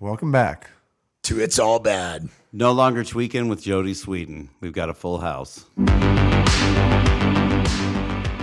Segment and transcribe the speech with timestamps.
[0.00, 0.70] Welcome back.
[1.24, 2.28] To It's All Bad.
[2.52, 4.48] No longer tweaking with Jodie Sweetin.
[4.60, 5.64] We've got a full house.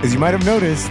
[0.03, 0.89] As you might have noticed,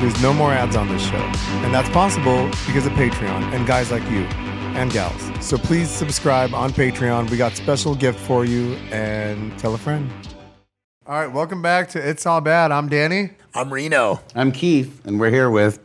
[0.00, 1.30] there's no more ads on this show.
[1.62, 4.24] And that's possible because of Patreon and guys like you
[4.74, 5.30] and gals.
[5.40, 7.30] So please subscribe on Patreon.
[7.30, 10.10] We got special gift for you and tell a friend.
[11.06, 12.72] All right, welcome back to It's All Bad.
[12.72, 13.30] I'm Danny.
[13.54, 14.18] I'm Reno.
[14.34, 15.78] I'm Keith, and we're here with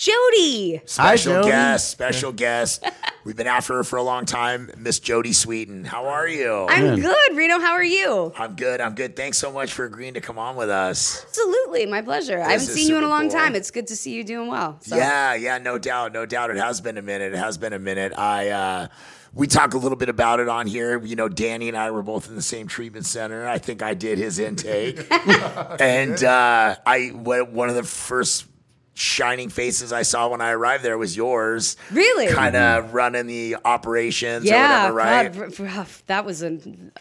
[0.00, 0.80] Jodie.
[0.88, 1.44] Special Jodie.
[1.44, 2.82] guest, special guest.
[3.24, 5.84] We've been after her for a long time, Miss Jodie Sweetin.
[5.84, 6.66] How are you?
[6.70, 7.36] I'm good.
[7.36, 8.32] Reno, how are you?
[8.38, 8.80] I'm good.
[8.80, 9.14] I'm good.
[9.14, 11.22] Thanks so much for agreeing to come on with us.
[11.28, 12.40] Absolutely, my pleasure.
[12.40, 13.38] I haven't seen you in a long cool.
[13.38, 13.54] time.
[13.54, 14.78] It's good to see you doing well.
[14.80, 14.96] So.
[14.96, 16.50] Yeah, yeah, no doubt, no doubt.
[16.50, 17.34] It has been a minute.
[17.34, 18.18] It has been a minute.
[18.18, 18.88] I uh
[19.34, 20.98] we talk a little bit about it on here.
[20.98, 23.46] You know, Danny and I were both in the same treatment center.
[23.46, 25.06] I think I did his intake,
[25.80, 28.46] and uh, I one one of the first
[28.94, 31.76] shining faces I saw when I arrived there was yours.
[31.90, 32.28] Really?
[32.28, 32.92] kind of mm-hmm.
[32.92, 35.32] running the operations or Yeah, whatever, right?
[35.32, 36.58] God, r- r- that was a,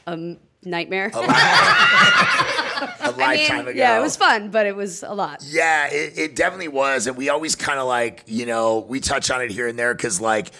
[0.07, 1.11] a nightmare.
[1.13, 1.19] A
[3.17, 3.77] lifetime mean, ago.
[3.77, 5.43] yeah, it was fun, but it was a lot.
[5.45, 7.07] Yeah, it, it definitely was.
[7.07, 9.93] And we always kind of like, you know, we touch on it here and there
[9.93, 10.51] because, like,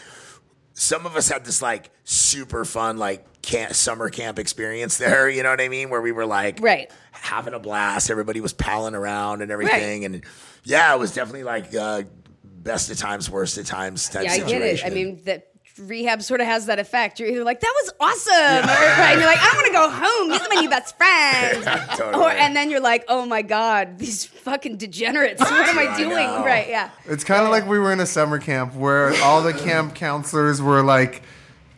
[0.74, 5.30] some of us had this, like, super fun, like, camp, summer camp experience there.
[5.30, 5.90] You know what I mean?
[5.90, 6.90] Where we were, like, Right.
[7.12, 8.10] having a blast.
[8.10, 10.06] Everybody was palling around and everything.
[10.06, 10.24] And
[10.64, 12.04] yeah, it was definitely, like, uh,
[12.44, 14.86] best of times, worst of times type Yeah, I get it.
[14.86, 15.46] I mean, that
[15.78, 17.20] rehab sort of has that effect.
[17.22, 18.34] You're either like, that was awesome,
[18.70, 20.30] or right, and you're like, I want to go home.
[20.30, 21.66] These are my new best friends.
[21.98, 22.22] Totally.
[22.24, 25.40] Or, and then you're like, oh my God, these fucking degenerates.
[25.50, 26.10] What am I I doing?
[26.28, 26.44] know.
[26.46, 26.90] Right, yeah.
[27.06, 30.62] It's kind of like we were in a summer camp where all the camp counselors
[30.62, 31.22] were like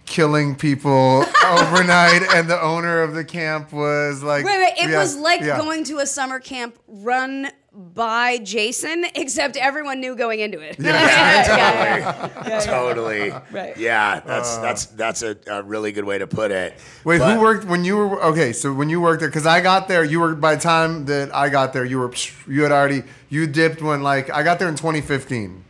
[0.07, 4.73] killing people overnight, and the owner of the camp was like, Wait, wait.
[4.83, 5.57] It Yeah, was like yeah.
[5.59, 10.77] going to a summer camp run by Jason, except everyone knew going into it.
[10.79, 12.59] Yeah, yeah, yeah.
[12.59, 13.31] totally.
[13.51, 13.77] Right.
[13.77, 14.61] Yeah, that's uh.
[14.61, 16.77] that's that's a, a really good way to put it.
[17.03, 18.51] Wait, But- who worked when you were okay?
[18.53, 21.33] So when you worked there, because I got there, you were by the time that
[21.33, 22.11] I got there, you were
[22.47, 25.63] you had already you dipped when like I got there in 2015,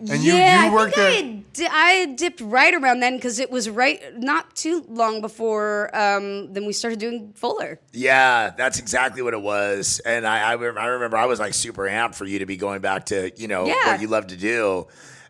[0.00, 1.39] and you yeah, you worked I there.
[1.60, 5.20] Think I, di- I dipped right around then because it was right not too long
[5.20, 7.78] before um, then we started doing Fuller.
[7.92, 10.00] Yeah, that's exactly what it was.
[10.04, 12.80] And I, I, I remember I was like super amped for you to be going
[12.80, 13.92] back to, you know, Yeah.
[13.92, 14.86] what you love to do.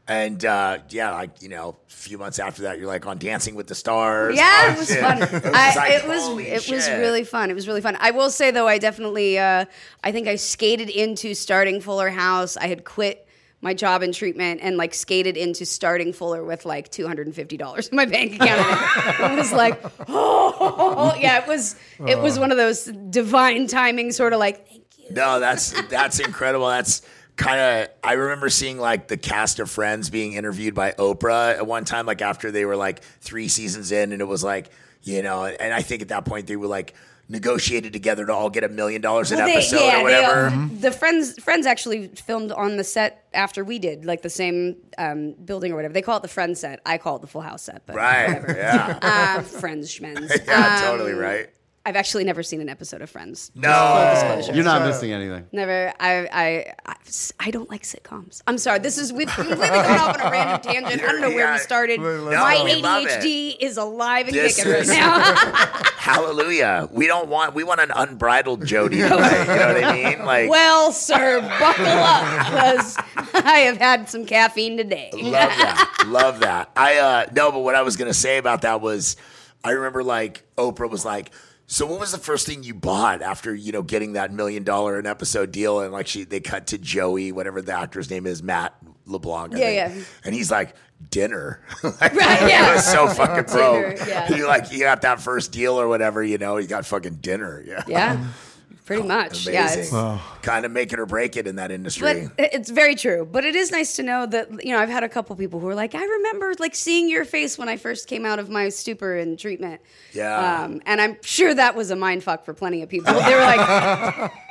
[0.08, 3.54] And uh, yeah, like, you know, a few months after that, you're like on Dancing
[3.54, 4.34] with the Stars.
[4.36, 5.00] Yeah, Oh, it was shit.
[5.00, 5.18] fun.
[5.22, 6.38] It was, I, like, it was
[6.68, 7.48] it was really fun.
[7.50, 7.96] It was really fun.
[8.00, 9.66] I will say though, I definitely uh,
[10.02, 12.56] I think I skated into starting Fuller House.
[12.56, 13.24] I had quit
[13.62, 17.36] my job and treatment and like skated into starting Fuller with like two hundred and
[17.36, 19.30] fifty dollars in my bank account.
[19.32, 21.76] it was like, oh yeah, it was
[22.06, 22.40] it was oh.
[22.40, 25.14] one of those divine timing sort of like thank you.
[25.14, 26.68] No, that's that's incredible.
[26.68, 27.02] That's
[27.36, 31.66] kind of I remember seeing like the cast of Friends being interviewed by Oprah at
[31.66, 34.70] one time, like after they were like three seasons in, and it was like
[35.02, 36.94] you know, and I think at that point they were like
[37.30, 40.20] negotiated together to all get a million dollars an Well, they- episode yeah, or they,
[40.20, 40.46] whatever.
[40.48, 44.76] uh, the friends friends actually filmed on the set after we did, like the same
[44.98, 45.94] um, building or whatever.
[45.94, 46.80] They call it the Friends set.
[46.84, 48.26] I call it the Full House set, but right?
[48.42, 48.56] whatever.
[48.58, 48.98] Yeah.
[49.00, 50.30] uh, Friends schmens.
[50.46, 51.48] yeah, Um, totally right.
[51.90, 53.50] I've actually never seen an episode of Friends.
[53.56, 54.48] No.
[54.54, 55.48] You're not missing anything.
[55.50, 55.92] Never.
[55.98, 56.74] I, I.
[56.86, 56.94] I.
[57.40, 58.42] I don't like sitcoms.
[58.46, 58.78] I'm sorry.
[58.78, 61.02] This is we've completely gone off on a random tangent.
[61.02, 61.98] I don't know where we started.
[61.98, 65.18] No, My ADHD is alive and This kicking right now.
[65.96, 66.88] hallelujah.
[66.92, 68.90] We don't want we want an unbridled Jodie.
[69.08, 70.24] tonight, you know what I mean?
[70.24, 72.96] Like well, sir, buckle up because
[73.34, 75.10] I have had some caffeine today.
[75.12, 76.04] Love that.
[76.06, 76.70] Love that.
[76.76, 79.16] I uh no, but what I was gonna say about that was
[79.64, 81.32] I remember like Oprah was like,
[81.72, 84.98] so what was the first thing you bought after, you know, getting that million dollar
[84.98, 85.80] an episode deal?
[85.80, 88.74] And like she they cut to Joey, whatever the actor's name is, Matt
[89.06, 89.54] LeBlanc.
[89.54, 89.98] I Yeah, think.
[90.00, 90.04] yeah.
[90.24, 90.74] And he's like,
[91.10, 91.60] dinner.
[91.84, 92.74] like, Right, yeah.
[92.74, 93.96] Was so fucking broke.
[93.98, 94.26] Dinner, yeah.
[94.26, 97.62] He like he got that first deal or whatever, you know, he got fucking dinner.
[97.64, 97.84] Yeah.
[97.86, 98.24] Yeah,
[98.90, 99.46] pretty much.
[99.46, 100.20] Yeah, it's, Amazing.
[100.42, 102.28] Kind of make it or break it in that but industry.
[102.38, 103.28] it's very true.
[103.30, 105.68] But it is nice to know that you know I've had a couple people who
[105.68, 108.68] are like, I remember like seeing your face when I first came out of my
[108.68, 109.80] stupor and treatment.
[110.12, 110.62] Yeah.
[110.64, 113.14] um, and I'm sure that was a mind fuck for plenty of people.
[113.14, 114.32] They were like.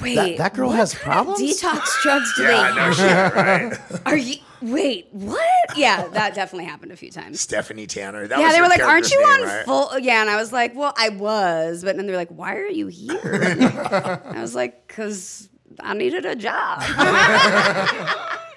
[0.00, 1.40] Wait, That- that girl what has kind problems?
[1.40, 4.00] of Detox drugs do yeah, they no shit, right?
[4.06, 4.36] Are you?
[4.60, 5.40] Wait, what?
[5.76, 7.40] Yeah, that definitely happened a few times.
[7.40, 8.26] Stephanie Tanner.
[8.26, 9.64] That Yeah, was they were like, "Aren't you name, on right?
[9.64, 12.66] full?" Yeah, and I was like, "Well, I was," but then they're like, "Why are
[12.66, 15.48] you here?" I was like, "Cause
[15.80, 16.82] I needed a job."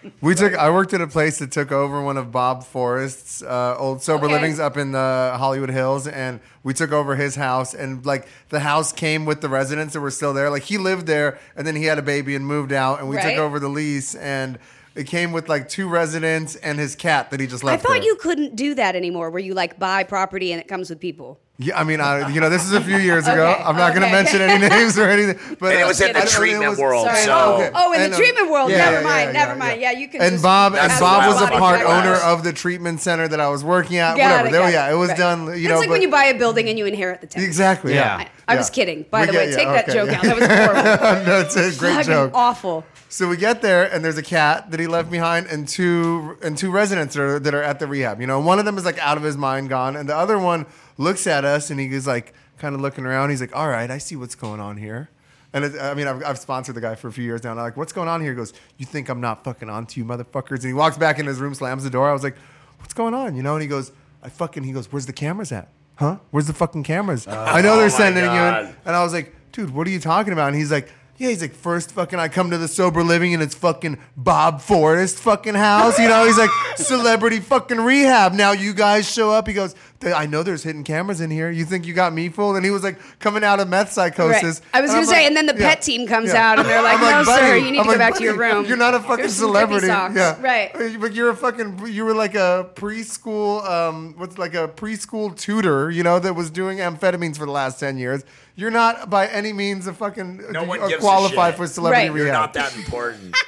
[0.22, 0.56] We took.
[0.56, 4.26] I worked at a place that took over one of Bob Forrest's uh, old sober
[4.26, 4.34] Okay.
[4.36, 7.74] livings up in the Hollywood Hills, and we took over his house.
[7.74, 10.50] And like the house came with the residents that were still there.
[10.50, 13.16] Like he lived there, and then he had a baby and moved out, and we
[13.18, 13.32] Right.
[13.32, 14.16] took over the lease.
[14.16, 14.58] And
[14.94, 17.72] It came with like two residents and his cat that he just left.
[17.72, 17.84] I left.
[17.86, 18.04] thought there.
[18.04, 21.40] you couldn't do that anymore, where you like buy property and it comes with people.
[21.64, 23.46] Yeah, I mean, I, you know, this is a few years ago.
[23.52, 25.38] Okay, I'm not going to mention any names or anything.
[25.60, 27.24] But And it uh, was in the I don't know, it treatment was- world, Sorry.
[27.24, 27.72] so- oh, Okay.
[27.76, 28.72] oh, in And, the uh, treatment world.
[28.72, 29.26] yeah, never yeah, mind.
[29.34, 29.82] yeah, never mind.
[29.82, 30.22] Yeah, you can.
[30.22, 31.86] And just Bob and Bob was a part Right.
[32.06, 34.18] owner of the treatment center that I was working at.
[34.18, 34.68] Got whatever.
[34.70, 35.18] it, yeah, it was Right.
[35.20, 35.46] done.
[35.48, 37.48] You It's know, like but, when you buy a building and you inherit the tenant.
[37.48, 37.94] exactly.
[37.94, 38.22] Yeah.
[38.22, 38.28] Yeah.
[38.48, 39.06] I, I was kidding.
[39.12, 40.24] By We the get way, take that joke out.
[40.24, 41.26] That was horrible.
[41.26, 42.32] no, it's a great joke.
[42.34, 42.84] awful.
[43.08, 46.58] So we get there, and there's a cat that he left behind, and two and
[46.58, 48.20] two residents that are, that are at the rehab.
[48.22, 50.40] You know, one of them is like out of his mind, gone, and the other
[50.40, 50.66] one
[51.02, 53.30] looks at us, and he's like kind of looking around.
[53.30, 55.10] He's like, "All right, I see what's going on here."
[55.54, 57.52] And it, I mean, I've, I've sponsored the guy for a few years now.
[57.52, 60.00] And I'm like, "What's going on here?" He goes, "You think I'm not fucking onto
[60.00, 62.10] you, motherfuckers?" And he walks back in his room, slams the door.
[62.10, 62.38] I was like,
[62.80, 63.92] "What's going on?" You know, and he goes,
[64.24, 66.18] "I fucking." He goes, "Where's the cameras at?" Huh?
[66.32, 67.28] Where's the fucking cameras?
[67.28, 68.76] Oh I know Oh they're my sending you in.
[68.86, 70.48] And I was like, dude, what are you talking about?
[70.48, 73.44] And he's like, yeah, he's like, first fucking I come to the sober living and
[73.44, 76.00] it's fucking Bob Forrest fucking house.
[76.00, 78.34] You know, he's like, celebrity fucking rehab.
[78.34, 79.48] Now you guys show up.
[79.48, 81.50] He goes, I know there's hidden cameras in here.
[81.50, 82.56] You think you got me fooled?
[82.56, 84.60] And he was like coming out of meth psychosis.
[84.60, 84.70] Right.
[84.74, 86.52] I was gonna say, like, and then the yeah, pet team comes yeah.
[86.52, 88.24] out and they're like, I'm "No, sir, you need I'm to go like, back to
[88.24, 88.66] your room.
[88.66, 89.88] You're not a fucking Here's celebrity.
[89.88, 90.42] Yeah.
[90.42, 90.72] Right.
[91.00, 95.92] But you're a fucking, you were like a preschool, um, what's like a preschool tutor,
[95.92, 98.24] you know, that was doing amphetamines for the last 10 years.
[98.56, 101.58] You're not by any means a fucking No one uh, gives a qualified shit.
[101.58, 102.18] for celebrity Right.
[102.18, 103.36] You're not that important.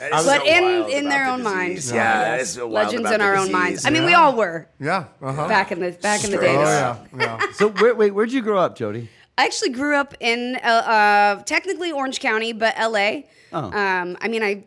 [0.00, 1.74] That is But so in- wild in about their the own minds.
[1.76, 1.92] disease.
[1.92, 3.52] Yeah, that is so wild Legends in our own disease.
[3.52, 3.86] minds.
[3.86, 5.04] I mean, we all were yeah.
[5.22, 5.46] Uh-huh.
[5.46, 6.58] back in the back in the Straight days.
[6.58, 7.38] Oh, yeah.
[7.38, 7.52] yeah.
[7.52, 9.08] So wait, wait, where'd you grow up, Jodie?
[9.38, 13.22] I actually grew up in uh, uh, technically Orange County, but LA.
[13.52, 13.70] Oh.
[13.72, 14.64] Um, I mean, I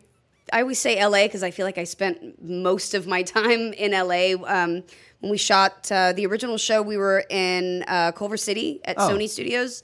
[0.52, 3.90] I always say LA because I feel like I spent most of my time in
[3.92, 4.34] LA.
[4.48, 4.82] Um,
[5.20, 9.08] when we shot uh, the original show, we were in uh, Culver City at Oh.
[9.08, 9.82] Sony Studios,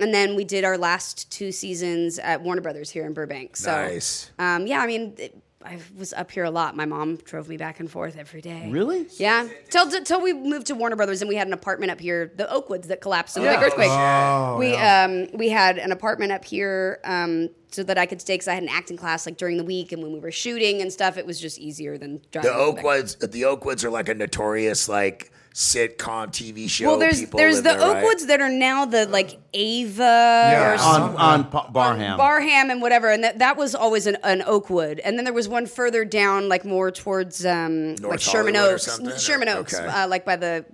[0.00, 3.56] and then we did our last two seasons at Warner Brothers here in Burbank.
[3.56, 4.30] So, Nice.
[4.38, 5.14] um, yeah, I mean.
[5.18, 6.76] It, I was up here a lot.
[6.76, 8.68] My mom drove me back and forth every day.
[8.70, 9.06] Really?
[9.16, 9.48] Yeah.
[9.70, 12.44] Till, till we moved to Warner Brothers and we had an apartment up here, the
[12.44, 13.56] Oakwoods that collapsed in the Yeah.
[13.60, 13.88] big earthquake.
[13.90, 15.04] Oh, we yeah.
[15.08, 18.52] um we had an apartment up here um so that I could stay because I
[18.52, 21.16] had an acting class like during the week and when we were shooting and stuff,
[21.16, 22.50] it was just easier than driving.
[22.52, 22.84] The back.
[22.84, 26.86] Oakwoods, the Oakwoods are like a notorious like sitcom TV show.
[26.88, 28.04] Well, there's People there's the there, right?
[28.04, 30.72] Oakwoods that are now the like Ava Yeah.
[30.72, 32.16] or On on Pa- Barham.
[32.16, 34.98] Barham and whatever, and that, that was always an, an Oakwood.
[34.98, 38.92] And then there was one further down, like more towards um, like Sherman Hollywood or
[39.12, 39.86] Oaks, Sherman Oaks, okay.
[39.86, 40.64] uh, like by the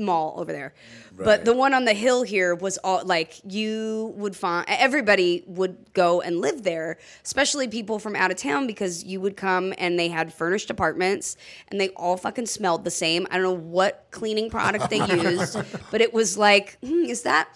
[0.00, 0.74] mall over there.
[1.14, 1.24] Right.
[1.24, 5.92] But the one on the hill here was all like you would find everybody would
[5.92, 9.98] go and live there, especially people from out of town because you would come and
[9.98, 11.36] they had furnished apartments
[11.68, 13.26] and they all fucking smelled the same.
[13.30, 15.58] I don't know what cleaning product they used,
[15.90, 17.48] but it was like, hmm, is that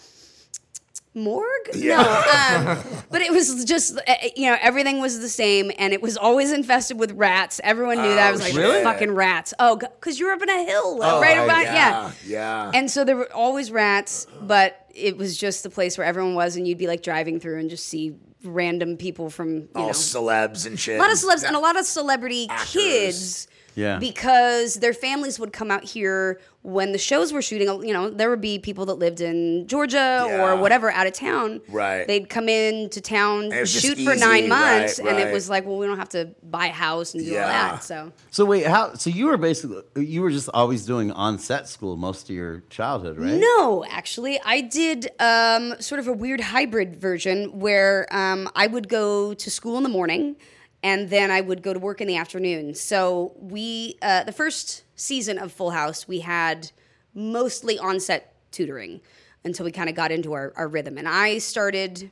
[1.15, 1.47] morgue?
[1.77, 2.79] No, um,
[3.11, 6.53] but it was just uh, you know everything was the same, and it was always
[6.53, 7.61] infested with rats.
[7.65, 8.29] Everyone knew that.
[8.29, 8.83] I was like, really?
[8.83, 9.55] fucking rats.
[9.59, 11.73] Oh, because you're up in a hill, Oh, right about yeah.
[11.75, 12.71] yeah, yeah.
[12.75, 16.57] And so there were always rats, but it was just the place where everyone was,
[16.57, 18.15] and you'd be like driving through and just see
[18.45, 20.97] random people from you all know celebs and shit.
[20.99, 22.73] a lot of celebs and a lot of celebrity Actors.
[22.73, 23.49] kids.
[23.75, 23.99] Yeah.
[23.99, 27.69] Because their families would come out here when the shows were shooting.
[27.87, 30.43] You know, there would be people that lived in Georgia Yeah.
[30.43, 31.61] or whatever out of town.
[31.69, 32.07] Right.
[32.07, 35.51] They'd come in to town, it was shoot for nine months, right, and it was
[35.51, 37.83] like, well, we don't have to buy a house and do all that.
[37.85, 38.95] So So wait, how?
[38.95, 42.63] So you were basically you were just always doing on set school most of your
[42.71, 43.35] childhood, right?
[43.35, 48.89] No, actually, I did um, sort of a weird hybrid version where um, I would
[48.89, 50.37] go to school in the morning
[50.85, 52.75] and then I would go to work in the afternoon.
[52.75, 56.71] So we, uh, the first season of Full House, we had
[57.15, 59.01] mostly on-set tutoring
[59.45, 60.99] until we kind of got into our, our rhythm.
[60.99, 62.11] And I started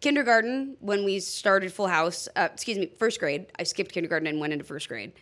[0.00, 2.28] kindergarten when we started Full House.
[2.34, 3.46] Uh, excuse me, first grade.
[3.60, 5.12] I skipped kindergarten and went into first grade,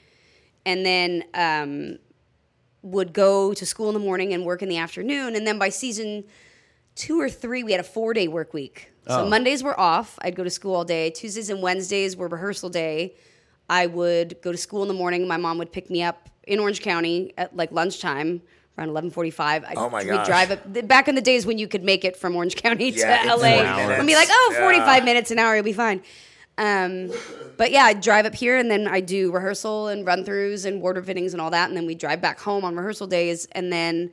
[0.64, 1.98] and then um,
[2.80, 5.36] would go to school in the morning and work in the afternoon.
[5.36, 6.24] And then by season
[6.96, 8.90] two or three, we had a four day work week.
[9.06, 9.28] So Oh.
[9.28, 10.18] Mondays were off.
[10.22, 11.10] I'd go to school all day.
[11.10, 13.14] Tuesdays and Wednesdays were rehearsal day.
[13.70, 15.28] I would go to school in the morning.
[15.28, 18.42] My mom would pick me up in Orange County at like lunchtime
[18.78, 19.64] around 11:45.
[19.64, 20.26] I'd, Oh my We'd gosh.
[20.26, 22.90] drive up th- back in the days when you could make it from Orange County
[22.90, 24.30] Yeah, to in LA and be like, minutes.
[24.32, 24.60] "Oh, Yeah.
[24.60, 26.02] 45 minutes an hour, you'll be fine."
[26.58, 27.10] Um,
[27.58, 30.80] but yeah, I'd drive up here and then I do rehearsal and run throughs and
[30.80, 31.68] wardrobe fittings and all that.
[31.68, 33.46] And then we drive back home on rehearsal days.
[33.52, 34.10] And then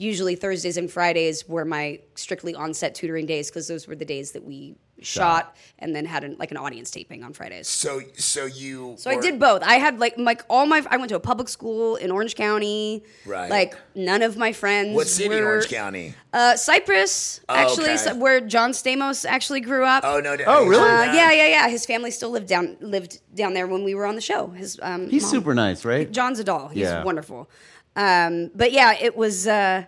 [0.00, 4.04] usually Thursdays and Fridays were my strictly on set tutoring days because those were the
[4.06, 7.68] days that we shot, and then had an, like an audience taping on Fridays.
[7.68, 8.94] So so you.
[8.98, 9.62] So I did both.
[9.62, 13.02] I had like like all my I went to a public school in Orange County.
[13.26, 13.50] Right.
[13.50, 14.94] Like none of my friends.
[14.94, 16.14] What city in were, Orange County?
[16.32, 17.96] Uh, Cypress, Oh, actually, okay.
[17.96, 20.04] so- where John Stamos actually grew up.
[20.06, 20.36] Oh no!
[20.46, 20.82] Oh, really?
[20.82, 21.68] Uh, yeah, yeah, yeah.
[21.68, 24.48] His family still lived down lived down there when we were on the show.
[24.48, 26.10] His um, He's mom- super nice, right?
[26.10, 26.68] John's a doll.
[26.68, 27.04] He's Yeah.
[27.04, 27.50] wonderful.
[27.96, 29.84] Um, but yeah, it was uh,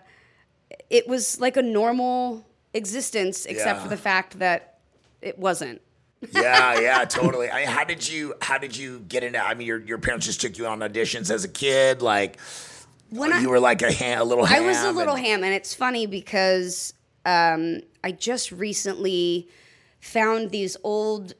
[0.89, 3.83] it was like a normal existence, except Yeah.
[3.83, 4.79] for the fact that
[5.21, 5.81] it wasn't.
[6.33, 7.49] yeah, yeah, totally.
[7.49, 9.39] I mean, how did you how did you get into?
[9.39, 12.37] I mean, your your parents just took you on auditions as a kid, like
[13.09, 14.45] When you I- were like a ham, a little.
[14.45, 16.93] I Ham was a little and- ham, and it's funny because
[17.25, 19.47] um, I just recently
[20.01, 21.33] found these old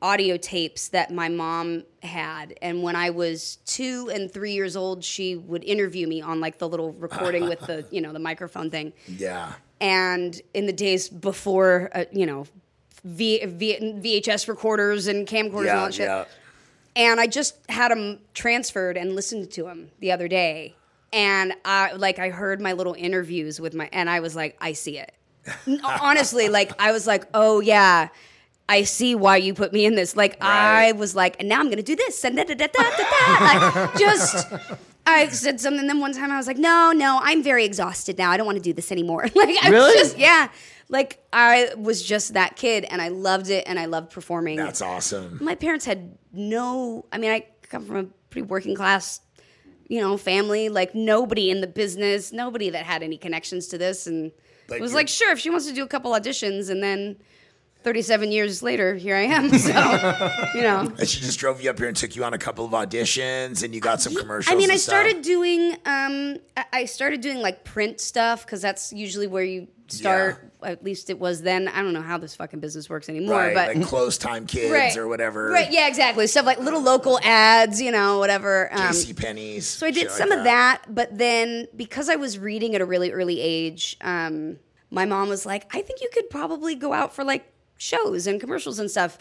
[0.00, 5.02] audio tapes that my mom had, and when I was two and three years old,
[5.04, 8.70] she would interview me on like the little recording with the you know the microphone
[8.70, 8.92] thing.
[9.08, 12.46] Yeah, and in the days before, uh, you know,
[13.04, 16.06] v- v- VHS recorders and camcorders and all that shit.
[16.06, 16.24] yeah.
[16.96, 20.74] And I just had them transferred and listened to them the other day.
[21.12, 24.72] And I like I heard my little interviews with my and I was like, I
[24.72, 25.12] see it.
[26.00, 28.08] Honestly, like I was like, oh yeah.
[28.68, 30.14] I see why you put me in this.
[30.16, 32.82] Like I was like, and now I'm gonna do this and da da da da
[32.82, 33.44] da da.
[33.44, 34.46] Like, just
[35.06, 35.86] I said something.
[35.86, 38.30] Then one time I was like, no, no, I'm very exhausted now.
[38.30, 39.26] I don't want to do this anymore.
[39.34, 39.94] Like I Really?
[39.94, 40.48] was just yeah.
[40.90, 44.56] Like I was just that kid, and I loved it, and I loved performing.
[44.56, 45.38] That's awesome.
[45.42, 47.04] My parents had no.
[47.12, 49.20] I mean, I come from a pretty working class,
[49.88, 50.68] you know, family.
[50.70, 54.32] Like nobody in the business, nobody that had any connections to this, and
[54.66, 57.16] But it was like, sure, if she wants to do a couple auditions, and then.
[57.84, 59.50] 37 years later, here I am.
[59.58, 59.70] So,
[60.54, 60.80] you know.
[60.98, 63.62] And she just drove you up here and took you on a couple of auditions,
[63.62, 64.52] and you got some commercials.
[64.52, 64.94] I mean, I stuff.
[64.94, 66.38] started doing um,
[66.72, 70.52] I- started doing like print stuff because that's usually where you start.
[70.62, 71.68] At least it was then.
[71.68, 74.72] I don't know how this fucking business works anymore, right, but like close time kids
[74.72, 75.50] right, or whatever.
[75.50, 75.70] Right?
[75.70, 76.26] Yeah, exactly.
[76.26, 78.72] Stuff like little local ads, you know, whatever.
[78.72, 79.66] Um, JC Penney's.
[79.66, 83.12] so I did some of that, but then because I was reading at a really
[83.12, 84.58] early age, um,
[84.90, 88.38] my mom was like, "I think you could probably go out for like shows and
[88.40, 89.16] commercials and stuff."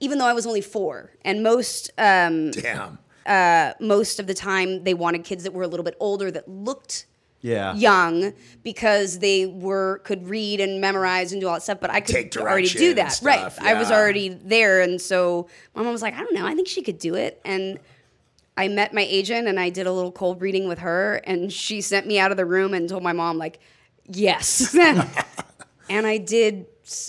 [0.00, 2.98] Even though I was only four, and most um, Damn.
[3.80, 7.06] most of the time they wanted kids that were a little bit older that looked
[7.42, 7.74] Yeah.
[7.74, 12.00] young because they were could read and memorize and do all that stuff but i
[12.00, 13.12] could Take already do that.
[13.12, 13.66] stuff, right.
[13.66, 14.80] i was already there.
[14.82, 16.46] And so my mom was like i don't know.
[16.46, 17.40] I think she could do it.
[17.44, 17.78] And
[18.56, 21.80] i met my agent and i did a little cold reading with her and she
[21.80, 23.58] sent me out of the room and told my mom like
[24.06, 24.74] yes.
[25.90, 26.66] And i did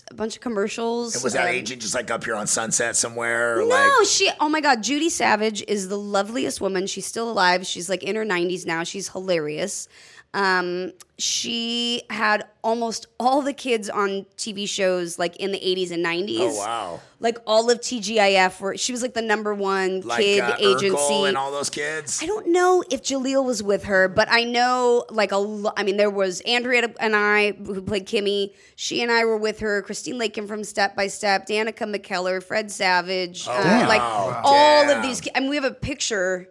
[0.10, 2.96] a bunch of commercials And was that um, agent just like up here on Sunset
[2.96, 3.58] somewhere?
[3.58, 4.30] No, like, she.
[4.40, 6.88] Oh my God, Judy Savage is the loveliest woman.
[6.88, 7.66] She's still alive.
[7.66, 8.84] She's like in her nineties now.
[8.84, 9.88] She's hilarious.
[10.34, 16.02] Um, she had almost all the kids on TV shows like in the eighties and
[16.02, 16.40] nineties.
[16.42, 17.00] Oh, wow.
[17.20, 20.88] Like all of TGIF, where she was like the number one like kid uh, agency.
[20.96, 22.22] Urkel and all those kids.
[22.24, 25.84] I don't know if Jaleel was with her, but I know like a lo- I
[25.84, 28.54] mean there was Andrea and I who played Kimmy.
[28.78, 29.82] She and I were with her.
[29.82, 33.88] Christine Lakin from Step by Step, Danica McKellar, Fred Savage, uh, damn.
[33.90, 34.42] like Wow.
[34.46, 34.98] all Damn.
[34.98, 35.20] of these.
[35.20, 36.48] ki- I mean, we have a picture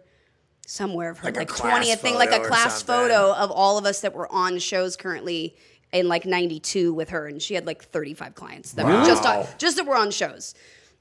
[0.71, 3.77] somewhere of her Like a like class twentieth thing, like a class photo of all
[3.77, 5.55] of us that were on shows currently
[5.91, 9.45] in like '92 with her, and she had like 35 clients that were just on,
[9.57, 10.55] just that were on shows.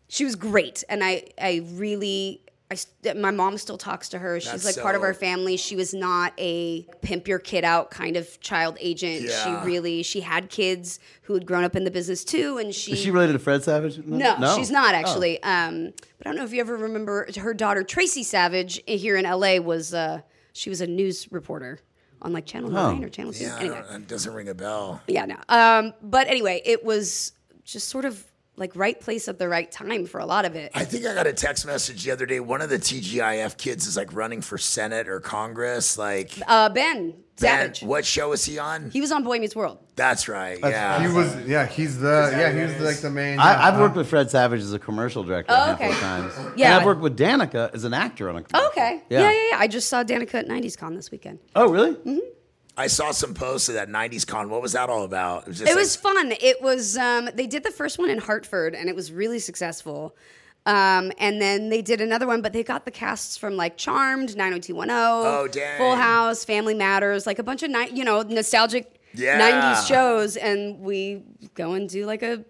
[0.08, 2.42] She was great, and I I really.
[2.70, 2.76] I,
[3.14, 4.38] my mom still talks to her.
[4.38, 5.56] She's That's like part of our family.
[5.56, 9.22] She was not a pimp your kid out kind of child agent.
[9.22, 9.44] Yeah.
[9.62, 12.92] She really she had kids who had grown up in the business too, and she
[12.92, 13.98] Is she related to Fred Savage?
[14.06, 14.98] no, she's not Oh.
[14.98, 15.42] actually.
[15.42, 19.24] Um, but I don't know if you ever remember her daughter Tracy Savage here in
[19.24, 20.20] LA was uh,
[20.52, 21.80] she was a news reporter
[22.22, 22.92] on like Channel Oh.
[22.92, 23.44] Nine or Channel Two.
[23.44, 25.00] Yeah, I anyway, don't- it doesn't ring a bell.
[25.08, 25.36] yeah, no.
[25.48, 27.32] Um, but anyway, it was
[27.64, 28.24] just sort of
[28.60, 30.70] like right place at the right time for a lot of it.
[30.74, 32.38] I think I got a text message the other day.
[32.40, 35.98] One of the TGIF kids is like running for Senate or Congress.
[35.98, 37.82] Like, Uh, ben Ben, Savage.
[37.82, 38.90] what show is he on?
[38.90, 39.78] He was on Boy Meets World.
[39.96, 40.58] That's right.
[40.62, 41.00] Yeah.
[41.08, 43.38] He was, yeah, he's the, yeah, he was like the main.
[43.38, 45.94] I, I've worked with Fred Savage as a commercial director Oh, a handful okay.
[45.94, 46.52] of times.
[46.58, 46.66] Yeah.
[46.66, 48.66] And I've worked with Danica as an actor on a commercial.
[48.68, 49.02] Oh, okay.
[49.08, 49.22] Yeah.
[49.30, 51.38] yeah, yeah, I just saw Danica at 90s Con this weekend.
[51.56, 51.92] Oh, really?
[51.94, 52.18] Mm-hmm.
[52.80, 54.48] I saw some posts of that 90s con.
[54.50, 55.42] What was that all about?
[55.42, 56.32] It was, It like- was fun.
[56.40, 60.16] It was um, they did the first one in Hartford and it was really successful.
[60.66, 64.36] Um, and then they did another one, but they got the casts from like Charmed,
[64.36, 64.90] 90210,
[65.26, 65.78] Oh, dang.
[65.78, 69.38] Full House, Family Matters, like a bunch of ni- you know nostalgic Yeah.
[69.38, 71.22] 90s shows, and we
[71.54, 72.44] go and do like a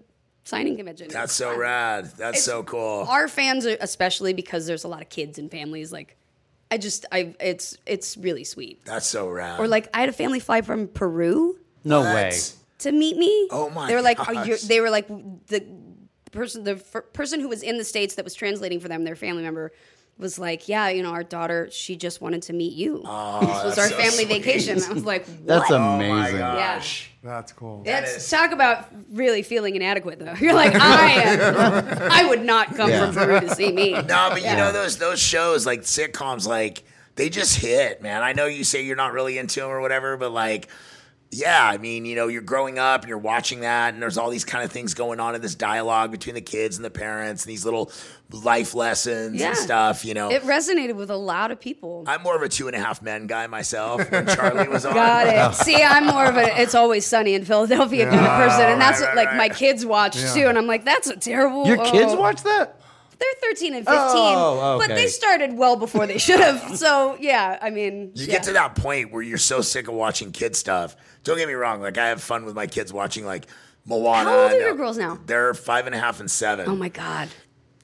[0.45, 1.07] signing convention.
[1.09, 1.59] That's so fun.
[1.61, 2.05] rad.
[2.17, 3.07] That's It's- so cool.
[3.09, 6.17] Our fans, are, especially because there's a lot of kids and families, like
[6.71, 8.85] I just I it's it's really sweet.
[8.85, 9.59] That's so rad.
[9.61, 12.15] Or like I had a family fly from Peru No What?
[12.15, 12.39] way.
[12.79, 13.49] to meet me.
[13.51, 14.63] Oh my They were like, are you, gosh.
[14.63, 15.65] they were like the
[16.33, 19.17] person the f- person who was in the states that was translating for them, their
[19.17, 19.73] family member.
[20.21, 23.03] Was like, yeah, you know, our daughter, she just wanted to meet you.
[23.07, 24.29] Oh, this was our so family sweet.
[24.29, 24.81] vacation.
[24.83, 25.47] I was like, what?
[25.47, 26.39] That's Oh my amazing.
[26.39, 27.11] gosh.
[27.23, 27.83] That's cool.
[27.85, 30.35] That's is- talk about really feeling inadequate, though.
[30.41, 32.11] You're like, I am.
[32.13, 33.07] I would not come Yeah.
[33.11, 33.93] from Peru to see me.
[33.93, 36.83] No, but you know those those shows like sitcoms, like
[37.17, 38.23] they just hit, man.
[38.23, 40.69] I know you say you're not really into them or whatever, but like,
[41.33, 44.31] yeah, I mean, you know, you're growing up and you're watching that, and there's all
[44.31, 47.45] these kind of things going on in this dialogue between the kids and the parents,
[47.45, 47.93] and these little
[48.33, 49.49] life lessons Yeah.
[49.49, 50.05] and stuff.
[50.05, 52.03] You know, It resonated with a lot of people.
[52.09, 54.11] I'm more of a two and a half men guy myself.
[54.11, 55.55] When Charlie was on, Got it.
[55.65, 59.01] See, I'm more of a "It's Always Sunny in Philadelphia" kind of person, and that's
[59.01, 60.35] right, what like right, my kids watch Yeah.
[60.35, 60.47] too.
[60.49, 61.65] And I'm like, that's a terrible.
[61.65, 62.17] Your kids oh.
[62.21, 62.81] watch that?
[63.21, 66.77] They're 13 and 15, Oh, oh but they started well before they should have.
[66.79, 68.33] So yeah, I mean, You yeah.
[68.33, 70.97] get to that point where you're so sick of watching kid stuff.
[71.25, 71.81] Don't get me wrong.
[71.81, 73.47] Like I have fun with my kids watching like
[73.85, 74.31] Moana.
[74.31, 75.19] How old are your uh, girls now?
[75.27, 76.69] They're five and a half and seven.
[76.69, 77.29] Oh my god.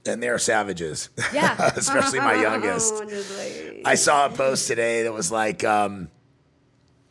[0.06, 1.10] and they're savages.
[1.32, 1.56] Yeah.
[1.76, 2.94] Especially my youngest.
[3.08, 6.08] Oh, I saw a post today that was like, um,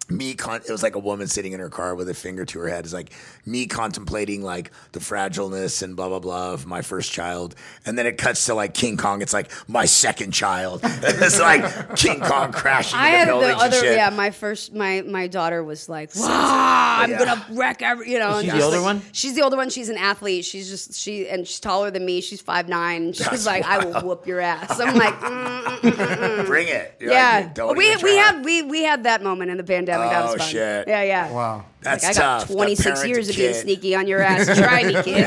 [0.10, 2.60] me con- it was like a woman sitting in her car with a finger to
[2.60, 2.86] her head.
[2.86, 3.12] It's like
[3.46, 8.06] me contemplating like the fragileness and blah blah blah of my first child, and then
[8.06, 9.22] it cuts to like King Kong.
[9.22, 10.82] It's like my second child.
[10.84, 13.96] it's like King Kong crashing I into had the other, shit.
[13.98, 14.10] yeah.
[14.12, 17.26] My first, my my daughter was like, "Wow, I'm Yeah.
[17.26, 18.38] gonna wreck every," you know.
[18.38, 19.02] and she just the older like- one?
[19.12, 19.70] She's the older one.
[19.72, 20.46] She's an athlete.
[20.46, 22.22] She's just she, and she's taller than me.
[22.22, 23.14] She's five nine.
[23.14, 26.46] She's That's like, "I will whoop your ass." I'm like, mm, mm, mm.
[26.46, 26.96] Bring it.
[27.00, 27.40] You're yeah.
[27.42, 28.10] like, don't we we try.
[28.12, 29.95] had we we had that moment in the pandemic.
[30.00, 30.50] That Oh, was fun.
[30.50, 30.88] shit.
[30.88, 31.32] Yeah, yeah.
[31.32, 31.66] Wow.
[31.82, 32.48] That's Like, I got tough.
[32.50, 33.62] The 26 parent years of being kid.
[33.62, 34.46] sneaky on your ass.
[34.58, 35.26] Try me, kid.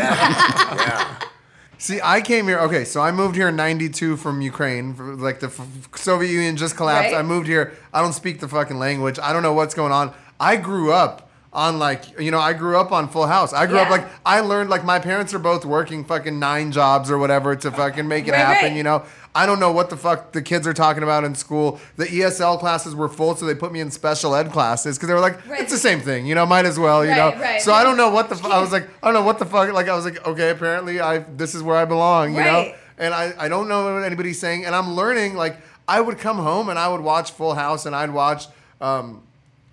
[1.81, 2.59] See, I came here.
[2.61, 4.91] Okay, so I moved here in '92 from Ukraine.
[4.99, 5.61] f- Like the f-
[5.95, 7.13] Soviet Union just collapsed.
[7.13, 7.19] Right.
[7.19, 7.73] I moved here.
[7.95, 9.19] I don't speak the fucking language.
[9.21, 10.13] I don't know what's going on.
[10.41, 11.28] I grew up
[11.59, 13.53] on like you know I grew up on Full House.
[13.53, 17.11] I grew up like I learned like my parents are both working fucking nine jobs
[17.11, 18.69] or whatever to fucking make it Right, happen.
[18.71, 18.77] right.
[18.77, 19.03] You know.
[19.35, 21.79] I don't know what the fuck the kids are talking about in school.
[21.97, 25.15] The ESL classes were full, so they put me in special ed classes because they
[25.15, 25.61] were like, Right.
[25.61, 26.45] it's the same thing, you know.
[26.47, 27.33] Might as well, you know.
[27.35, 27.61] right.
[27.61, 28.37] So I don't know what the.
[28.37, 29.73] Fu- I was like, I don't know what the fuck.
[29.73, 32.73] Like I was like, okay, apparently I this is where I belong, you know.
[32.97, 35.35] And I I don't know what anybody's saying, and I'm learning.
[35.37, 38.47] Like I would come home and I would watch Full House and I'd watch.
[38.81, 39.23] Um,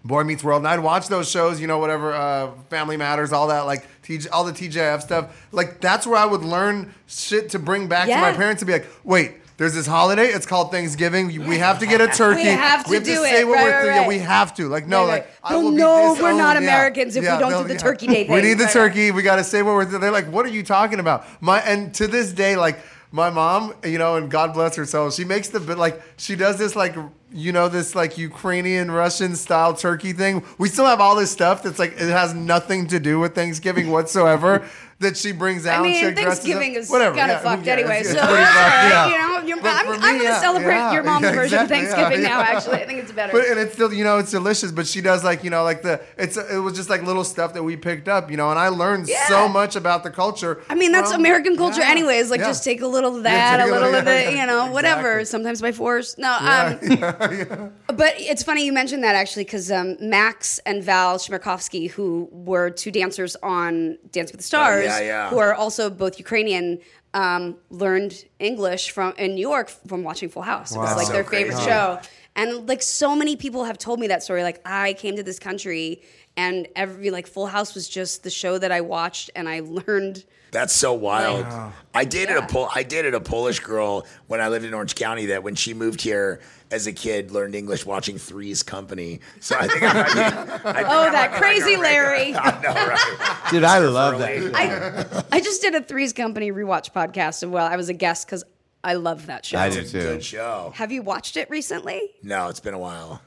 [0.05, 3.47] Boy Meets World, and I'd watch those shows, you know, whatever, uh, Family Matters, all
[3.47, 5.47] that, like TJ, all the TGIF stuff.
[5.51, 8.73] Like that's where I would learn shit to bring back to my parents to be
[8.73, 11.27] like, wait, there's this holiday, it's called Thanksgiving.
[11.47, 12.43] We have to get a turkey.
[12.43, 13.47] We have to do say it.
[13.47, 13.95] what Right, we're right, doing.
[13.95, 14.67] Yeah, we have to.
[14.69, 15.33] Like no, Right, like right.
[15.43, 16.37] I They'll will be know we're disowned.
[16.37, 16.61] not Yeah.
[16.61, 18.31] Americans if we don't do the turkey day Thing.
[18.35, 19.11] We need the Right, turkey.
[19.11, 19.85] We got to say what we're.
[19.85, 21.25] They're like, what are you talking about?
[21.41, 22.77] My and to this day, like
[23.11, 26.35] my mom, you know, and God bless her soul, she makes the bit like she
[26.35, 26.95] does this like
[27.31, 30.43] you know this like Ukrainian Russian style turkey thing.
[30.57, 33.91] We still have all this stuff that's like it has nothing to do with Thanksgiving
[33.91, 34.65] whatsoever.
[34.99, 35.81] that she brings out.
[35.81, 37.79] I mean, Thanksgiving is whatever, kind yeah, of who fucked cares?
[37.79, 39.07] anyway, It's so all fucked, yeah.
[39.07, 41.71] You know, you're, I'm, I'm going to yeah, celebrate yeah, your mom's yeah, version of
[41.71, 42.41] exactly, yeah, Thanksgiving now.
[42.41, 43.33] Actually, I think it's better.
[43.33, 44.71] But and it's still, you know, it's delicious.
[44.71, 47.53] But she does like, you know, like the it's it was just like little stuff
[47.55, 49.27] that we picked up, you know, and I learned Yeah.
[49.27, 50.61] so much about the culture.
[50.69, 52.31] I mean, that's from- American culture, yeah, anyways.
[52.31, 52.47] Like, yeah.
[52.47, 55.25] just take a little of that, a little of yeah, it, you know, whatever.
[55.25, 56.17] Sometimes by force.
[56.17, 56.79] No, um,
[57.87, 62.69] but it's funny you mentioned that actually because um, Max and Val Chmerkovskiy, who were
[62.69, 65.29] two dancers on Dance with the Stars, yeah, yeah.
[65.29, 66.79] who are also both Ukrainian,
[67.13, 70.75] um, learned English from in New York from watching Full House.
[70.75, 71.99] It was like So their favorite show.
[72.35, 74.43] And like so many people have told me that story.
[74.43, 76.01] Like I came to this country
[76.35, 80.25] and every like Full House was just the show that I watched and I learned
[80.55, 81.41] That's so wild.
[81.45, 82.45] Like- I dated Yeah.
[82.45, 85.27] a Pol- I dated a Polish girl when I lived in Orange County.
[85.27, 86.39] That when she moved here
[86.71, 89.19] as a kid, learned English watching Three's Company.
[89.41, 92.17] So I think I might be, I think I Oh, that be crazy like Larry.
[92.33, 93.47] regular- I know, right?
[93.51, 94.55] Dude, I love that.
[94.55, 98.25] I, I just did a Three's Company rewatch podcast and well, I was a guest
[98.27, 98.43] because
[98.83, 99.57] I love that show.
[99.57, 99.99] I do too.
[99.99, 100.71] good show.
[100.75, 102.01] Have you watched it recently?
[102.23, 103.21] No, it's been a while.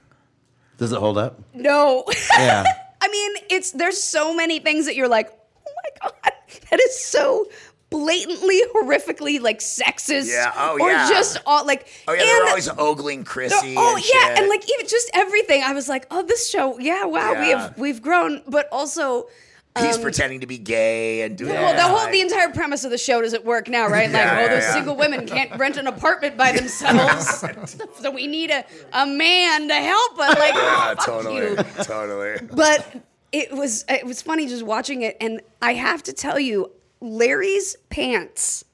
[0.79, 1.41] Does it hold up?
[1.53, 2.05] No.
[2.39, 2.65] Yeah.
[3.03, 5.71] I mean, it's there's so many things that you're like, oh
[6.03, 6.28] my god,
[6.71, 7.47] that is so
[7.91, 10.29] blatantly, horrifically like sexist.
[10.31, 11.09] Yeah, oh, or yeah.
[11.09, 11.87] just all like.
[12.07, 13.75] Oh yeah, and they're always ogling Chrissy.
[13.79, 14.39] oh and yeah, shit.
[14.39, 15.63] and like even just everything.
[15.63, 19.29] I was like, oh, this show, yeah, wow, we have we've grown, but also.
[19.79, 21.53] he's um, pretending to be gay and doing.
[21.55, 24.11] Well, the whole the entire premise of the show doesn't work now, right?
[24.13, 24.73] Like, Yeah, oh, those yeah.
[24.73, 27.45] single women can't rent an apartment by themselves,
[28.01, 30.39] so we need a, a man to help us.
[30.39, 31.57] Like, Yeah, totally, you.
[31.85, 32.39] totally.
[32.53, 32.87] But
[33.33, 37.77] it was it was funny just watching it, and I have to tell you, Larry's
[37.91, 38.65] pants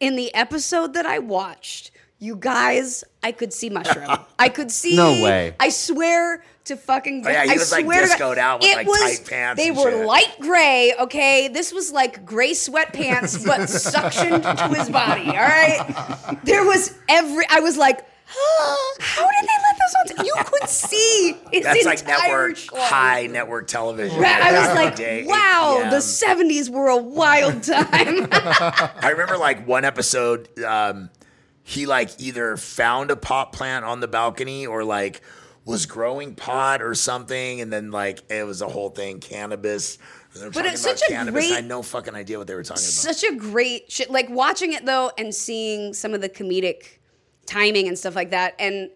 [0.00, 1.90] in the episode that I watched.
[2.20, 4.08] You guys, I could see mushroom.
[4.40, 4.96] I could see.
[4.96, 5.54] No way.
[5.60, 7.24] I swear to fucking.
[7.24, 9.70] Oh, yeah, he I was, like, discoed out with, it like, was, tight pants They
[9.70, 10.06] were shit.
[10.06, 10.94] light gray.
[10.98, 15.28] Okay, this was like gray sweatpants, but suctioned to his body.
[15.28, 17.44] All right, there was every.
[17.50, 18.04] I was like.
[19.00, 20.07] How did they let this on?
[20.68, 21.28] T-?
[21.28, 24.20] You could see his That's like network high network television.
[24.20, 28.28] Right, I was like, day, wow, the 70s were a wild time.
[28.30, 31.10] I remember like one episode, um,
[31.62, 35.22] he like either found a pot plant on the balcony or like
[35.64, 39.98] was growing pot or something, and then like it was a whole thing, cannabis.
[40.52, 41.50] But it's such a cannabis.
[41.50, 42.84] I had no fucking idea what they were talking about.
[42.84, 44.10] Such a great shit.
[44.10, 46.98] Like watching it though and seeing some of the comedic
[47.46, 48.54] timing and stuff like that.
[48.58, 48.90] And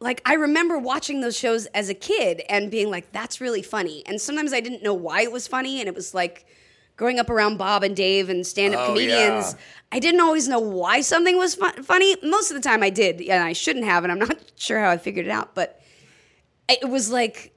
[0.00, 4.02] like I remember watching those shows as a kid and being like, that's really funny.
[4.06, 5.78] And sometimes I didn't know why it was funny.
[5.80, 6.46] And it was like
[6.96, 9.52] growing up around Bob and Dave and stand up Oh, comedians.
[9.52, 9.58] yeah.
[9.92, 12.16] I didn't always know why something was fu- funny.
[12.22, 14.90] Most of the time I did, and I shouldn't have, and I'm not sure how
[14.90, 15.54] I figured it out.
[15.54, 15.82] But
[16.68, 17.52] it was like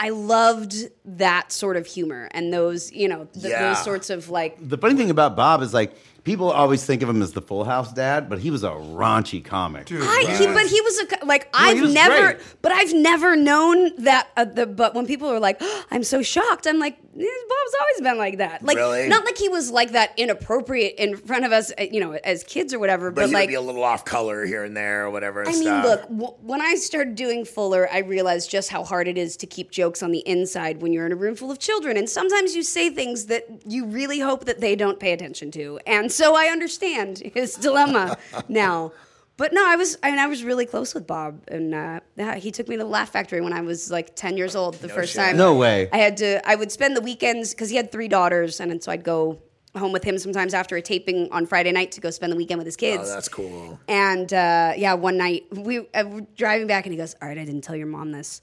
[0.00, 3.68] I loved that sort of humor and those, you know, th- Yeah.
[3.74, 5.92] those sorts of like The funny thing about Bob is like
[6.28, 9.42] people always think of him as the Full House dad, but he was a raunchy
[9.42, 9.86] comic.
[9.86, 12.46] Dude, I, he, but he was a like he I've never, great.
[12.60, 14.28] but I've never known that.
[14.36, 18.00] Uh, the but when people are like, "Oh, I'm so shocked, I'm like, Bob's always
[18.02, 18.62] been like that.
[18.62, 19.08] Like Really?
[19.08, 22.44] not like he was like that inappropriate in front of us, uh, you know, as
[22.44, 23.10] kids or whatever.
[23.10, 25.40] but But, he like, be a little off color here and there or whatever.
[25.40, 25.84] And I mean, stuff.
[25.84, 29.46] look, w- when I started doing Fuller, I realized just how hard it is to
[29.46, 31.96] keep jokes on the inside when you're in a room full of children.
[31.96, 35.80] And sometimes you say things that you really hope that they don't pay attention to.
[35.86, 38.16] And so I understand his dilemma
[38.48, 38.92] now.
[39.36, 42.00] But no, I was I mean I was really close with Bob, and uh,
[42.44, 44.74] he took me to the Laugh Factory when I was like ten years old.
[44.74, 45.22] The first shit.
[45.22, 45.88] time, No way.
[45.92, 46.46] I had to.
[46.52, 49.38] I would spend the weekends because he had three daughters, and so I'd go
[49.76, 52.58] home with him sometimes after a taping on Friday night to go spend the weekend
[52.58, 53.04] with his kids.
[53.06, 53.78] oh, that's cool.
[53.86, 57.38] And uh, yeah, one night we uh, were driving back, and he goes, "All right,
[57.38, 58.42] I didn't tell your mom this.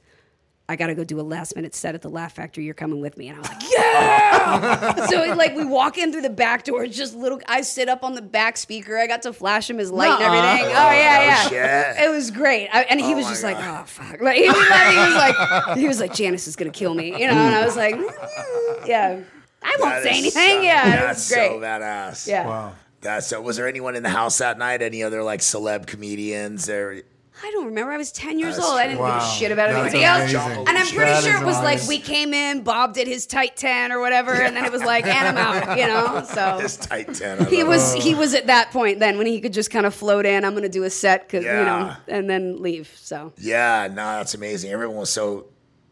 [0.67, 2.63] I got to go do a last minute set at the Laugh Factory.
[2.65, 6.23] You're coming with me." And I was like, "Yeah!" so like we walk in through
[6.23, 6.84] the back door.
[6.84, 7.39] It's just little.
[7.47, 8.97] I sit up on the back speaker.
[8.97, 10.34] I got to flash him his light and Nuh-uh.
[10.54, 10.75] everything.
[10.75, 11.17] Oh yeah,
[11.49, 11.93] no yeah.
[11.93, 12.04] shit.
[12.06, 12.67] It was great.
[12.73, 15.15] I, and he was my just like, "Oh fuck!" Like he was like, he was
[15.15, 17.34] like, he was like, "Janice is gonna kill me," you know.
[17.36, 19.19] And I was like, "Mm, "Yeah."
[19.63, 20.32] I won't That say anything.
[20.58, 21.49] so- yeah, it that's was great.
[21.49, 22.28] so badass.
[22.28, 22.47] yeah.
[22.47, 22.73] Wow.
[23.01, 23.41] That's so.
[23.41, 24.82] Was there anyone in the house that night?
[24.82, 26.69] Any other like celeb comedians?
[26.69, 27.01] Or
[27.43, 27.91] I don't remember.
[27.91, 28.80] I was 10 years That's old.
[28.80, 30.34] I didn't give a shit about That's anybody else.
[30.67, 33.56] And I'm pretty That sure it was like we came in, Bob did his tight
[33.58, 36.24] 10 or whatever, and then it was like, and I'm out, you know?
[36.24, 37.41] So this tight ten?
[37.41, 38.02] I he was it.
[38.04, 40.45] he was at that point then when he could just kind of float in.
[40.45, 42.91] I'm going to do a set, cause, you know, and then leave.
[42.95, 44.71] So Yeah, no, that's amazing.
[44.71, 45.48] Everyone was so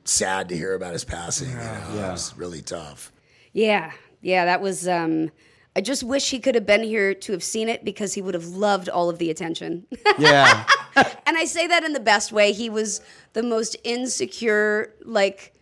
[0.05, 1.49] sad to hear about his passing.
[1.49, 3.11] You know, it was really tough.
[3.51, 4.87] yeah, yeah, that was.
[4.87, 5.31] um
[5.75, 8.35] I just wish he could have been here to have seen it because he would
[8.35, 9.87] have loved all of the attention.
[10.19, 10.65] Yeah.
[11.25, 12.51] and I say that in the best way.
[12.51, 13.01] He was
[13.33, 15.53] the most insecure, like,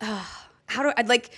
[0.00, 0.24] uh,
[0.66, 1.30] how do I like,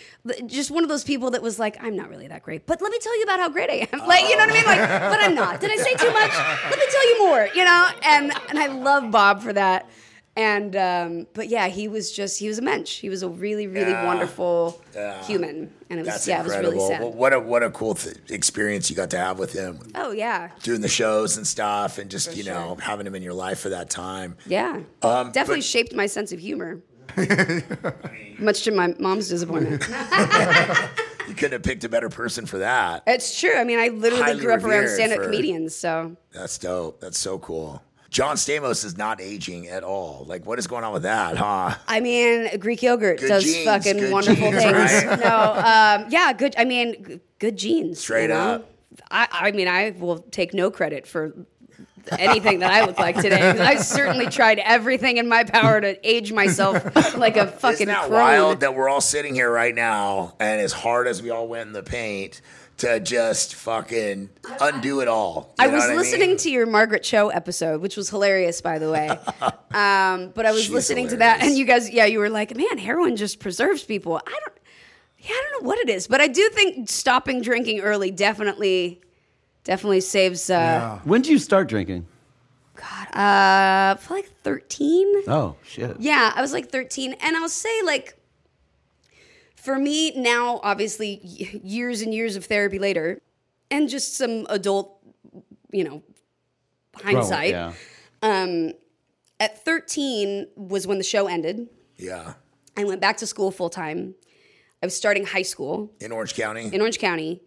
[0.47, 2.93] just one of those people that was like, I'm not really that great, but let
[2.93, 4.01] me tell you about how great I am.
[4.07, 4.65] Like, you know what I mean?
[4.65, 5.61] Like, but I'm not.
[5.61, 6.31] Did I say too much?
[6.71, 7.49] Let me tell you more.
[7.53, 7.89] You know?
[8.05, 9.91] And and I love Bob for that.
[10.37, 12.99] And um, but yeah, he was just he was a mensch.
[12.99, 14.05] He was a really really Yeah.
[14.05, 15.23] wonderful Yeah.
[15.25, 17.03] human, and it was That's yeah, it was really sad.
[17.03, 20.11] Well, what a what a cool th- experience you got to have with him, oh
[20.11, 22.53] yeah, doing the shows and stuff, and just you sure.
[22.53, 24.37] know having him in your life for that time.
[24.47, 24.81] yeah.
[25.03, 26.81] Um, Definitely but- shaped my sense of humor.
[28.39, 29.87] Much to my mom's disappointment.
[31.27, 33.03] You couldn't have picked a better person for that.
[33.07, 33.55] It's true.
[33.57, 37.01] I mean, I literally Highly grew up around stand-up for- comedians, so That's dope.
[37.01, 37.83] That's so cool.
[38.15, 40.25] John Stamos is not aging at all.
[40.29, 41.75] Like, what is going on with that, huh?
[41.89, 45.05] I mean, Greek yogurt Good does genes, fucking wonderful genes, things.
[45.05, 45.19] right?
[45.99, 46.55] No, um, yeah, good.
[46.57, 47.99] I mean, g- good genes.
[47.99, 48.35] Straight you know?
[48.37, 48.71] up.
[49.11, 51.35] I, I mean, I will take no credit for
[52.17, 53.41] anything that I look like today.
[53.61, 56.75] I certainly tried everything in my power to age myself
[57.17, 58.13] like a fucking Isn't that crone.
[58.13, 61.67] wild that we're all sitting here right now, and as hard as we all went
[61.67, 62.43] in the paint
[62.79, 65.55] to just fucking undo it all.
[65.59, 66.37] You I was what listening mean?
[66.39, 69.11] to your Margaret Cho episode, which was hilarious, by the way.
[69.75, 72.57] Um, but I was She's listening to that, and you guys, yeah, you were like,
[72.57, 74.59] "Man, heroin just preserves people." I don't,
[75.19, 79.01] yeah, I don't know what it is, but I do think stopping drinking early definitely,
[79.65, 80.49] definitely saves.
[80.49, 80.99] Uh, Yeah.
[81.03, 82.07] when did you start drinking?
[82.77, 85.13] God, uh, for like thirteen.
[85.27, 85.97] Oh shit.
[85.99, 87.15] Yeah, I was like 13.
[87.15, 88.17] And I'll say, like,
[89.65, 93.23] for me now, obviously, years and years of therapy later,
[93.71, 94.99] and just some adult,
[95.73, 96.03] you know,
[96.95, 97.51] hindsight.
[97.51, 97.73] yeah.
[98.23, 98.73] Um,
[99.41, 101.69] at 13 was when the show ended.
[101.97, 102.35] Yeah.
[102.77, 104.15] I went back to school full time.
[104.83, 106.67] I was starting high school In Orange County.
[106.73, 107.41] in Orange County.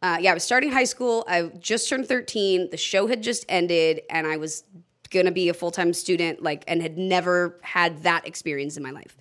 [0.00, 1.24] Uh, yeah, I was starting high school.
[1.28, 2.70] I just turned 13.
[2.70, 4.62] The show had just ended, and I was
[5.10, 8.82] going to be a full time student, like, and had never had that experience in
[8.82, 9.16] my life.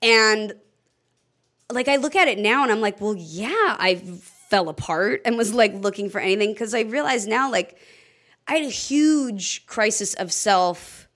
[0.00, 0.54] And
[1.72, 3.96] like, I look at it now and I'm like, well, yeah, I
[4.48, 7.78] fell apart and was like looking for anything because I realize now, like,
[8.46, 11.08] I had a huge crisis of self,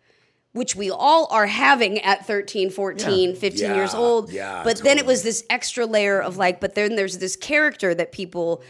[0.52, 4.30] which we all are having at 13, 14, 15 years old.
[4.32, 7.94] yeah, but then it was this extra layer of like, but then there's this character
[7.94, 8.62] that people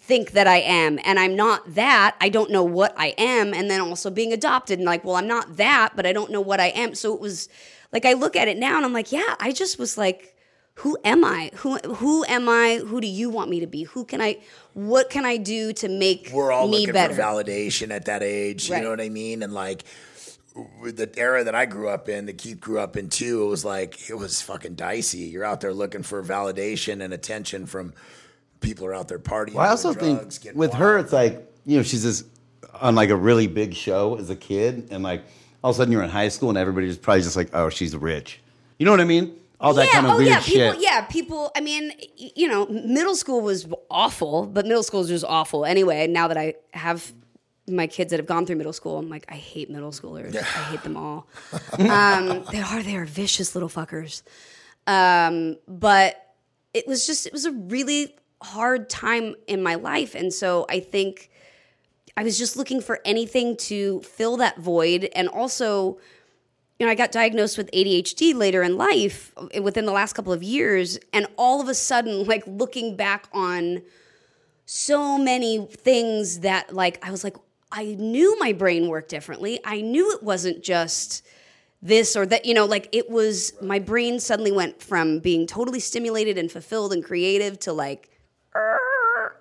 [0.00, 2.16] think that I am, and I'm not that.
[2.18, 3.52] I don't know what I am.
[3.52, 6.40] And then also being adopted and like, well, I'm not that, but I don't know
[6.40, 6.94] what I am.
[6.94, 7.50] So it was
[7.92, 10.34] like, I look at it now and I'm like, yeah, I just was like,
[10.78, 11.50] who am I?
[11.56, 12.80] Who who am I?
[12.86, 13.82] Who do you want me to be?
[13.84, 14.38] Who can I?
[14.74, 17.14] What can I do to make We're all me looking better?
[17.14, 18.70] for validation at that age.
[18.70, 19.42] You know what I mean?
[19.42, 19.82] And like
[20.80, 23.46] with the era that I grew up in, that Keith grew up in too, it
[23.46, 25.18] was like it was fucking dicey.
[25.18, 27.92] You're out there looking for validation and attention from
[28.60, 29.54] people are out there partying.
[29.54, 32.24] Well, I also doing think drugs, getting with her, it's like you know she's just
[32.80, 35.24] on like a really big show as a kid, and like
[35.62, 37.96] all of a sudden you're in high school, and everybody's probably just like, oh, she's
[37.96, 38.40] rich.
[38.78, 39.34] You know what I mean?
[39.60, 40.72] All that yeah, kind of oh weird yeah, people.
[40.72, 40.80] shit.
[40.80, 41.50] Yeah, people.
[41.56, 46.06] I mean, you know, middle school was awful, but middle school is just awful anyway.
[46.06, 47.12] Now that I have
[47.66, 50.36] my kids that have gone through middle school, I'm like, I hate middle schoolers.
[50.36, 51.26] I hate them all.
[51.78, 52.82] um, they are.
[52.84, 54.22] They are vicious little fuckers.
[54.86, 56.34] Um, but
[56.72, 57.26] it was just.
[57.26, 61.30] It was a really hard time in my life, and so I think
[62.16, 65.98] I was just looking for anything to fill that void, and also
[66.78, 70.32] you know, I got diagnosed with ADHD later in life uh, within the last couple
[70.32, 70.98] of years.
[71.12, 73.82] And all of a sudden, like looking back on
[74.64, 77.36] so many things that, like, I was like,
[77.72, 79.60] I knew my brain worked differently.
[79.64, 81.26] I knew it wasn't just
[81.82, 85.80] this or that, you know, like it was my brain suddenly went from being totally
[85.80, 88.10] stimulated and fulfilled and creative to like,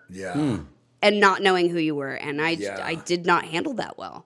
[0.09, 0.57] yeah,
[1.01, 2.13] and not knowing who you were.
[2.13, 2.81] And I, Yeah.
[2.83, 4.25] I did not handle that well.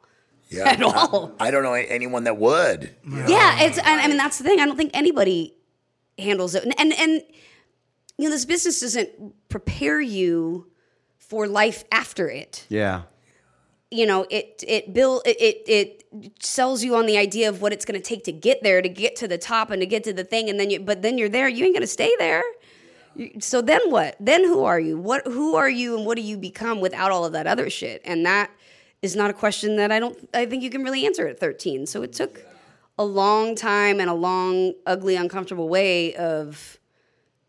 [0.52, 0.70] Yeah.
[0.70, 1.36] at all.
[1.40, 2.96] I, I don't know anyone that would.
[3.06, 3.78] Yeah, it's.
[3.78, 4.60] And, I mean, that's the thing.
[4.60, 5.56] I don't think anybody
[6.20, 7.24] handles it, and, and and
[8.18, 9.10] you know, this business doesn't
[9.50, 10.68] prepare you
[11.18, 12.66] for life after it.
[12.70, 13.04] Yeah.
[13.90, 17.74] You know, it it build it it, it sells you on the idea of what
[17.74, 20.04] it's going to take to get there, to get to the top, and to get
[20.04, 20.80] to the thing, and then you.
[20.80, 21.50] But then you're there.
[21.50, 22.44] You ain't going to stay there.
[23.40, 24.16] So then what?
[24.20, 24.98] Then who are you?
[24.98, 28.02] What who are you, and what do you become without all of that other shit?
[28.06, 28.52] And that
[29.02, 30.18] is not a question that I don't.
[30.34, 31.86] I think you can really answer at 13.
[31.88, 32.44] So it took
[33.00, 36.78] a long time and a long, ugly, uncomfortable way of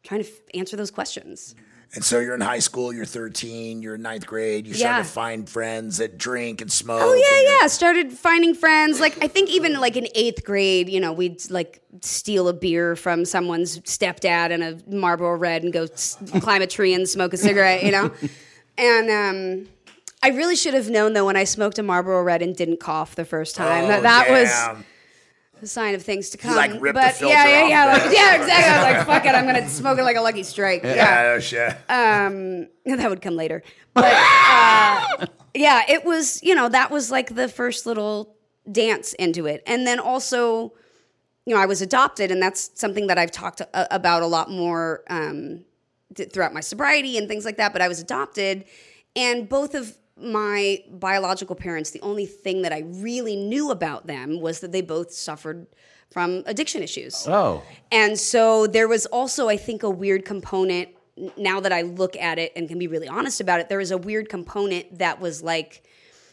[0.03, 1.55] trying to f- answer those questions.
[1.95, 5.11] And so you're in high school, you're 13, you're in ninth grade, you're starting to
[5.11, 7.03] find friends that drink and smoke.
[7.03, 7.67] Oh yeah, yeah.
[7.67, 8.99] Started finding friends.
[8.99, 12.97] Like I think even like in eighth grade, you know, we'd like steal a beer
[12.97, 17.35] from someone's stepdad and a Marlboro Red and go s- climb a tree and smoke
[17.35, 17.83] a cigarette.
[17.85, 18.11] You know,
[18.79, 19.69] and um,
[20.23, 23.15] I really should have known though when I smoked a Marlboro Red and didn't cough
[23.15, 24.85] the first time that Oh, that was damn.
[25.63, 26.55] a sign of things to come.
[26.55, 28.53] like, ripped the but filter yeah, yeah, yeah, like, yeah, exactly.
[28.53, 30.83] I was like, fuck it, I'm gonna smoke it like a lucky strike.
[30.85, 31.23] Yeah, yeah.
[31.35, 31.73] no shit.
[31.89, 33.63] Um, that would come later.
[33.95, 38.37] But uh, yeah, it was, you know, that was like the first little
[38.71, 39.63] dance into it.
[39.67, 40.73] And then also,
[41.47, 44.49] you know, I was adopted, and that's something that I've talked uh, about a lot
[44.51, 45.65] more um,
[46.15, 47.73] th- throughout my sobriety and things like that.
[47.73, 48.65] But I was adopted,
[49.17, 54.41] and both of my biological parents, the only thing that I really knew about them
[54.41, 55.67] was that they both suffered
[56.11, 57.27] from addiction issues.
[57.29, 57.63] Oh.
[57.91, 60.91] And so there was also, I think, a weird component.
[61.37, 63.91] Now that I look at it and can be really honest about it, there was
[63.91, 65.83] a weird component that was like,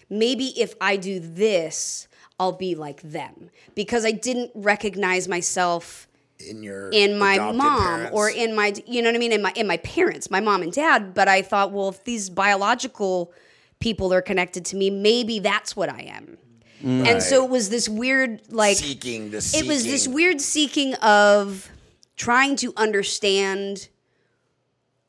[0.10, 2.08] maybe if I do this,
[2.40, 3.50] I'll be like them.
[3.76, 6.08] Because I didn't recognize myself
[6.40, 8.12] In your in my mom parents.
[8.14, 10.62] or in my you know what I mean in my in my parents, my mom
[10.62, 13.34] and dad, but I thought, well, if these biological
[13.80, 16.38] people are connected to me, maybe that's what I am.
[16.84, 17.06] Mm.
[17.06, 21.70] And so it was this weird like seeking the it was this weird seeking of
[22.16, 23.90] trying to understand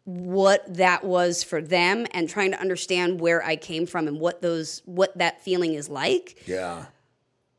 [0.05, 4.43] what that was for them and trying to understand where I came from and what
[4.43, 6.87] those what that feeling is like Yeah.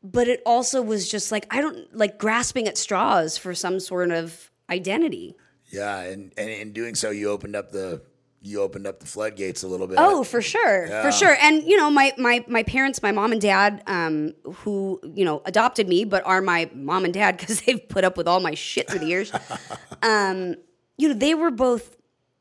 [0.02, 4.10] but it also was just like I don't like grasping at straws for some sort
[4.10, 5.36] of identity.
[5.70, 8.02] Yeah, and, and in doing so, you opened up the
[8.44, 9.96] you opened up the floodgates a little bit.
[10.00, 11.36] Oh, for sure, for sure.
[11.40, 15.42] And you know, my my my parents, my mom and dad, um, who you know
[15.46, 18.54] adopted me, but are my mom and dad because they've put up with all my
[18.54, 19.32] shit through the years.
[20.02, 20.56] um,
[20.98, 21.96] you know, they were both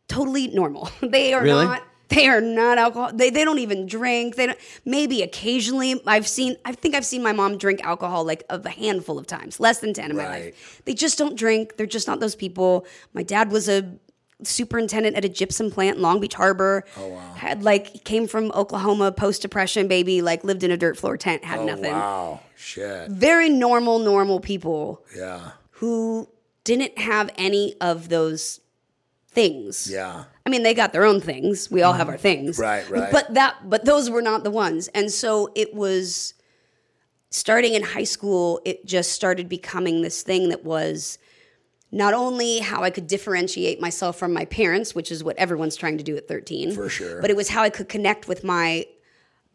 [0.08, 0.90] totally normal.
[1.02, 1.66] they are Really?
[1.66, 1.84] not.
[2.10, 3.12] They are not alcohol.
[3.14, 4.36] They, they don't even drink.
[4.36, 4.60] They don't.
[4.84, 6.58] Maybe occasionally, I've seen.
[6.66, 9.94] I think I've seen my mom drink alcohol like a handful of times, less than
[9.94, 10.82] ten in my life.
[10.84, 11.78] They just don't drink.
[11.78, 12.86] They're just not those people.
[13.14, 13.98] My dad was a
[14.47, 16.84] superintendent at a gypsum plant in Long Beach Harbor.
[16.97, 17.34] Oh wow.
[17.34, 21.43] Had like came from Oklahoma, post depression baby, like lived in a dirt floor tent,
[21.43, 21.91] had Oh, nothing.
[21.91, 22.39] wow.
[22.56, 23.10] Shit.
[23.10, 25.51] Very normal, normal people Yeah.
[25.71, 26.30] who
[26.63, 28.60] didn't have any of those
[29.30, 29.89] things.
[29.91, 30.25] Yeah.
[30.45, 31.71] I mean, they got their own things.
[31.71, 32.12] We all have mm-hmm.
[32.12, 32.60] our things.
[32.60, 33.12] Right, right.
[33.12, 34.89] But that but those were not the ones.
[34.89, 36.34] And so it was
[37.30, 41.17] starting in high school, it just started becoming this thing that was
[41.91, 45.97] not only how I could differentiate myself from my parents, which is what everyone's trying
[45.97, 46.73] to do at 13.
[46.73, 47.21] For sure.
[47.21, 48.86] But it was how I could connect with my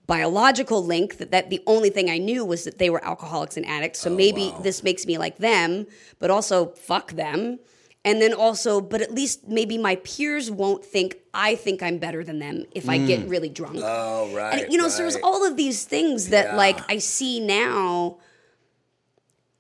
[0.07, 3.67] biological link that, that the only thing I knew was that they were alcoholics and
[3.67, 4.01] addicts.
[4.01, 5.87] So oh, maybe this makes me like them,
[6.19, 7.59] but also fuck them.
[8.05, 12.23] And then also, but at least maybe my peers won't think I think I'm better
[12.23, 13.31] than them if I get mm.
[13.31, 13.81] really drunk.
[13.83, 14.63] Oh, right.
[14.63, 16.57] and you know, so there's all of these things that Yeah.
[16.57, 18.19] like I see now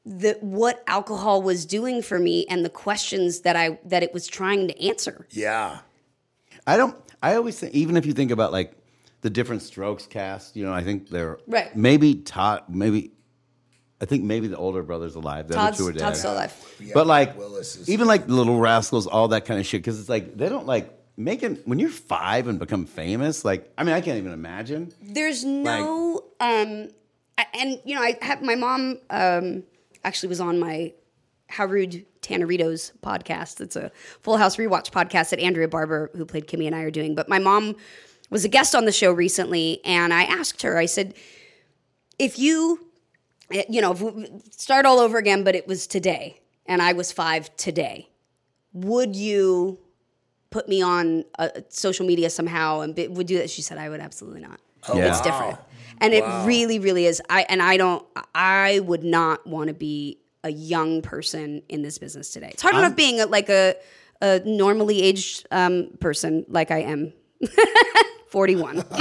[0.06, 4.26] that what alcohol was doing for me and the questions that I that it was
[4.26, 5.26] trying to answer.
[5.30, 5.80] Yeah.
[6.66, 6.96] I don't.
[7.22, 8.72] I always think, even if you think about like
[9.22, 11.74] the Diff'rent Strokes cast, you know, I think they're Right.
[11.74, 12.62] Maybe Todd.
[12.68, 13.12] Maybe
[14.00, 15.48] I think maybe the older brother's alive.
[15.48, 15.98] The other Todd's, two are dead.
[16.00, 16.76] Todd's still alive.
[16.80, 19.80] Yeah, but like Willis is- even like the Little Rascals, all that kind of shit.
[19.82, 23.44] Because it's like they don't like making when you're five and become famous.
[23.44, 24.92] Like I mean, I can't even imagine.
[25.02, 26.90] There's no um
[27.38, 29.64] I- and you know, I have my mom um
[30.06, 30.92] actually was on my
[31.48, 33.60] How Rude Tanneritos podcast.
[33.60, 33.90] It's a
[34.22, 37.14] Full House rewatch podcast that Andrea Barber, who played Kimmy and I, are doing.
[37.14, 37.76] But my mom
[38.30, 41.14] was a guest on the show recently, and I asked her, I said,
[42.18, 42.86] if you,
[43.52, 46.92] eh, you know, if we- start all over again, but it was today, and I
[46.92, 48.08] was five today,
[48.72, 49.78] would you
[50.50, 53.50] put me on uh, social media somehow and be, would do that?
[53.50, 54.60] She said, I would absolutely not.
[54.94, 55.08] Yeah.
[55.08, 55.58] It's different.
[56.00, 57.22] And it really, really is.
[57.30, 58.04] I and I don't.
[58.34, 62.50] I would not want to be a young person in this business today.
[62.52, 63.74] It's hard enough being a, like a
[64.22, 67.12] a normally aged um, person like I am.
[68.28, 68.84] Forty one.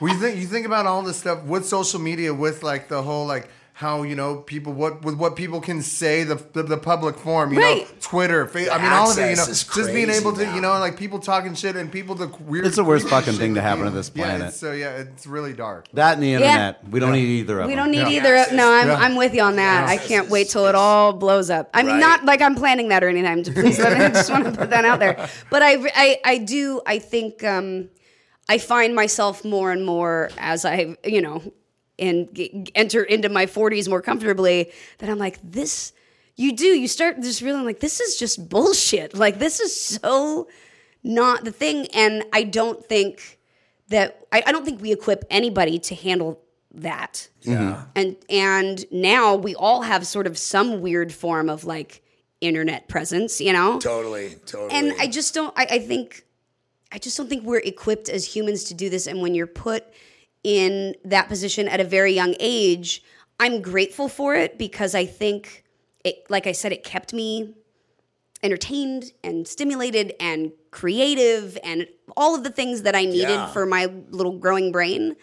[0.00, 3.02] Well, you think you think about all this stuff with social media, with like the
[3.02, 6.76] whole like how you know people what with what people can say the the, the
[6.76, 10.10] public form, you know, Twitter, fa- I mean, all of it, you know, just being
[10.10, 10.54] able to, now.
[10.54, 12.66] you know, like people talking shit and people the weird.
[12.66, 13.90] It's the worst fucking thing to happen you.
[13.90, 14.48] to this planet.
[14.48, 15.88] it's, so yeah, it's really dark.
[15.94, 16.86] That and the internet.
[16.90, 17.20] We don't Yeah.
[17.22, 17.84] need either of We them.
[17.84, 18.20] don't need Yeah.
[18.44, 18.54] either.
[18.54, 18.96] No, I'm Yeah.
[18.96, 19.88] I'm with you on that.
[19.88, 21.70] I can't wait till it all blows up.
[21.72, 22.00] I mean, Right.
[22.00, 23.44] not like I'm planning that or anything.
[23.54, 25.26] Please, let me- I just want to put that out there.
[25.48, 26.82] But I, I, I do.
[26.84, 27.88] I think um,
[28.46, 31.42] I find myself more and more as I, you know,
[32.00, 34.72] and g- enter into my 40s more comfortably.
[34.98, 35.92] That I'm like this.
[36.36, 36.66] You do.
[36.66, 39.14] You start just realizing like this is just bullshit.
[39.14, 40.48] Like this is so
[41.02, 41.86] not the thing.
[41.94, 43.38] And I don't think
[43.88, 46.40] that I, I don't think we equip anybody to handle
[46.74, 47.28] that.
[47.42, 47.56] Yeah.
[47.58, 47.90] Mm-hmm.
[47.96, 52.02] And and now we all have sort of some weird form of like
[52.40, 53.78] internet presence, you know?
[53.78, 54.36] Totally.
[54.46, 54.72] Totally.
[54.72, 56.24] And I just don't I, I think
[56.92, 59.06] I just don't think we're equipped as humans to do this.
[59.06, 59.84] And when you're put
[60.42, 63.02] in that position at a very young age,
[63.38, 65.64] I'm grateful for it because I think
[66.04, 67.54] it like I said, it kept me
[68.42, 73.52] entertained and stimulated and creative and all of the things that I needed Yeah.
[73.52, 75.16] for my little growing brain.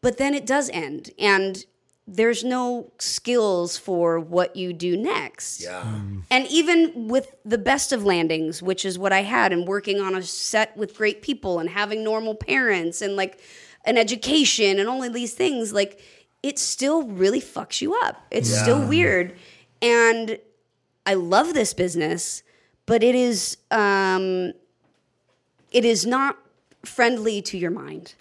[0.00, 1.64] But then it does end and
[2.06, 5.62] there's no skills for what you do next.
[5.62, 6.00] yeah.
[6.30, 10.14] And even with the best of landings, which is what I had, and working on
[10.14, 13.40] a set with great people and having normal parents and like
[13.84, 16.00] an education and all of these things, like
[16.42, 18.20] it still really fucks you up.
[18.30, 19.34] It's still weird.
[19.80, 20.38] And
[21.06, 22.42] I love this business,
[22.86, 24.52] but it is um
[25.70, 26.38] it is not
[26.84, 28.14] friendly to your mind.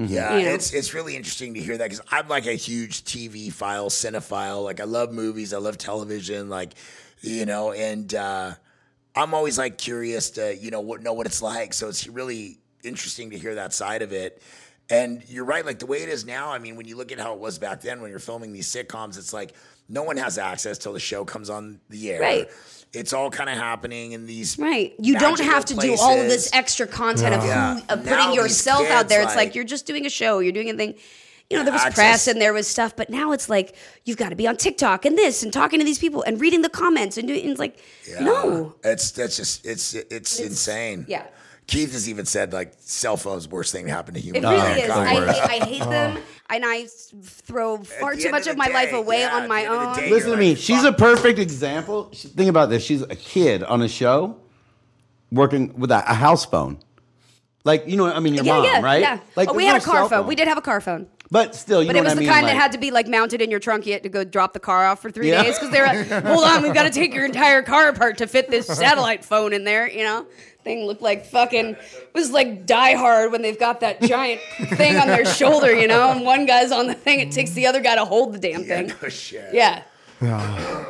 [0.00, 0.54] Yeah, You know?
[0.54, 4.62] it's it's really interesting to hear that because I'm like a huge TV file, cinephile.
[4.64, 6.74] Like I love movies, I love television, like
[7.20, 8.52] you know, and uh,
[9.16, 11.74] I'm always like curious to you know what know what it's like.
[11.74, 14.42] So it's really interesting to hear that side of it.
[14.90, 16.50] And you're right, like the way it is now.
[16.50, 18.72] I mean, when you look at how it was back then, when you're filming these
[18.72, 19.54] sitcoms, it's like
[19.88, 22.20] no one has access till the show comes on the air.
[22.20, 22.48] Right.
[22.94, 24.94] It's all kind of happening in these Right.
[24.98, 27.80] You don't have to do all of this extra content of, Yeah.
[27.90, 29.20] of Now putting these yourself out there.
[29.20, 30.94] It's like, like- you're just doing a show, you're doing a thing.
[31.50, 31.94] You know, there was Access.
[31.94, 35.04] press and there was stuff, but now it's like you've got to be on TikTok
[35.06, 37.58] and this and talking to these people and reading the comments and doing and it's
[37.58, 38.20] like Yeah.
[38.20, 38.74] no.
[38.84, 41.06] It's that's just it's it's, insane.
[41.08, 41.26] yeah.
[41.68, 44.44] Keith has even said like cell phones worst thing to happen to It humans.
[44.44, 44.86] really is.
[44.88, 45.90] the I hate, I hate oh.
[45.90, 46.18] them,
[46.50, 49.62] and I throw far too much of of the my life away yeah, on my
[49.62, 49.96] the end of the own.
[49.96, 50.48] day, Listen You're to me.
[50.50, 52.10] like, She's a perfect example.
[52.12, 52.82] Think about this.
[52.82, 54.36] She's a kid on a show
[55.30, 56.78] working with a, a house phone.
[57.64, 59.00] Like you know, I mean, your yeah, mom, yeah, right?
[59.02, 59.20] yeah.
[59.36, 60.26] Like oh, we there's had a car cell phone.
[60.26, 61.06] We did have a car phone.
[61.30, 62.30] but still, you But know it was what I the mean?
[62.30, 63.84] kind like, that had to be like mounted in your trunk.
[63.84, 65.42] You had to go drop the car off for three Yeah.
[65.42, 68.16] days because they were like, hold on, we've got to take your entire car apart
[68.18, 69.90] to fit this satellite phone in there.
[69.90, 70.26] You know,
[70.68, 74.40] thing looked like fucking it was like Die Hard when they've got that giant
[74.76, 75.72] thing on their shoulder.
[75.74, 77.20] You know, and one guy's on the thing.
[77.20, 78.92] It takes the other guy to hold the damn Yeah, thing.
[79.02, 79.54] no shit.
[79.54, 79.82] Yeah.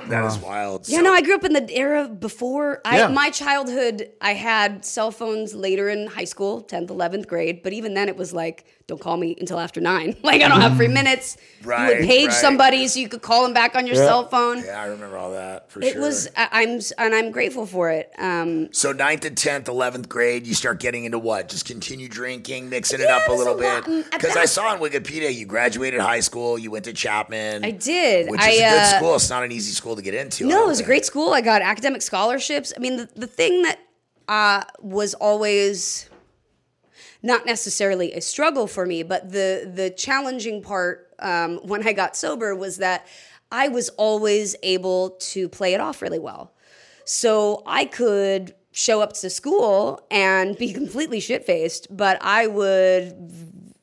[0.09, 0.89] That is wild.
[0.89, 2.81] Yeah, So- no, I grew up in the era before.
[2.85, 3.09] I, Yeah.
[3.09, 7.63] My childhood, I had cell phones later in high school, 10th, 11th grade.
[7.63, 10.17] But even then, it was like, don't call me until after nine.
[10.29, 11.37] Like, I don't have free minutes.
[11.63, 12.35] you Right, would page right.
[12.35, 14.59] somebody so you could call them back on your cell phone.
[14.65, 16.03] Yeah, I remember all that for It sure.
[16.03, 18.13] It was, I, I'm, and I'm grateful for it.
[18.19, 21.49] Um, so ninth and tenth, eleventh grade, you start getting into what?
[21.49, 23.85] Just continue drinking, mixing it up a little a bit.
[23.85, 27.65] Mm, Because I saw on Wikipedia you graduated high school, you went to Chapman.
[27.65, 28.31] I did.
[28.31, 29.15] which I, is a good uh, school.
[29.17, 30.47] It's not an easy school to get into.
[30.47, 31.33] No, it was a great school.
[31.35, 32.73] I got academic scholarships.
[32.77, 33.79] I mean, the, the thing that
[34.29, 36.09] uh, was always
[37.23, 42.17] not necessarily a struggle for me, but the the challenging part um, when I got
[42.17, 43.07] sober was that
[43.51, 46.53] I was always able to play it off really well.
[47.05, 53.17] So I could show up to school and be completely shit faced, but I would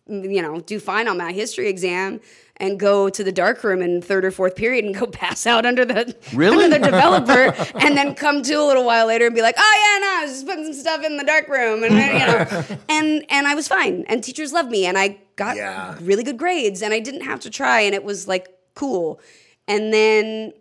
[0.07, 2.21] you know, do fine on my history exam
[2.57, 5.65] and go to the dark room in third or fourth period and go pass out
[5.65, 6.63] under the Really?
[6.65, 9.75] under the developer and then come to a little while later and be like, oh
[10.01, 12.77] yeah, no, I was just putting some stuff in the dark room and you know,
[12.89, 15.97] and and I was fine and teachers loved me and I got Yeah.
[16.01, 19.19] really good grades and I didn't have to try and it was like cool.
[19.67, 20.53] And then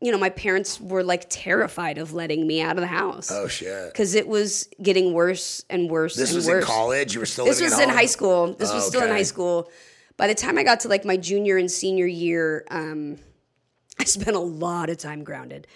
[0.00, 3.30] you know, my parents were like terrified of letting me out of the house.
[3.32, 3.90] Oh shit.
[3.90, 6.62] Because it was getting worse and worse This and was worse.
[6.62, 7.14] in college.
[7.14, 7.46] You were still.
[7.46, 8.52] This was in high school.
[8.52, 9.70] This was Oh, still in high school.
[10.16, 13.18] By the time I got to like my junior and senior year, um,
[13.98, 15.66] I spent a lot of time grounded,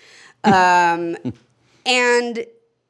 [0.44, 1.16] um,
[1.86, 2.46] and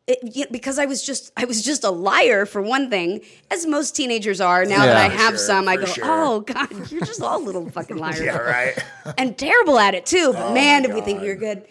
[0.07, 3.21] it, you know, because I was just I was just a liar for one thing,
[3.51, 4.65] as most teenagers are.
[4.65, 6.05] Now that I have sure, some, I go, sure.
[6.07, 8.79] oh god, you're just all little fucking liars Yeah, right.
[9.19, 10.33] and terrible at it too.
[10.33, 11.67] But man, my did we think we were good.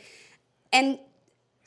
[0.72, 1.00] And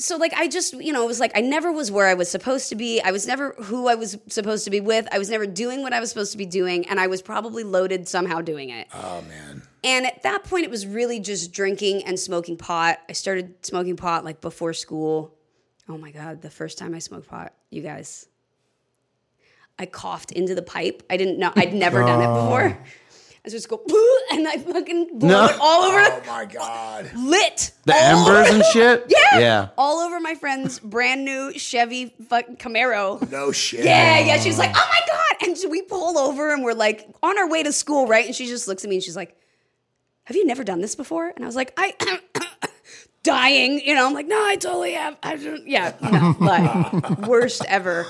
[0.00, 2.30] so like I just, you know, it was like I never was where I was
[2.30, 3.00] supposed to be.
[3.00, 5.06] I was never who I was supposed to be with.
[5.12, 7.62] I was never doing what I was supposed to be doing, and I was probably
[7.62, 8.88] loaded somehow doing it.
[8.94, 9.62] oh man.
[9.82, 12.98] And at that point, it was really just drinking and smoking pot.
[13.08, 15.34] I started smoking pot like before school.
[15.88, 18.28] Oh my God, the first time I smoked pot, you guys,
[19.78, 21.02] I coughed into the pipe.
[21.08, 22.44] I didn't know, I'd never done it oh.
[22.44, 22.78] before.
[23.44, 23.82] I just go,
[24.32, 25.44] and I fucking blow No.
[25.46, 27.10] it all over, Oh my god.
[27.16, 27.70] lit.
[27.86, 29.04] the embers over- and shit.
[29.08, 29.38] Yeah.
[29.38, 29.68] yeah.
[29.78, 33.30] All over my friend's brand new Chevy fucking Camaro.
[33.30, 33.84] No shit.
[33.84, 34.38] Yeah, yeah.
[34.38, 35.48] She's like, oh my God.
[35.48, 38.26] And so we pull over and we're like on our way to school, right?
[38.26, 39.34] And she just looks at me and she's like,
[40.24, 41.28] have you never done this before?
[41.28, 41.94] And I was like, I
[43.22, 45.16] dying, you know, I'm like, no, I totally have.
[45.22, 48.06] I don't, yeah, no, like worst ever.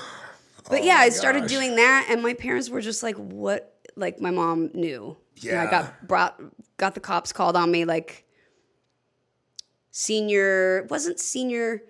[0.69, 1.51] But yeah, I started oh gosh.
[1.51, 3.70] doing that and my parents were just like, what?
[3.95, 5.17] Like my mom knew.
[5.47, 6.39] And I got brought,
[6.77, 8.25] got the cops called on me like
[9.91, 11.81] senior, wasn't senior.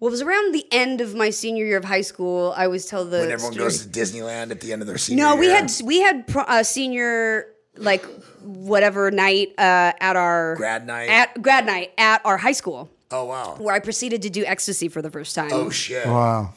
[0.00, 2.52] Well, it was around the end of my senior year of high school.
[2.56, 3.64] I always tell the When everyone story.
[3.66, 5.56] goes to Disneyland at the end of their senior No, we year.
[5.56, 8.04] had we had pro, uh, senior like
[8.42, 11.08] whatever night uh, at our Grad night?
[11.08, 13.56] at grad night at our high school Oh wow.
[13.58, 15.50] where I proceeded to do ecstasy for the first time.
[15.52, 16.06] Oh shit.
[16.06, 16.52] Wow.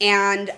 [0.00, 0.50] and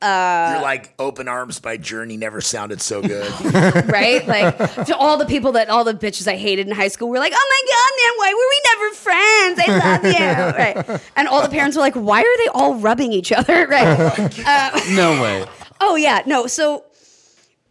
[0.00, 3.28] Uh, You're like Open Arms by Journey never sounded so good.
[3.88, 7.08] right, like to all the people that all the bitches I hated in high school
[7.08, 9.60] were like, "Oh my god, man, why were we never friends?
[9.66, 13.12] I love you." Right, and all the parents were like, "Why are they all rubbing
[13.12, 13.98] each other?" Right.
[13.98, 15.44] Oh uh, no way.
[15.80, 16.46] Oh yeah, no.
[16.46, 16.84] So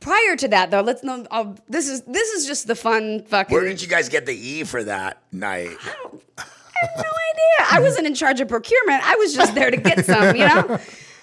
[0.01, 1.25] prior to that, though, let's know.
[1.31, 3.55] I'll, this is this is just the fun fucking.
[3.55, 5.77] Where did you guys get the E for that night?
[6.37, 6.43] I
[6.81, 7.71] have no idea.
[7.71, 9.01] I wasn't in charge of procurement.
[9.07, 10.79] I was just there to get some, you know?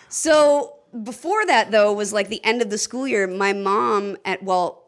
[0.09, 3.27] So before that, though, was like the end of the school year.
[3.27, 4.83] My mom, at well,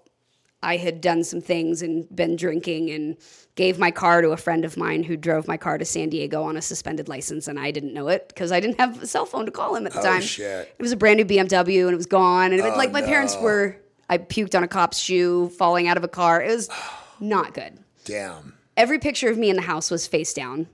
[0.62, 3.16] I had done some things and been drinking and
[3.54, 6.42] gave my car to a friend of mine who drove my car to San Diego
[6.42, 9.26] on a suspended license, and I didn't know it because I didn't have a cell
[9.26, 10.20] phone to call him at the Oh, time.
[10.22, 10.74] shit.
[10.78, 12.52] It was a brand new BMW, and it was gone.
[12.52, 13.76] And it, Oh, like my parents were,
[14.08, 16.42] I puked on a cop's shoe, falling out of a car.
[16.42, 16.68] It was
[17.20, 17.78] not good.
[18.04, 18.54] Damn.
[18.76, 20.66] Every picture of me in the house was face down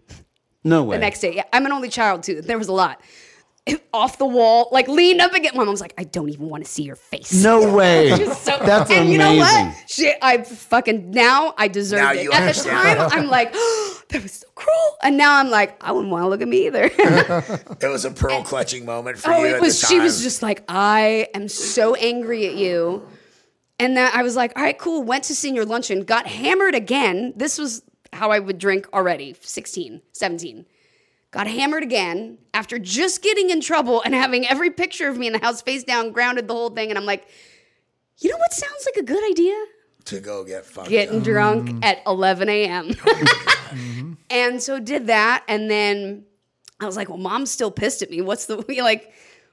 [0.65, 0.97] No way.
[0.97, 1.37] the next day.
[1.37, 2.41] Yeah, I'm an only child too.
[2.43, 3.01] There was a lot.
[3.93, 6.71] Off the wall, like leaned up against my mom's like, I don't even want to
[6.71, 7.33] see your face.
[7.43, 8.11] no way.
[8.11, 9.13] So, That's and amazing.
[9.13, 9.75] you know what?
[9.89, 12.23] Shit, I fucking now I deserve Now it.
[12.23, 12.99] you At the understand.
[12.99, 13.53] time, I'm like,
[14.09, 14.97] that was so cruel.
[15.03, 16.91] And now I'm like, I wouldn't want to look at me either.
[17.81, 19.47] It was a pearl clutching moment for oh, you.
[19.47, 19.81] it at was.
[19.81, 23.07] the She was just like, I am so angry at you.
[23.79, 25.03] And that I was like, all right, cool.
[25.03, 27.33] Went to senior luncheon, got hammered again.
[27.37, 27.83] This was
[28.13, 30.67] how I would drink already, 16, 17.
[31.33, 35.33] Got hammered again after just getting in trouble and having every picture of me in
[35.33, 36.91] the house face down, grounded the whole thing.
[36.91, 37.27] And I'm like,
[38.19, 39.57] you know what sounds like a good idea?
[40.07, 41.25] to go get fucked Getting up.
[41.25, 41.85] drunk mm-hmm.
[41.85, 42.91] at 11 a.m.
[43.07, 44.13] Oh mm-hmm.
[44.29, 45.45] and so did that.
[45.49, 46.25] And then
[46.81, 48.21] I was like, well, mom's still pissed at me.
[48.21, 49.13] What's the, like,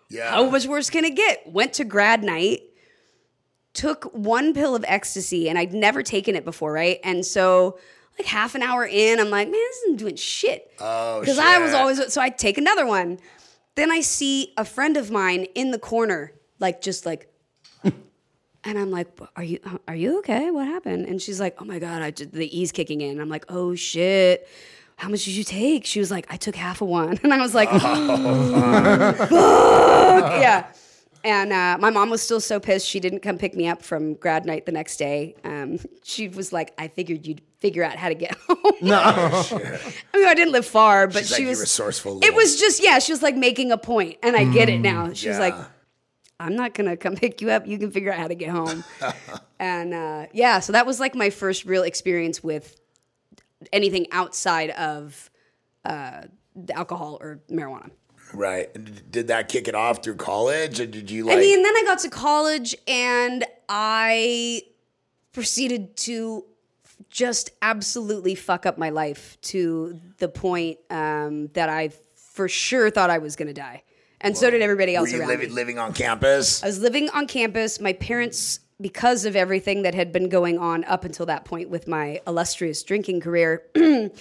[0.09, 0.31] Yeah.
[0.31, 1.43] how much worse can it get?
[1.47, 2.61] Went to grad night,
[3.73, 6.99] took one pill of ecstasy, and I'd never taken it before, right?
[7.03, 7.79] And so,
[8.19, 10.71] like half an hour in, I'm like, man, this isn't doing shit.
[10.79, 13.17] Oh, Because I was always, so I take another one.
[13.75, 17.31] Then I see a friend of mine in the corner, like just like,
[17.83, 17.93] and
[18.65, 20.51] I'm like, are you, are you okay?
[20.51, 21.05] What happened?
[21.05, 23.19] And she's like, oh my God, I just, the E's kicking in.
[23.21, 24.47] I'm like, oh shit.
[24.97, 25.85] How much did you take?
[25.85, 27.17] She was like, I took half of one.
[27.23, 29.13] And I was like, oh.
[29.17, 29.29] fuck.
[30.41, 30.67] Yeah.
[31.23, 34.13] And uh, my mom was still so pissed she didn't come pick me up from
[34.13, 35.35] grad night the next day.
[35.43, 38.57] Um, she was like, I figured you'd figure out how to get home.
[38.81, 42.33] No, I mean, I didn't live far, but She's she like, "You was resourceful It
[42.33, 45.13] was just yeah, she was like making a point, and I get it now.
[45.13, 45.55] She was like,
[46.39, 47.67] "I'm not gonna come pick you up.
[47.67, 48.83] You can figure out how to get home."
[49.59, 52.79] and uh, yeah, so that was like my first real experience with
[53.73, 55.29] anything outside of
[55.83, 56.21] uh,
[56.55, 57.91] the alcohol or marijuana.
[58.33, 58.69] Right.
[59.11, 60.79] Did that kick it off through college?
[60.79, 61.37] Or did you like.
[61.37, 64.63] I mean, then I got to college and I
[65.33, 66.45] proceeded to
[67.09, 73.09] just absolutely fuck up my life to the point um, that I for sure thought
[73.09, 73.83] I was going to die.
[74.21, 75.55] And so did everybody were else you around living, me.
[75.55, 76.61] living on campus?
[76.61, 77.79] I was living on campus.
[77.79, 81.87] My parents, because of everything that had been going on up until that point with
[81.87, 83.63] my illustrious drinking career,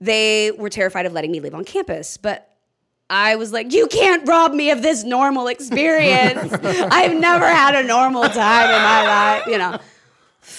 [0.00, 2.16] they were terrified of letting me live on campus.
[2.16, 2.51] But
[3.12, 6.52] I was like, you can't rob me of this normal experience.
[6.62, 9.78] I've never had a normal time in my life, you know.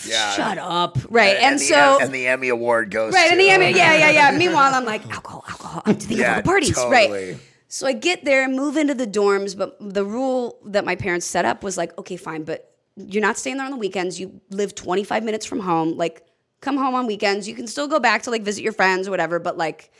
[0.06, 0.32] yeah.
[0.34, 0.97] Shut up.
[1.10, 1.38] Right.
[1.38, 3.32] And, the, so and the Emmy Award goes Right, to.
[3.32, 4.28] and the Emmy, yeah, yeah, yeah.
[4.30, 5.82] Uh, Meanwhile, I'm like, alcohol, alcohol.
[5.86, 7.32] I'm thinking Yeah, of all the parties, totally.
[7.32, 7.38] right?
[7.70, 11.26] So I get there, and move into the dorms, but the rule that my parents
[11.26, 14.20] set up was like, okay, fine, but you're not staying there on the weekends.
[14.20, 15.97] You live 25 minutes from home.
[15.97, 16.24] Like,
[16.62, 17.47] come home on weekends.
[17.47, 19.91] You can still go back to like visit your friends or whatever, but like,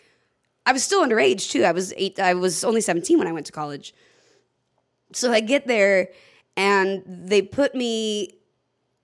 [0.66, 1.64] I was still underage too.
[1.64, 2.20] I was eight.
[2.20, 3.94] I was only 17 when I went to college.
[5.14, 6.10] So I get there,
[6.58, 8.36] and they put me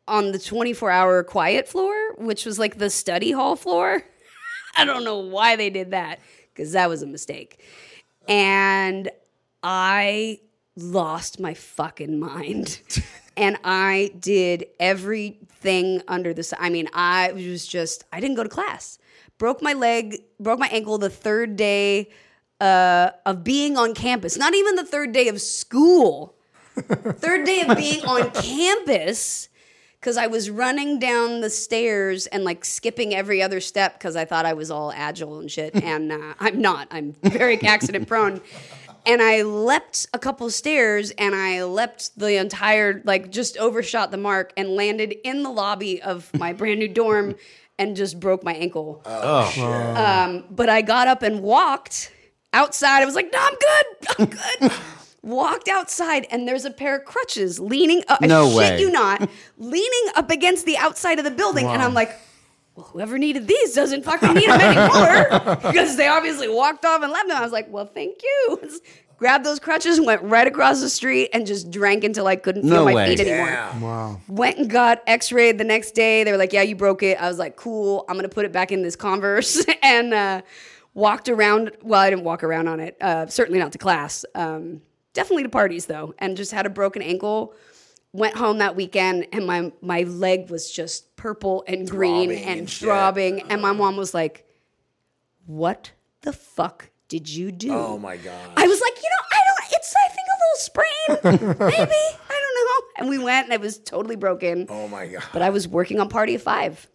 [0.08, 4.04] on the 24 hour quiet floor, which was like the study hall floor.
[4.76, 6.20] I don't know why they did that
[6.54, 7.60] because that was a mistake.
[8.28, 9.10] And
[9.64, 10.40] I
[10.76, 12.82] lost my fucking mind.
[13.38, 16.60] and I did everything under the sun.
[16.62, 18.99] I mean, I was just, I didn't go to class.
[19.40, 22.10] Broke my leg, broke my ankle the third day
[22.60, 24.38] uh, of being on campus.
[24.38, 26.36] Not even the third day of school.
[26.76, 29.50] third day of being on campus
[30.00, 34.26] because I was running down the stairs and like skipping every other step because I
[34.26, 35.74] thought I was all agile and shit.
[35.84, 36.90] And uh, I'm not.
[36.92, 38.42] I'm very accident prone.
[39.06, 44.18] And I leapt a couple stairs and I leapt the entire, like, just overshot the
[44.18, 47.36] mark and landed in the lobby of my brand new dorm
[47.80, 49.02] and just broke my ankle.
[49.06, 52.12] Um, but I got up and walked
[52.54, 53.02] outside.
[53.02, 53.86] I was like, no, I'm good.
[54.20, 54.26] I'm
[54.68, 54.72] good.
[55.24, 58.22] walked outside and there's a pair of crutches leaning up.
[58.22, 58.82] No I shit way.
[58.82, 59.28] you not,
[59.58, 61.66] leaning up against the outside of the building.
[61.68, 62.12] And I'm like,
[62.76, 65.40] well, whoever needed these doesn't fucking need them anymore
[65.72, 67.38] because they obviously walked off and left them.
[67.38, 68.80] I was like, well, thank you.
[69.20, 72.62] Grabbed those crutches, and went right across the street, and just drank until I couldn't
[72.64, 73.08] feel No my way.
[73.16, 73.80] feet anymore Yeah.
[73.80, 74.22] Wow.
[74.30, 77.28] went and got x-rayed the next day they were like yeah you broke it i
[77.28, 80.42] was like cool i'm gonna put it back in this converse and uh,
[80.94, 84.82] walked around well i didn't walk around on it uh, certainly not to class um,
[85.14, 87.54] definitely to parties though and just had a broken ankle
[88.14, 92.60] went home that weekend and my my leg was just purple and green Throbbing and
[92.62, 92.86] and shit.
[92.88, 94.48] throbbing and my mom was like
[95.46, 95.92] what
[96.22, 98.50] the fuck did you do Oh my god.
[98.56, 99.60] I was like, you know, I don't.
[99.72, 101.92] It's I think a little sprain, maybe.
[102.30, 102.88] I don't know.
[102.98, 104.66] And we went, and it was totally broken.
[104.70, 105.24] oh my god.
[105.34, 106.88] But I was working on Party of Five.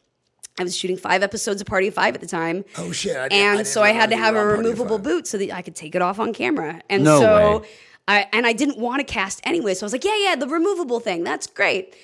[0.59, 2.65] I was shooting five episodes of Party of Five at the time.
[2.79, 3.17] Oh, shit.
[3.17, 4.79] I didn't- I and didn't so I had to have a were on Party of
[4.79, 6.81] removable boot so that I could take it off on camera.
[6.89, 7.69] And No so way.
[8.07, 9.75] I and I didn't want to cast anyway.
[9.75, 11.25] So I was like, yeah, yeah, the removable thing.
[11.25, 11.97] That's great.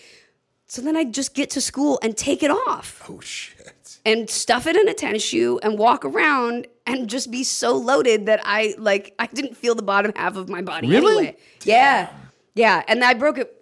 [0.67, 3.99] So then I'd just get to school and take it off Oh shit.
[4.07, 8.26] and stuff it in a tennis shoe and walk around and just be so loaded
[8.26, 11.16] that I like I didn't feel the bottom half of my body Really?
[11.28, 11.36] anyway.
[11.64, 12.11] Yeah.
[12.55, 12.82] Yeah.
[12.88, 13.55] And I broke it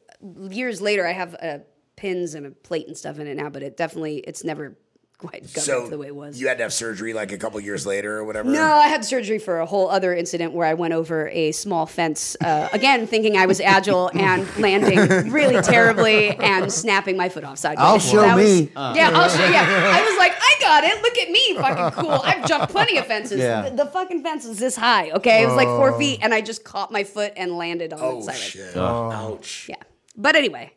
[0.50, 1.06] years later.
[1.06, 1.58] I have uh,
[1.96, 4.76] pins and a plate and stuff in it now, but it definitely it's never
[5.18, 6.40] quite got So the way it was.
[6.40, 8.48] you had to have surgery like a couple years later or whatever.
[8.50, 11.86] No, I had surgery for a whole other incident where I went over a small
[11.86, 17.42] fence, uh, again thinking I was agile and landing really terribly and snapping my foot
[17.42, 17.84] off sideways.
[17.84, 18.70] I'll show That was- me.
[18.74, 19.44] yeah, I'll show.
[19.44, 21.02] Yeah, I was like, I got it.
[21.02, 22.12] Look at me, fucking cool.
[22.12, 23.40] I've jumped plenty of fences.
[23.40, 23.68] Yeah.
[23.70, 25.42] The, the fucking fence was this high, okay?
[25.42, 28.16] It was like four feet, and I just caught my foot and landed on Oh
[28.20, 28.36] the side.
[28.36, 28.76] shit!
[28.76, 29.10] Oh.
[29.10, 29.66] Ouch.
[29.68, 29.76] Yeah.
[30.16, 30.72] But anyway,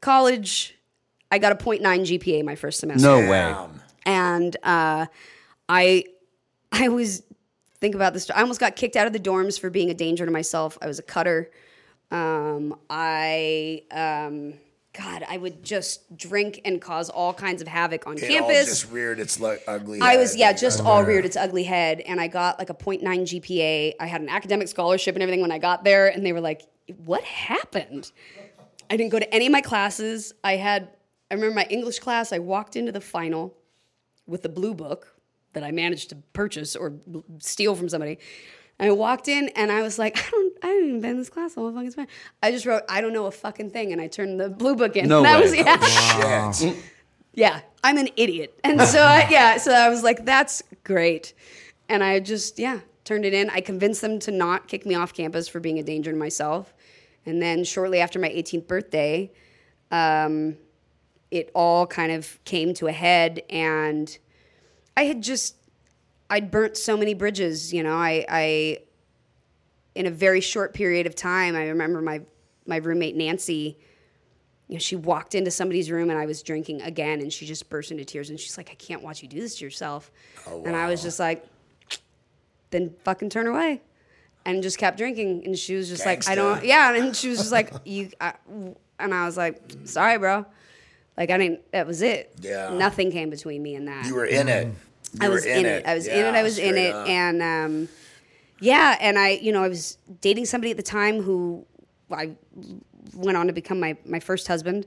[0.00, 0.75] college,
[1.30, 3.06] I got a 0.9 GPA my first semester.
[3.06, 3.54] No way.
[4.04, 5.06] And uh,
[5.68, 6.04] I
[6.72, 7.22] I was
[7.80, 8.30] think about this.
[8.30, 10.78] I almost got kicked out of the dorms for being a danger to myself.
[10.80, 11.50] I was a cutter.
[12.10, 14.54] Um, I um,
[14.96, 18.66] God, I would just drink and cause all kinds of havoc on It all campus.
[18.66, 20.00] just reared its lo- ugly.
[20.00, 20.38] I was head.
[20.38, 23.94] yeah, just all reared its ugly head, and I got like a 0.9 GPA.
[24.00, 26.62] I had an academic scholarship and everything when I got there, and they were like,
[27.04, 28.12] "What happened?"
[28.88, 30.32] I didn't go to any of my classes.
[30.44, 30.88] I had
[31.30, 32.32] I remember my English class.
[32.32, 33.56] I walked into the final
[34.26, 35.14] with the blue book
[35.52, 36.92] that I managed to purchase or
[37.38, 38.18] steal from somebody.
[38.78, 41.16] And I walked in and I was like, I don't, I haven't even been in
[41.18, 42.08] this class all fucking time.
[42.42, 44.96] I just wrote, I don't know a fucking thing, and I turned the blue book
[44.96, 45.08] in.
[45.08, 45.42] No And that way.
[45.42, 46.52] was yeah.
[46.52, 46.76] Shit.
[47.32, 48.58] Yeah, I'm an idiot.
[48.64, 51.34] And so, I, yeah, so I was like, that's great.
[51.88, 53.48] And I just, yeah, turned it in.
[53.50, 56.74] I convinced them to not kick me off campus for being a danger to myself.
[57.24, 59.32] And then shortly after my 18th birthday,
[59.90, 60.56] um,
[61.30, 63.42] it all kind of came to a head.
[63.50, 64.16] And
[64.96, 65.56] I had just,
[66.30, 68.78] I'd burnt so many bridges, you know, I, I,
[69.94, 72.20] in a very short period of time, I remember my,
[72.66, 73.78] my roommate Nancy,
[74.68, 77.68] you know, she walked into somebody's room and I was drinking again, and she just
[77.70, 80.10] burst into tears and she's like, "I can't watch you do this to yourself."
[80.46, 81.46] Oh, and I was just like,
[82.70, 83.80] "Then fucking turn away,"
[84.44, 85.44] and just kept drinking.
[85.46, 88.34] And she was just like, "I don't." Yeah, and she was just like, "You," I,
[88.98, 90.44] and I was like, "Sorry, bro."
[91.16, 91.72] Like I didn't.
[91.72, 92.34] That was it.
[92.40, 92.70] Yeah.
[92.74, 94.06] Nothing came between me and that.
[94.06, 94.66] You were in it.
[94.66, 94.74] You
[95.20, 95.86] I was in it.
[95.86, 96.34] I was in it.
[96.34, 96.94] I was in it.
[96.94, 97.08] up.
[97.08, 97.88] And um,
[98.60, 101.64] yeah, and I, you know, I was dating somebody at the time who
[102.10, 102.36] I
[103.14, 104.86] went on to become my my first husband.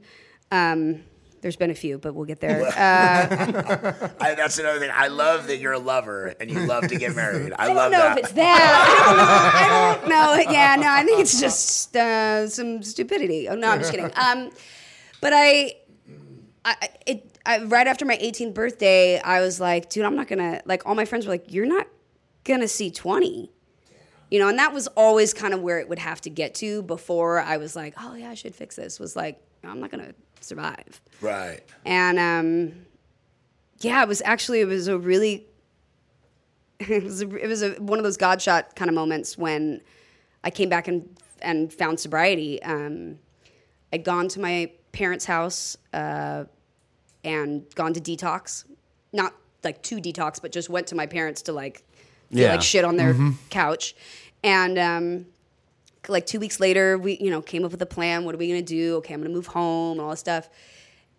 [0.51, 1.03] Um,
[1.41, 2.59] there's been a few, but we'll get there.
[2.79, 4.91] Uh, I, that's another thing.
[4.93, 7.53] I love that you're a lover and you love to get married.
[7.57, 8.01] I, love that.
[8.01, 8.85] I don't know if it's that.
[8.87, 9.67] I
[9.97, 10.15] don't know.
[10.15, 10.51] I don't know.
[10.51, 13.47] Yeah, no, I think it's just uh, some stupidity.
[13.49, 14.11] Oh no, I'm just kidding.
[14.15, 14.51] Um,
[15.21, 15.75] but I,
[16.81, 20.61] I, it, I, right after my 18th birthday, I was like, dude, I'm not gonna
[20.65, 20.85] like.
[20.85, 21.87] All my friends were like, you're not
[22.43, 23.51] gonna see 20.
[24.31, 26.83] You know, and that was always kind of where it would have to get to
[26.83, 28.99] before I was like, oh yeah, I should fix this.
[28.99, 31.01] Was like, I'm not gonna survive.
[31.21, 31.61] right.
[31.85, 32.85] And um,
[33.79, 35.47] yeah, it was actually it was a really
[36.79, 39.81] it was a, it was a, one of those God shot kind of moments when
[40.43, 42.61] I came back and and found sobriety.
[42.63, 43.19] Um,
[43.91, 46.45] I'd gone to my parents' house uh,
[47.23, 48.65] and gone to detox,
[49.13, 51.83] not like to detox, but just went to my parents to like
[52.31, 52.51] feel Yeah.
[52.51, 53.15] like shit on their
[53.49, 53.95] couch,
[54.43, 54.77] and.
[54.77, 55.25] Um,
[56.07, 58.23] like two weeks later, we you know came up with a plan.
[58.23, 58.95] What are we gonna do?
[58.95, 60.49] Okay, I'm gonna move home and all this stuff.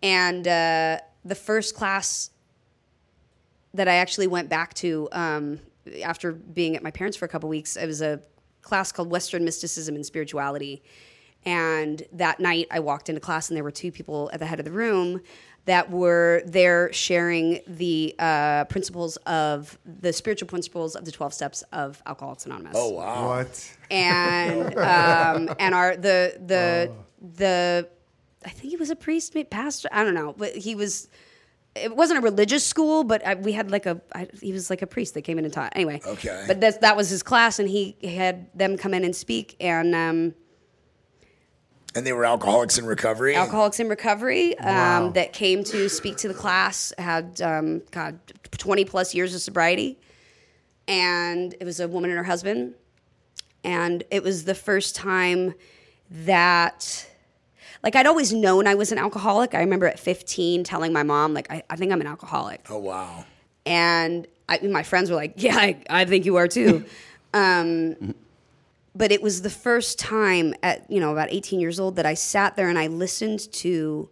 [0.01, 2.31] And uh, the first class
[3.75, 5.59] that I actually went back to um,
[6.03, 8.21] after being at my parents for a couple weeks, it was a
[8.63, 10.81] class called Western Mysticism and Spirituality.
[11.45, 14.59] And that night, I walked into class, and there were two people at the head
[14.59, 15.21] of the room
[15.65, 21.63] that were there sharing the uh, principles of the spiritual principles of the 12 steps
[21.71, 23.27] of Alcoholics Anonymous Oh wow.
[23.27, 23.77] What?
[23.91, 26.91] and um, and our the the
[27.35, 27.87] the
[28.43, 29.87] I think he was a priest, pastor.
[29.91, 31.07] I don't know, but he was.
[31.73, 34.01] It wasn't a religious school, but I, we had like a.
[34.13, 35.71] I, he was like a priest that came in and taught.
[35.75, 36.43] Anyway, Okay.
[36.47, 39.93] But that that was his class, and he had them come in and speak, and
[39.93, 40.33] um,
[41.95, 43.35] And they were alcoholics in recovery.
[43.35, 45.09] alcoholics in recovery um, Wow.
[45.09, 48.17] that came to speak to the class had um, God
[48.57, 49.97] twenty plus years of sobriety,
[50.87, 52.75] and it was a woman and her husband,
[53.63, 55.53] and it was the first time
[56.09, 57.07] that.
[57.83, 59.55] Like I'd always known I was an alcoholic.
[59.55, 62.77] I remember at 15 telling my mom, like, I, I think I'm an alcoholic Oh
[62.77, 63.25] wow.
[63.65, 66.85] and I, my friends were like, "Yeah, I, I think you are too."
[67.33, 68.13] um,
[68.93, 72.13] but it was the first time at you know about 18 years old that I
[72.13, 74.09] sat there and I listened to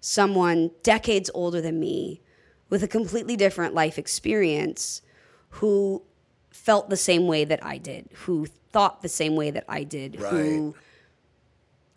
[0.00, 2.20] someone decades older than me
[2.68, 5.02] with a completely different life experience
[5.50, 6.02] who
[6.50, 10.16] felt the same way that I did, who thought the same way that I did,
[10.16, 10.74] who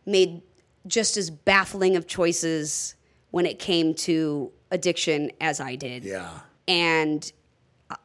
[0.05, 0.41] made
[0.87, 2.95] just as baffling of choices
[3.31, 6.39] when it came to addiction as I did Yeah.
[6.67, 7.31] and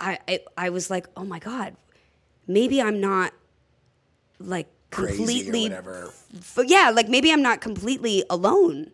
[0.00, 1.76] I, I I was like, oh my god,
[2.46, 3.32] maybe I'm not
[4.40, 5.72] like completely,
[6.66, 8.90] yeah, like maybe I'm not completely alone.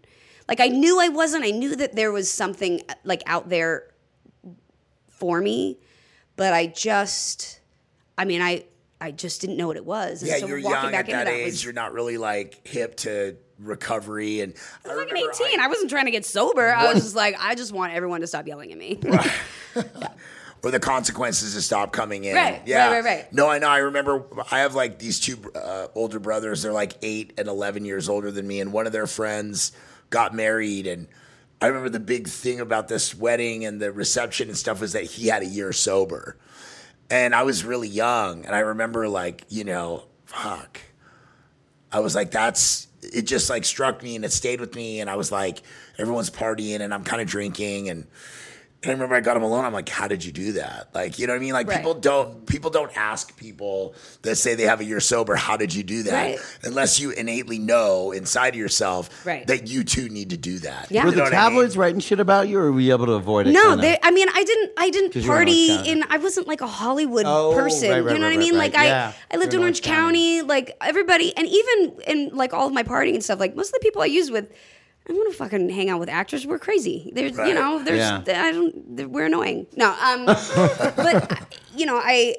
[0.48, 1.44] Like I knew I wasn't.
[1.44, 3.88] I knew that there was something like out there
[5.08, 5.78] for me,
[6.36, 7.60] but I just,
[8.18, 8.64] I mean, I
[9.00, 10.22] I just didn't know what it was.
[10.22, 11.46] And Yeah, so you're young back at that age.
[11.46, 14.40] was you're not really like hip to recovery.
[14.40, 15.60] And I I was like remember 18.
[15.60, 16.72] I, wasn't trying to get sober.
[16.72, 18.98] I was just like, I just want everyone to stop yelling at me.
[20.62, 22.34] or the consequences to stop coming in.
[22.34, 22.86] Right, Yeah.
[22.86, 23.32] right, right, right.
[23.32, 23.68] No, I know.
[23.68, 26.62] I remember I have like these two uh, older brothers.
[26.62, 28.60] They're like eight and 11 years older than me.
[28.60, 29.72] And one of their friends
[30.10, 30.86] got married.
[30.86, 31.06] And
[31.60, 35.04] I remember the big thing about this wedding and the reception and stuff was that
[35.04, 36.36] he had a year sober.
[37.10, 38.44] And I was really young.
[38.44, 40.80] And I remember like, you know, fuck.
[41.92, 45.00] I was like, that's it just like struck me and it stayed with me.
[45.00, 45.62] And I was like,
[45.98, 48.06] everyone's partying and I'm kind of drinking and
[48.82, 49.64] and I remember I got him alone.
[49.64, 50.88] I'm like, how did you do that?
[50.94, 51.52] Like, you know what I mean?
[51.54, 51.78] Like Right.
[51.78, 55.74] people don't people don't ask people that say they have a year sober, how did
[55.74, 56.12] you do that?
[56.12, 56.38] Right.
[56.62, 59.46] Unless you innately know inside of yourself Right.
[59.48, 60.88] that you too need to do that.
[60.90, 61.00] Yeah.
[61.00, 61.50] You Were know the what I mean?
[61.52, 63.52] tabloids writing shit about you, or were you able to avoid it?
[63.52, 63.82] No, kinda?
[63.82, 64.72] they, I mean, I didn't.
[64.76, 66.04] I didn't 'Cause you were in party in.
[66.10, 67.90] I wasn't like a Hollywood Oh, person.
[67.90, 68.54] right, right, you know right, what I mean?
[68.54, 68.72] right.
[68.72, 69.12] Like Yeah.
[69.32, 70.36] I, I lived You're in in Orange Orange County.
[70.38, 70.48] County.
[70.48, 73.40] Like everybody, and even in like all of my partying and stuff.
[73.40, 74.46] Like most of the people I used with,
[75.08, 76.46] I want to fucking hang out with actors.
[76.46, 77.12] We're crazy.
[77.14, 77.98] There's, you know, there's.
[77.98, 78.22] Yeah.
[78.26, 79.10] I don't.
[79.10, 79.66] We're annoying.
[79.76, 80.26] No, um,
[80.96, 82.36] but you know, I,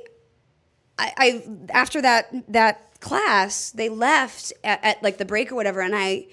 [0.99, 5.79] I, I after that that class, they left at, at like the break or whatever,
[5.79, 6.27] and I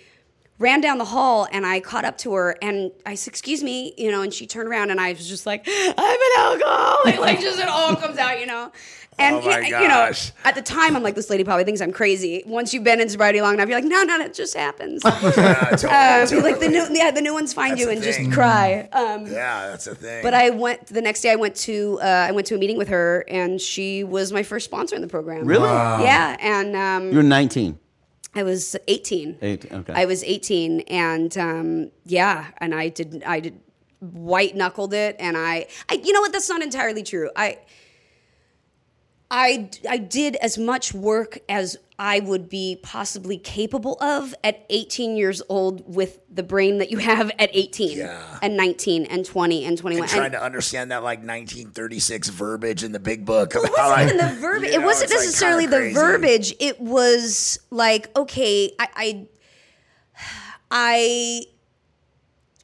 [0.59, 3.93] ran down the hall and I caught up to her and I said, "Excuse me,"
[3.99, 7.41] you know, and she turned around and I was just like, "I'm an alcoholic," like
[7.41, 8.71] just it all comes out, you know.
[9.17, 9.79] And Oh my you know,
[10.09, 10.33] gosh.
[10.45, 12.43] at the time, I'm like, this lady probably thinks I'm crazy.
[12.47, 15.03] Once you've been in sobriety long enough, you're like, no, no, no, it just happens.
[15.05, 15.21] Yeah,
[15.71, 16.43] totally, Um, totally.
[16.43, 18.25] like the new, yeah, the new ones find That's you and thing.
[18.25, 18.89] just cry.
[18.91, 20.21] Um, yeah, that's a thing.
[20.25, 21.31] but I went the next day.
[21.31, 24.43] I went to uh, I went to a meeting with her, and she was my
[24.43, 25.47] first sponsor in the program.
[25.47, 25.63] Really?
[25.69, 27.79] Yeah, and um, you're 19.
[28.35, 29.39] I was 18.
[29.43, 29.93] Eight, okay.
[29.95, 33.61] I was 18, and um, yeah, and I did I did
[34.01, 36.33] white knuckled it, and I, I you know what?
[36.33, 37.31] That's not entirely true.
[37.37, 37.59] I.
[39.31, 45.17] I, I did as much work as I would be possibly capable of at 18
[45.17, 48.39] years old with the brain that you have at 18 Yeah.
[48.43, 50.03] and 19 and 20 and 21.
[50.03, 53.55] and trying And- to understand that like 1936 verbiage in the big book.
[53.55, 54.71] Well, it wasn't like, even the verbiage.
[54.71, 56.55] you it know, wasn't it's, like, necessarily the verbiage.
[56.61, 59.27] It was like, okay, I, I,
[60.71, 61.43] I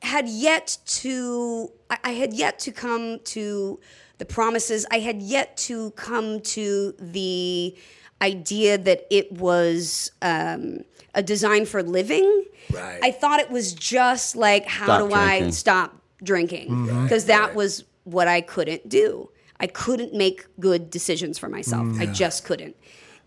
[0.02, 3.80] had yet to, I, I had yet to come to
[4.20, 4.86] the promises.
[4.90, 7.74] I had yet to come to the
[8.22, 10.80] idea that it was um,
[11.14, 12.44] a design for living.
[12.70, 13.00] Right.
[13.02, 17.02] I thought it was just like, how Stop do I stop drinking?
[17.02, 19.30] Because that was what I couldn't do.
[19.58, 21.86] I couldn't make good decisions for myself.
[21.98, 22.76] I just couldn't.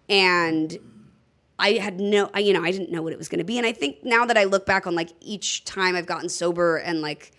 [0.07, 0.77] And
[1.57, 3.57] I had no, I, you know, I didn't know what it was going to be.
[3.57, 6.77] And I think now that I look back on like each time I've gotten sober
[6.77, 7.31] and like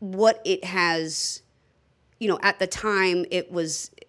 [0.00, 1.42] what it has,
[2.20, 4.06] you know, at the time it was, it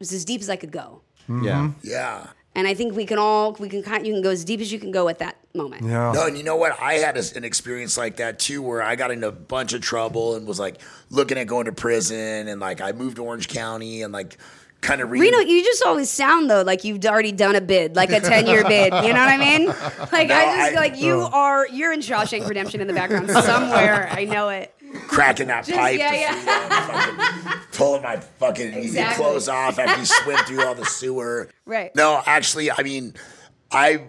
[0.00, 1.02] was as deep as I could go.
[1.28, 1.44] Mm-hmm.
[1.44, 1.70] Yeah.
[1.82, 2.26] Yeah.
[2.54, 4.70] And I think we can all, we can kind, you can go as deep as
[4.70, 5.84] you can go at that moment.
[5.86, 6.12] Yeah.
[6.12, 6.78] No, and you know what?
[6.82, 9.80] I had a, an experience like that too, where I got into a bunch of
[9.80, 13.48] trouble and was like looking at going to prison, and like I moved to Orange
[13.48, 14.36] County and like
[14.82, 18.10] kind of Reno, you just always sound though like you've already done a bid, like
[18.10, 18.92] a ten year bid.
[18.92, 19.68] You know what I mean?
[20.12, 21.30] Like No, I just I- like you oh.
[21.32, 21.66] are.
[21.68, 24.08] You're in Shawshank Redemption in the background somewhere.
[24.10, 24.74] I know it.
[25.08, 26.86] Cracking that Just- pipe, yeah, to yeah.
[26.86, 29.24] fucking pulling my fucking Exactly.
[29.24, 31.48] clothes off after you swim through all the sewer.
[31.66, 31.94] Right.
[31.96, 33.14] No, actually, I mean,
[33.70, 34.08] I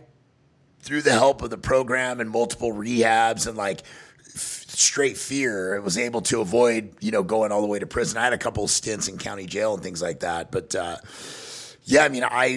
[0.81, 3.81] through the help of the program and multiple rehabs and like
[4.25, 8.17] f- straight fear, was able to avoid you know going all the way to prison.
[8.17, 10.97] I had a couple stints in county jail and things like that, but uh,
[11.83, 12.55] yeah, I mean, I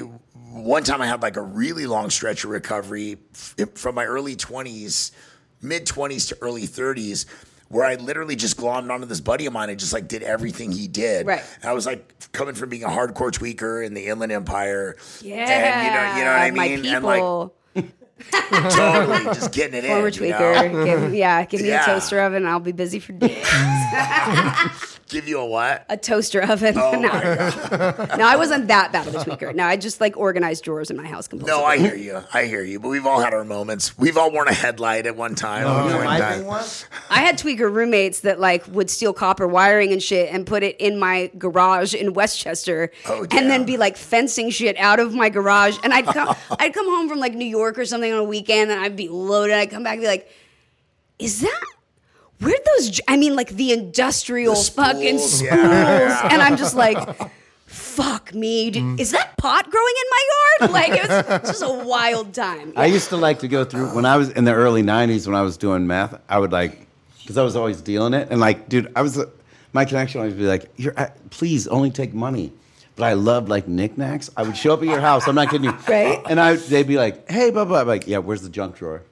[0.50, 4.34] one time I had like a really long stretch of recovery f- from my early
[4.36, 5.12] twenties,
[5.62, 7.26] mid twenties to early thirties.
[7.68, 10.70] Where I literally just glommed onto this buddy of mine and just like did everything
[10.70, 11.26] he did.
[11.26, 11.42] Right.
[11.62, 14.96] And I was like coming from being a hardcore tweaker in the Inland Empire.
[15.20, 16.82] Yeah, And you know, you know what I my mean?
[16.82, 17.54] people.
[17.74, 17.92] And like
[18.70, 20.14] totally just getting it Former in.
[20.14, 20.84] you tweaker, know?
[20.84, 21.82] give, yeah, give me Yeah.
[21.82, 23.44] a toaster oven, and I'll be busy for days.
[25.09, 25.86] Give you a what?
[25.88, 26.76] a toaster oven.
[26.86, 27.09] Oh no.
[27.09, 28.18] my God.
[28.18, 29.54] no, I wasn't that bad of a tweaker.
[29.54, 31.52] No, I just like organized drawers in my house completely.
[31.57, 32.22] No, I hear you.
[32.34, 32.80] I hear you.
[32.80, 33.96] But we've all had our moments.
[33.96, 35.64] We've all worn a headlight at one time.
[35.66, 36.86] Oh, you at know one my thing was?
[37.09, 40.76] I had tweaker roommates that like would steal copper wiring and shit and put it
[40.78, 45.28] in my garage in Westchester, Oh, and then be like fencing shit out of my
[45.28, 45.78] garage.
[45.84, 48.70] And I'd come, I'd come home from like New York or something on a weekend,
[48.70, 49.54] and I'd be loaded.
[49.54, 50.28] I'd come back and be like,
[51.18, 51.64] "Is that?"
[52.41, 53.01] Where'd those?
[53.09, 56.28] I mean, like the industrial The fucking spools, spools, yeah.
[56.32, 56.99] and I'm just like,
[57.66, 58.70] "Fuck me!
[58.70, 59.01] dude.
[59.01, 62.72] Is that pot growing in my yard?" Like it was just a wild time.
[62.76, 65.37] I used to like to go through when I was in the early '90s when
[65.37, 66.18] I was doing meth.
[66.28, 66.87] I would like
[67.20, 69.22] because I was always dealing it, and like, dude, I was
[69.72, 72.53] my connection always be like, "You're uh, please only take money."
[72.97, 74.30] but I loved like knickknacks.
[74.39, 75.28] I would show up at your house.
[75.28, 75.76] I'm not kidding you.
[75.87, 76.18] Right.
[76.30, 79.03] And I, they'd be like, "Hey, blah blah." I'm like, "Yeah, where's the junk drawer?"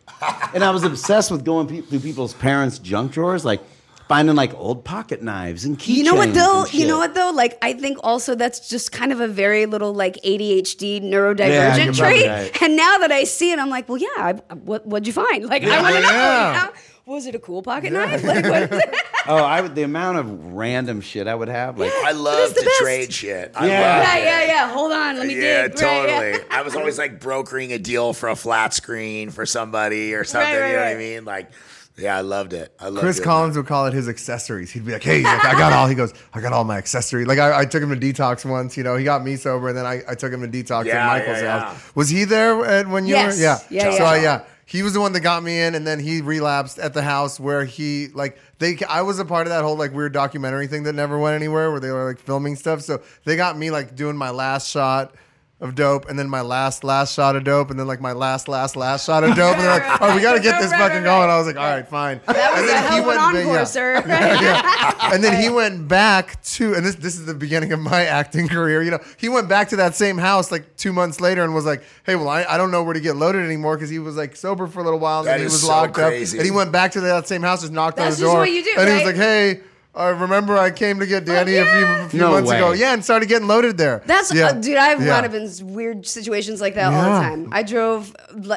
[0.55, 3.61] And I was obsessed with going pe- through people's parents' junk drawers, like
[4.09, 5.97] finding like old pocket knives and keychains.
[5.97, 6.67] You know what though?
[6.71, 7.33] You know what though?
[7.35, 12.21] Like I think also that's just kind of a very little like ADHD neurodivergent probably
[12.21, 12.29] trait.
[12.29, 12.63] right.
[12.63, 14.09] And now that I see it, I'm like, well, yeah.
[14.17, 15.47] I, what what'd you find?
[15.47, 16.09] Like I want to know.
[16.09, 16.71] Yeah.
[17.07, 17.15] You know?
[17.15, 18.23] Was it a cool pocket knife?
[18.25, 18.95] Like what?
[19.27, 21.79] Oh, I would the amount of random shit I would have.
[21.79, 22.79] Like, I love the to best.
[22.79, 23.53] trade shit.
[23.55, 23.81] I Yeah.
[23.81, 24.25] love yeah, it.
[24.25, 24.69] yeah, yeah.
[24.71, 25.81] Hold on, let me Yeah, dig.
[25.81, 26.31] Right, yeah.
[26.33, 26.45] totally.
[26.51, 30.53] I was always like brokering a deal for a flat screen for somebody or something.
[30.53, 31.25] right, you know what I mean?
[31.25, 31.51] Like,
[31.97, 32.75] yeah, I loved it.
[32.79, 34.71] I loved Chris doing Collins would call it his accessories.
[34.73, 37.27] He'd be like, "Hey, like, I got all." He goes, "I got all my accessories."
[37.27, 38.77] Like I, I took him to detox once.
[38.77, 40.99] You know, he got me sober, and then I, I took him to detox Yeah,
[41.01, 41.79] at Michael's yeah, house.
[41.83, 41.91] yeah.
[41.95, 43.37] Was he there when you Yes.
[43.37, 43.43] were?
[43.43, 43.59] Yeah.
[43.71, 44.11] Yeah, So yeah.
[44.11, 46.95] I, yeah, he was the one that got me in, and then he relapsed at
[46.95, 48.79] the house where he like they.
[48.89, 51.71] I was a part of that whole like weird documentary thing that never went anywhere,
[51.71, 52.81] where they were like filming stuff.
[52.81, 55.15] So they got me like doing my last shot.
[55.61, 58.49] Of dope, and then my last last shot of dope, and then like my last
[58.49, 60.81] last last shot of dope, and they're like, "Oh, we got to get this Right,
[60.81, 63.11] fucking right, going." I was like, "All right, fine." That was and a then hell
[63.11, 63.65] of encore, yeah.
[63.65, 63.95] sir.
[64.07, 64.95] Right?
[65.15, 68.49] and then he went back to, and this this is the beginning of my acting
[68.49, 68.83] career.
[68.83, 71.65] You know, he went back to that same house like two months later and was
[71.65, 74.17] like, "Hey, well, I, I don't know where to get loaded anymore because he was
[74.17, 76.37] like sober for a little while and That then he was so locked crazy.
[76.37, 78.33] up." And he went back to that same house, just knocked That's on the just
[78.33, 79.07] door, what you do, and he was right?
[79.07, 79.61] like, "Hey."
[79.97, 82.57] I remember I came to get Danny a few, a few No months way.
[82.57, 82.73] ago.
[82.73, 84.03] Yeah, and started getting loaded there.
[84.07, 84.47] That's yeah.
[84.49, 84.77] uh, dude.
[84.77, 85.21] I've Yeah.
[85.21, 87.49] wound up in weird situations like that all the time.
[87.53, 88.15] I drove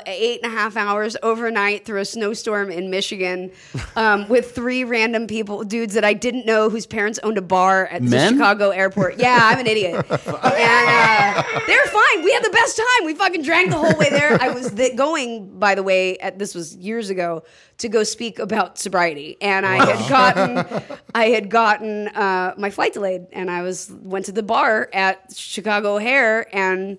[0.08, 3.52] eight and a half hours overnight through a snowstorm in Michigan
[3.96, 7.86] um, with three random people, dudes that I didn't know, whose parents owned a bar
[7.86, 9.20] at the Chicago airport.
[9.20, 12.24] Yeah, I'm an idiot, and uh, they're fine.
[12.24, 13.06] We had the best time.
[13.06, 14.42] We fucking drank the whole way there.
[14.42, 17.44] I was th- going, by the way, at, this was years ago
[17.78, 22.94] to go speak about sobriety, and I had gotten, I had gotten uh, my flight
[22.94, 26.98] delayed, and I was went to the bar at Chicago O'Hare and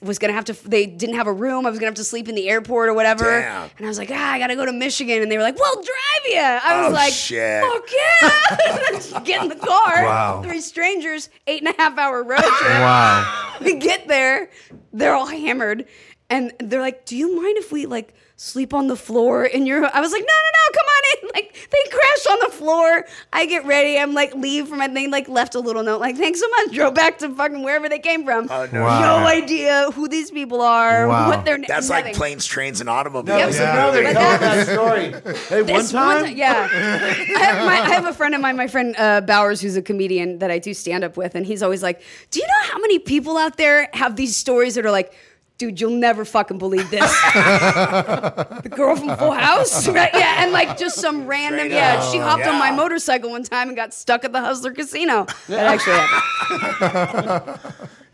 [0.00, 0.52] was gonna have to.
[0.68, 1.66] They didn't have a room.
[1.66, 3.24] I was gonna have to sleep in the airport or whatever.
[3.40, 3.68] Damn.
[3.78, 5.74] And I was like, ah, I gotta go to Michigan, and they were like, "We'll
[5.74, 7.64] drive you." I was Oh, like, shit.
[7.64, 7.90] "Fuck
[9.12, 10.04] yeah!" Get in the car.
[10.04, 10.42] Wow.
[10.44, 12.70] Three strangers, eight and a half hour road trip.
[12.78, 13.54] Wow.
[13.60, 14.50] We get there,
[14.92, 15.86] they're all hammered,
[16.30, 19.84] and they're like, "Do you mind if we like sleep on the floor in your?"
[19.94, 23.04] I was like, "No, no, no, come on in!" Like they crash on the floor.
[23.32, 23.98] I get ready.
[23.98, 26.72] I'm like, leave from, my they like left a little note, like, "Thanks so much."
[26.72, 28.48] Drove back to fucking wherever they came from.
[28.50, 28.82] Oh, no.
[28.84, 29.00] Wow.
[29.20, 31.06] No idea who these people are.
[31.06, 31.28] Wow.
[31.28, 32.06] What their That's nothing.
[32.06, 33.38] like planes, trains, and automobiles.
[33.38, 33.48] Yep.
[33.54, 33.86] in Yeah.
[33.86, 34.04] the movie.
[34.06, 35.34] But that- that story.
[35.48, 36.68] Hey, one This time, yeah.
[36.72, 39.82] I have, my, I have a friend of mine, my friend uh, Bowers, who's a
[39.82, 42.78] comedian that I do stand up with, and he's always like, "Do you know how
[42.78, 45.12] many people out there have these stories that are like?"
[45.58, 47.00] Dude, you'll never fucking believe this.
[47.34, 50.10] the girl from Full House, right?
[50.14, 51.58] Yeah, and like just some random.
[51.66, 52.12] Straight Yeah, up.
[52.12, 55.26] she hopped on my motorcycle one time and got stuck at the Hustler Casino.
[55.48, 55.96] That actually
[56.88, 57.58] happened.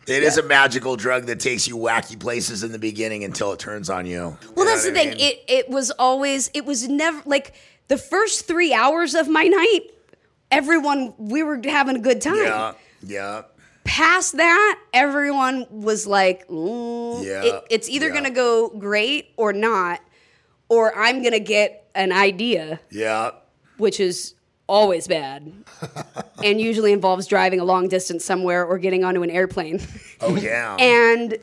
[0.07, 3.59] It is a magical drug that takes you wacky places in the beginning until it
[3.59, 4.21] turns on you.
[4.21, 5.11] Well, You know that's the thing.
[5.11, 5.19] mean?
[5.21, 7.55] It it was always it was never like
[7.89, 9.81] the first three hours of my night.
[10.51, 12.37] Everyone, we were having a good time.
[12.37, 12.73] Yeah,
[13.03, 13.43] yeah.
[13.85, 18.15] Past that, everyone was like, "Mm, Yeah, it- it's either yeah.
[18.15, 20.01] gonna go great or not,
[20.69, 23.31] or I'm gonna get an idea, Yeah.
[23.77, 24.35] which is
[24.67, 25.53] always bad,
[26.43, 29.81] and usually involves driving a long distance somewhere or getting onto an airplane."
[30.23, 30.77] Oh yeah.
[30.81, 31.37] and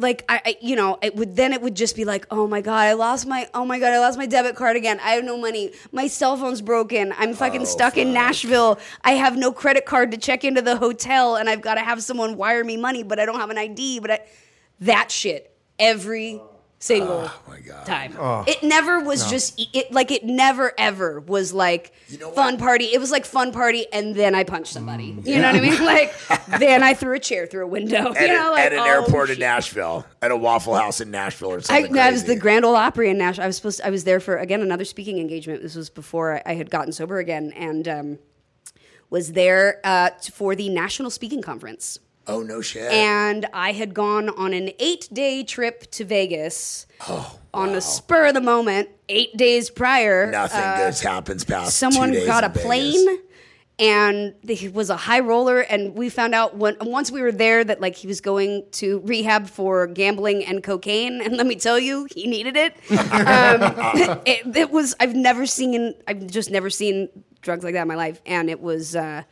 [0.00, 2.60] like I, I you know it would then it would just be like oh my
[2.60, 4.98] god i lost my oh my god i lost my debit card again.
[5.00, 5.72] I have no money.
[5.92, 7.12] My cell phone's broken.
[7.16, 8.78] I'm fucking Oh, stuck in nashville.
[9.04, 12.02] I have no credit card to check into the hotel and i've got to have
[12.02, 14.20] someone wire me money but i don't have an id but i
[14.80, 16.40] that shit every
[16.82, 17.84] single Oh my God.
[17.84, 18.14] time
[18.48, 22.60] it never was just it like it never ever was like You know fun what?
[22.60, 25.60] party it was like fun party and then i punched somebody you know what i
[25.60, 26.14] mean like
[26.58, 28.78] then i threw a chair through a window at, you know a- like at an
[28.78, 29.38] oh, airport in.
[29.38, 31.92] Nashville, at a Waffle House in Nashville or I, something.
[31.92, 32.36] no, I was the.
[32.36, 33.44] Grand Ole Opry in Nashville.
[33.44, 33.78] I was supposed.
[33.80, 35.62] To, I was there for again another speaking engagement.
[35.62, 38.18] This was before I, I had gotten sober again, and um,
[39.10, 41.98] was there uh, for the National Speaking Conference.
[42.26, 42.90] Oh no shit.
[42.92, 48.34] And I had gone on an eight-day trip to Vegas oh, on the spur of
[48.34, 48.88] the moment.
[49.08, 51.76] Eight days prior, nothing uh, good happens past.
[51.76, 52.64] someone got a in Vegas.
[52.64, 53.18] plane
[53.80, 57.64] and he was a high roller and we found out when, once we were there
[57.64, 61.78] that like he was going to rehab for gambling and cocaine and let me tell
[61.78, 67.08] you he needed it um, it, it was i've never seen i've just never seen
[67.40, 69.22] drugs like that in my life and it was uh,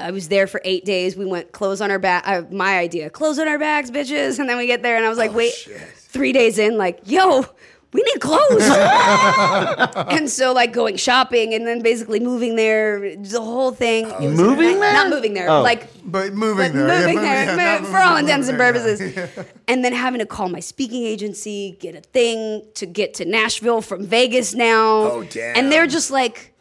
[0.00, 1.16] I was there for eight days.
[1.16, 2.24] We went clothes on our back.
[2.26, 4.38] Uh, my idea, clothes on our backs, bitches.
[4.38, 5.80] And then we get there, and I was like, Oh, wait, shit.
[5.96, 7.44] three days in, like, yo,
[7.92, 8.62] we need clothes.
[10.10, 14.06] and so like going shopping and then basically moving there, the whole thing.
[14.08, 14.92] It was Moving a there?
[14.92, 15.50] Not moving there.
[15.50, 15.62] Oh.
[15.62, 16.86] Like But moving but there.
[16.86, 19.46] moving moving- there, yeah, mo- not for all intents and there, purposes.
[19.66, 23.82] And then having to call my speaking agency, get a thing to get to Nashville
[23.82, 24.78] from Vegas now.
[25.10, 25.56] Oh, damn.
[25.56, 26.54] And they're just like,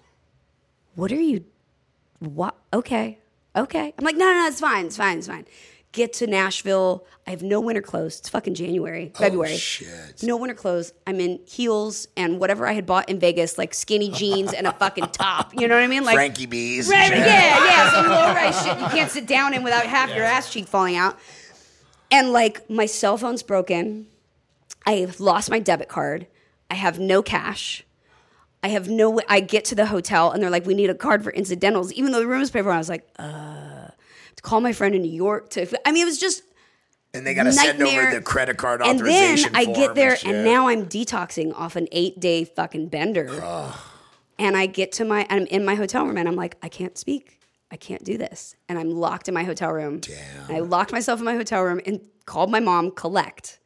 [0.96, 1.46] what are you?
[2.18, 2.56] What?
[2.74, 3.19] Okay.
[3.60, 3.94] Okay.
[3.98, 4.86] I'm like, no, no, no, it's fine.
[4.86, 5.18] It's fine.
[5.18, 5.46] It's fine.
[5.92, 7.06] Get to Nashville.
[7.26, 8.20] I have no winter clothes.
[8.20, 9.54] It's fucking January, oh, February.
[9.54, 10.22] Oh, shit.
[10.22, 10.94] No winter clothes.
[11.08, 14.74] I'm in heels and whatever I had bought in Vegas, like skinny jeans and a
[14.74, 15.54] fucking top.
[15.60, 16.04] You know what I mean?
[16.04, 16.90] Like Frankie B's.
[16.90, 20.26] Right, yeah, yeah, some low rise shit you can't sit down in without half your
[20.26, 21.18] ass cheek falling out.
[22.12, 24.08] And like my cell phone's broken.
[24.86, 26.28] I've lost my debit card.
[26.70, 27.84] I have no cash.
[28.62, 29.24] I have no way.
[29.30, 31.94] I get to the hotel and they're like, we need a card for incidentals.
[31.94, 33.88] Even though the room is paid for, I was like, uh,
[34.36, 36.44] to call my friend in New York to, I mean, it was just
[37.14, 40.18] And they got to send over the credit card and then authorization I get there,
[40.18, 40.30] shit.
[40.36, 43.28] and now I'm detoxing off an eight day fucking bender.
[44.38, 46.98] and I get to my, I'm in my hotel room, and I'm like, I can't
[46.98, 47.40] speak.
[47.72, 48.56] I can't do this.
[48.68, 50.00] And I'm locked in my hotel room.
[50.00, 50.48] Damn.
[50.48, 53.60] And I locked myself in my hotel room and called my mom, collect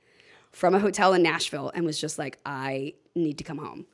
[0.52, 3.86] from a hotel in Nashville, and was just like, I need to come home.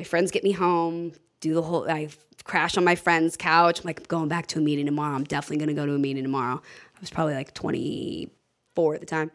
[0.00, 2.08] My friends get me home, do the whole, I
[2.44, 3.80] crash on my friend's couch.
[3.80, 5.14] I'm like, I'm going back to a meeting tomorrow.
[5.14, 6.54] I'm definitely going to go to a meeting tomorrow.
[6.54, 9.30] I was probably like 24 at the time.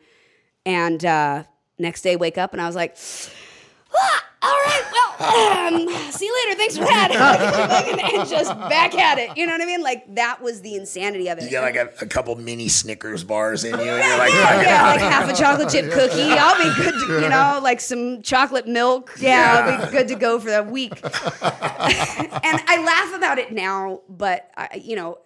[0.66, 1.44] And uh,
[1.78, 2.98] next day, wake up and I was like,
[3.96, 6.58] "Ah, all right, well, um, see you later.
[6.58, 7.12] Thanks for that.
[8.14, 9.36] and just back at it.
[9.38, 9.82] You know what I mean?
[9.82, 11.46] Like that was the insanity of it.
[11.46, 14.62] You got like a, a couple mini Snickers bars in you, and you're like, yeah,
[14.62, 16.32] yeah, like half a chocolate chip cookie.
[16.32, 19.16] I'll be good to, you know, like some chocolate milk.
[19.20, 20.94] Yeah, I'll be good to go for the week.
[21.04, 21.12] and
[22.68, 25.20] I laugh about it now, but I, you know,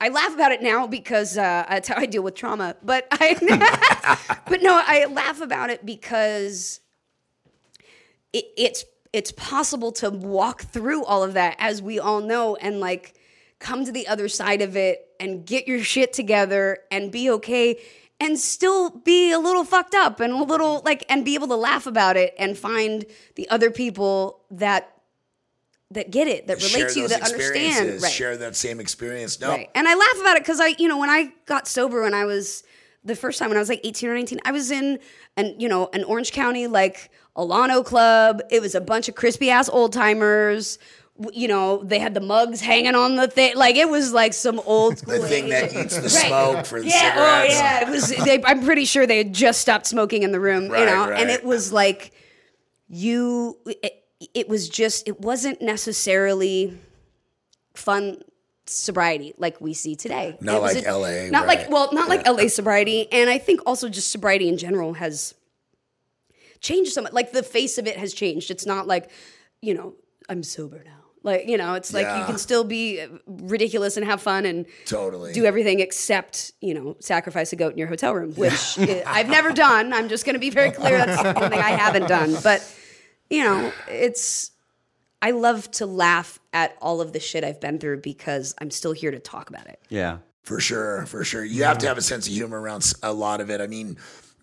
[0.00, 2.76] I laugh about it now because uh, that's how I deal with trauma.
[2.82, 3.34] But I,
[4.48, 6.80] but no, I laugh about it because
[8.36, 12.80] it, it's it's possible to walk through all of that, as we all know, and
[12.80, 13.14] like
[13.58, 17.80] come to the other side of it and get your shit together and be okay
[18.20, 21.56] and still be a little fucked up and a little like and be able to
[21.56, 24.92] laugh about it and find the other people that
[25.90, 29.40] that get it that relate to you that understand right share that same experience.
[29.40, 29.70] No, Right.
[29.74, 32.24] And I laugh about it because I, you know, when I got sober when I
[32.24, 32.64] was
[33.04, 34.98] the first time when I was like 18 or 19, I was in
[35.36, 38.40] an, you know, an Orange County like Alano club.
[38.50, 40.78] It was a bunch of crispy ass old timers.
[41.32, 43.56] You know, they had the mugs hanging on the thing.
[43.56, 45.20] Like it was like some old school.
[45.20, 46.10] the thing that eats the Right.
[46.10, 47.80] smoke for the yeah, oh yeah.
[47.82, 48.08] It was.
[48.24, 50.68] They, I'm pretty sure they had just stopped smoking in the room.
[50.68, 52.12] Right, you know, and it was like
[52.88, 53.58] you.
[53.66, 54.02] It,
[54.34, 55.08] it was just.
[55.08, 56.78] It wasn't necessarily
[57.74, 58.18] fun
[58.66, 60.36] sobriety like we see today.
[60.40, 61.60] Not like a- LA, Not right.
[61.60, 65.34] like well, not like LA sobriety, and I think also just sobriety in general has
[66.66, 67.12] changed so much.
[67.12, 68.50] Like the face of it has changed.
[68.50, 69.10] It's not like
[69.62, 69.94] you know
[70.28, 70.92] I'm sober now.
[71.22, 75.32] Like you know, it's like you can still be ridiculous and have fun and Totally.
[75.32, 79.28] do everything except you know sacrifice a goat in your hotel room, which uh, I've
[79.28, 79.92] never done.
[79.92, 80.98] I'm just going to be very clear.
[80.98, 82.36] That's one thing I haven't done.
[82.44, 82.62] But
[83.28, 84.52] you know, it's
[85.20, 88.92] I love to laugh at all of the shit I've been through because I'm still
[88.92, 89.80] here to talk about it.
[89.88, 90.18] Yeah.
[90.44, 91.44] For sure, for sure.
[91.44, 93.60] You have to have a sense of humor around a lot of it.
[93.60, 93.96] I mean,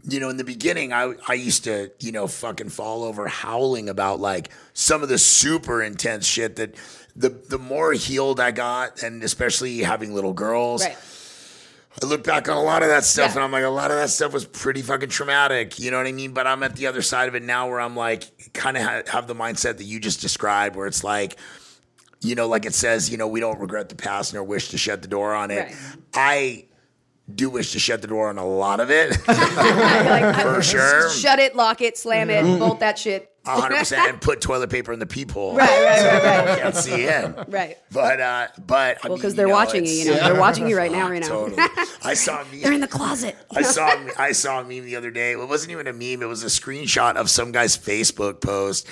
[0.07, 3.89] you know, in the beginning, I I used to, you know, fucking fall over howling
[3.89, 6.75] about like some of the super intense shit that
[7.15, 10.97] the the more healed I got, and especially having little girls, Right.
[12.01, 13.35] I look back on a lot of that stuff Yeah.
[13.35, 15.77] and I'm like, a lot of that stuff was pretty fucking traumatic.
[15.77, 16.31] You know what I mean?
[16.33, 19.03] But I'm at the other side of it now where I'm like, kind of ha-
[19.07, 21.37] have the mindset that you just described, where it's like,
[22.21, 24.77] you know, like it says, you know, we don't regret the past nor wish to
[24.79, 25.59] shut the door on it.
[25.65, 25.75] Right.
[26.15, 26.65] I
[27.33, 31.09] do wish to shut the door on a lot of it, Like, for sure.
[31.09, 33.29] Shut it, lock it, slam it, bolt that shit.
[33.45, 35.53] 100% and put toilet paper in the peephole.
[35.53, 36.59] Right, right, right, right.
[36.61, 37.35] Can't see in.
[37.49, 37.77] Right.
[37.91, 39.91] But, uh, but, I Well, mean, because they're know, watching you.
[39.91, 41.09] it's- You know, they're watching you right now.
[41.09, 41.27] Right now.
[41.27, 41.61] Totally.
[42.05, 42.61] I saw me.
[42.61, 43.35] They're in the closet.
[43.53, 45.33] I saw I saw a meme the other day.
[45.33, 46.21] It wasn't even a meme.
[46.23, 48.87] It was a screenshot of some guy's Facebook post,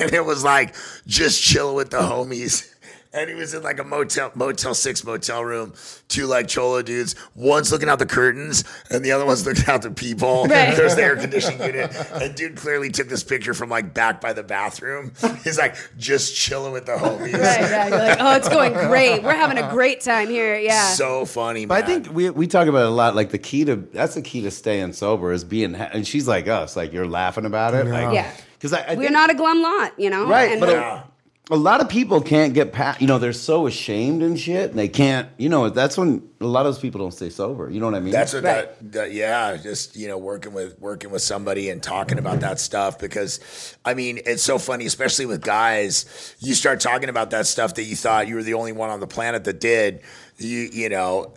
[0.00, 0.74] and it was like
[1.06, 2.68] just chill with the homies.
[3.16, 5.72] And he was in like a motel, Motel Six motel room.
[6.08, 7.14] Two like cholo dudes.
[7.34, 10.42] One's looking out the curtains, and the other one's looking out the people.
[10.44, 10.76] Right.
[10.76, 11.96] There's the air conditioning unit.
[12.12, 15.12] And dude clearly took this picture from like back by the bathroom.
[15.42, 17.32] He's like just chilling with the homies.
[17.32, 17.88] Right, right.
[17.88, 19.22] You're like, oh, it's going great.
[19.22, 20.58] We're having a great time here.
[20.58, 20.88] Yeah.
[20.90, 21.68] So funny, man.
[21.68, 23.16] But I think we we talk about it a lot.
[23.16, 25.72] Like the key to that's the key to staying sober is being.
[25.74, 26.76] Ha- and she's like us.
[26.76, 27.86] Like you're laughing about it.
[27.86, 28.30] Like Yeah.
[28.58, 30.26] Because I, I We're think- not a glum lot, you know.
[30.28, 30.50] right.
[30.52, 31.02] And but Yeah.
[31.48, 33.00] A lot of people can't get past.
[33.00, 35.28] You know, they're so ashamed and shit, and they can't.
[35.38, 37.70] You know, that's when a lot of those people don't stay sober.
[37.70, 38.12] You know what I mean?
[38.12, 38.66] That's what Right.
[38.80, 42.58] that, that yeah, just you know, working with working with somebody and talking about that
[42.58, 46.34] stuff because I mean, it's so funny, especially with guys.
[46.40, 48.98] You start talking about that stuff that you thought you were the only one on
[48.98, 50.00] the planet that did.
[50.38, 51.32] You you know,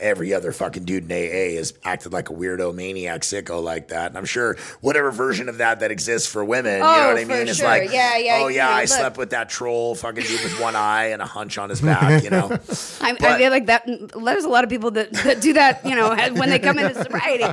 [0.00, 4.06] every other fucking dude in AA has acted like a weirdo maniac sicko like that.
[4.10, 7.16] And I'm sure whatever version of that that exists for women, you know Oh, what
[7.18, 7.48] I for mean?
[7.48, 7.68] It's sure.
[7.68, 8.88] like, Yeah, yeah, oh yeah, I look.
[8.88, 12.22] slept with that troll fucking dude with one eye and a hunch on his back,
[12.24, 12.48] you know.
[13.00, 13.84] I, I feel like that.
[13.86, 15.84] There's a lot of people that, that do that.
[15.84, 17.44] You know, when they come into sobriety,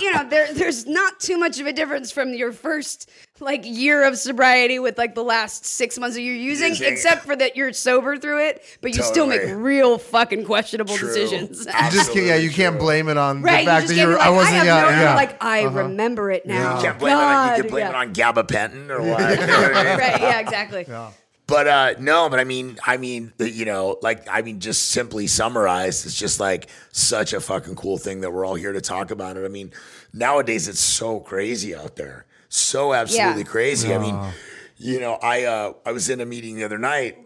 [0.00, 3.10] you know, there there's not too much of a difference from your first
[3.40, 7.24] like year of sobriety with like the last six months that you're using, Using- except
[7.24, 11.08] for that you're sober through it, but you still make real fucking questionable True.
[11.08, 11.66] decisions.
[11.82, 14.00] You just can't, yeah, you can't blame it on Right, the fact you that you
[14.00, 14.14] can't were.
[14.14, 14.56] be like, I wasn't.
[14.56, 15.14] have yeah, no, yeah.
[15.14, 16.76] like I remember it now.
[16.76, 17.88] You can't blame it on, you God, can blame yeah.
[17.90, 19.40] it on gabapentin or what.
[19.40, 19.98] you know what I mean?
[19.98, 20.86] right, yeah, exactly.
[21.48, 25.26] But uh, no, but I mean, I mean, you know, like I mean, just simply
[25.26, 29.10] summarized, it's just like such a fucking cool thing that we're all here to talk
[29.10, 29.44] about it.
[29.44, 29.72] I mean,
[30.14, 32.24] nowadays it's so crazy out there,
[32.54, 33.48] so absolutely Yeah.
[33.48, 33.94] crazy.
[33.94, 34.18] I mean,
[34.76, 37.18] you know, I uh, I was in a meeting the other night.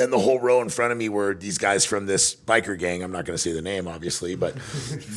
[0.00, 3.02] And the whole row in front of me were these guys from this biker gang.
[3.02, 4.54] I'm not going to say the name, obviously, but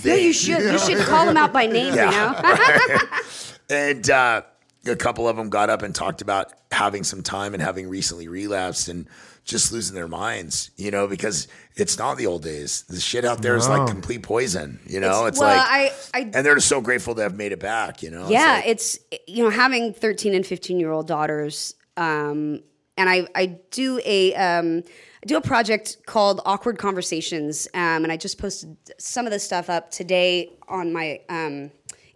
[0.04, 0.60] Yeah, you should.
[0.60, 1.93] You should call them out by name.
[1.93, 2.34] You know.
[3.70, 4.41] And uh,
[4.88, 8.28] a couple of them got up and talked about having some time and having recently
[8.28, 9.08] relapsed and
[9.44, 12.84] just losing their minds, you know, because it's not the old days.
[12.88, 15.26] The shit out there is like complete poison, you know.
[15.26, 18.04] It's, well, like, I- I- and they're just so grateful to have made it back,
[18.04, 18.24] you know.
[18.24, 22.62] It's yeah like- it's you know having 13 and 15 year old daughters um
[22.98, 24.84] and i i do a um
[25.24, 29.38] I do a project called Awkward Conversations, um, and I just posted some of the
[29.38, 31.70] stuff up today on my um,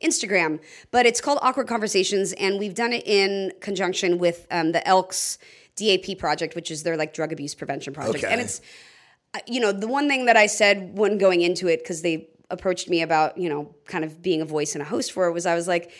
[0.04, 0.60] Instagram.
[0.90, 5.38] But it's called Awkward Conversations, and we've done it in conjunction with um, the Elks
[5.76, 8.24] DAP project, which is their like drug abuse prevention project.
[8.24, 8.32] Okay.
[8.32, 8.62] And it's
[9.48, 12.90] you know, the one thing that I said when going into it, because they approached
[12.90, 15.46] me about, you know, kind of being a voice and a host for it, was
[15.46, 15.92] I was like,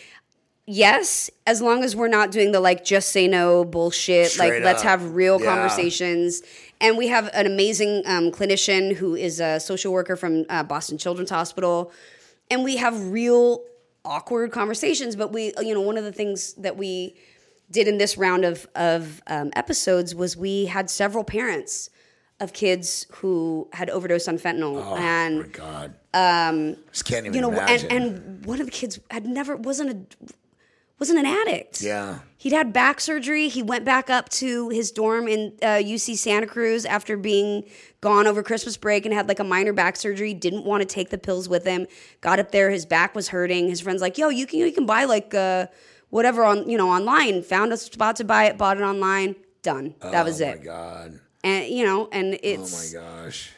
[0.66, 4.62] yes, as long as we're not doing the like just say no bullshit, Straight like
[4.62, 5.46] let's have real Yeah.
[5.54, 6.42] conversations.
[6.80, 10.98] And we have an amazing um, clinician who is a social worker from uh, Boston
[10.98, 11.92] Children's Hospital.
[12.50, 13.64] And we have real
[14.04, 15.16] awkward conversations.
[15.16, 17.16] But we, you know, one of the things that we
[17.70, 21.90] did in this round of, of um, episodes was we had several parents
[22.38, 24.82] of kids who had overdosed on fentanyl.
[24.84, 27.90] oh and my god, um, just can't even you know, imagine.
[27.90, 30.26] and, and one of the kids had never wasn't a
[30.98, 31.82] wasn't an addict.
[31.82, 33.48] yeah, He'd had back surgery.
[33.48, 37.64] He went back up to his dorm in uh, UC Santa Cruz after being
[38.00, 40.32] gone over Christmas break and had like a minor back surgery.
[40.32, 41.86] Didn't want to take the pills with him.
[42.22, 43.68] Got up there, his back was hurting.
[43.68, 45.66] His friend's like, "Yo, you can you can buy like uh,
[46.16, 49.36] whatever on you know online." Found a spot to buy it, bought it online.
[49.62, 49.94] Done.
[50.00, 50.58] That was oh it.
[50.58, 53.50] my god, And you know, and it's oh my gosh,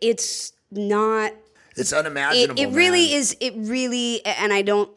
[0.00, 1.32] it's not
[1.76, 2.60] it's unimaginable.
[2.62, 3.18] it really man.
[3.18, 4.90] is it really and i don't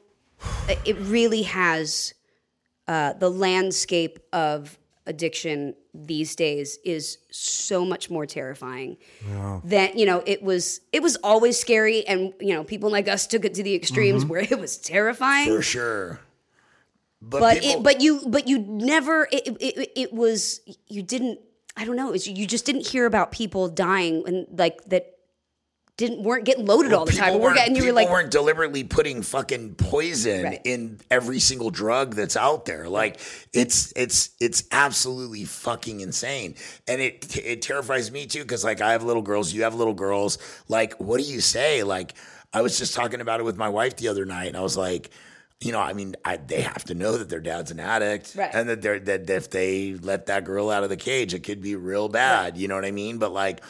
[0.86, 2.14] it really has
[2.88, 8.98] uh, the landscape of addiction these days is so much more terrifying
[9.64, 13.26] that you know it was it was always scary and you know people like us
[13.28, 16.20] took it to the extremes where it was terrifying for sure.
[17.26, 21.40] But, but people, it, but you but you never it, it, it, was you didn't
[21.78, 25.10] I don't know was, you just didn't hear about people dying and like that
[25.96, 27.36] didn't weren't getting loaded all the time.
[27.36, 30.62] We're weren't- getting you were people like weren't deliberately putting fucking poison Right.
[30.66, 32.90] in every single drug that's out there.
[32.90, 33.20] Like
[33.54, 36.56] it's it's it's absolutely fucking insane,
[36.88, 39.94] and it it terrifies me too because like I have little girls, you have little
[39.94, 40.40] girls.
[40.68, 41.84] Like, what do you say?
[41.84, 42.16] Like,
[42.52, 44.76] I was just talking about it with my wife the other night, and I was
[44.76, 45.10] like.
[45.62, 48.52] You know, I mean, I, they have to know that their dad's an addict, Right.
[48.54, 51.62] and that they're that if they let that girl out of the cage, it could
[51.62, 52.58] be real bad.
[52.58, 53.18] You know what I mean?
[53.18, 53.64] But like,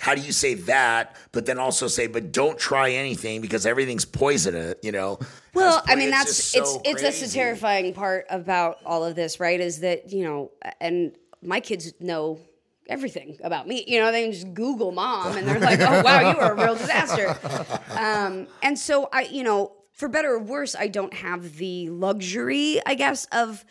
[0.00, 4.04] how do you say that, but then also say, but don't try anything because everything's
[4.04, 4.74] poisonous.
[4.82, 5.18] you know?
[5.54, 9.38] Well, I mean, that's it's so it's that's the terrifying part about all of this,
[9.38, 9.60] right?
[9.60, 11.12] Is that you know, and
[11.42, 12.40] my kids know
[12.88, 13.84] everything about me.
[13.86, 16.54] You know, they can just Google mom, and they're like, "Oh wow, you were a
[16.56, 17.36] real disaster."
[17.96, 22.80] Um, and so I, you know, for better or worse, I don't have the luxury,
[22.84, 23.64] I guess, of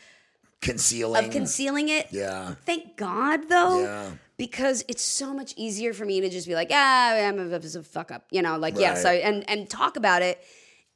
[0.62, 1.26] Concealing.
[1.26, 2.08] of concealing it.
[2.12, 2.56] Yeah.
[2.66, 3.84] Thank God, though.
[3.84, 4.12] Yeah.
[4.38, 7.84] Because it's so much easier for me to just be like, ah, I'm a, a
[7.84, 9.24] fuck up, you know, like yes, I, Right.
[9.24, 10.42] and and talk about it.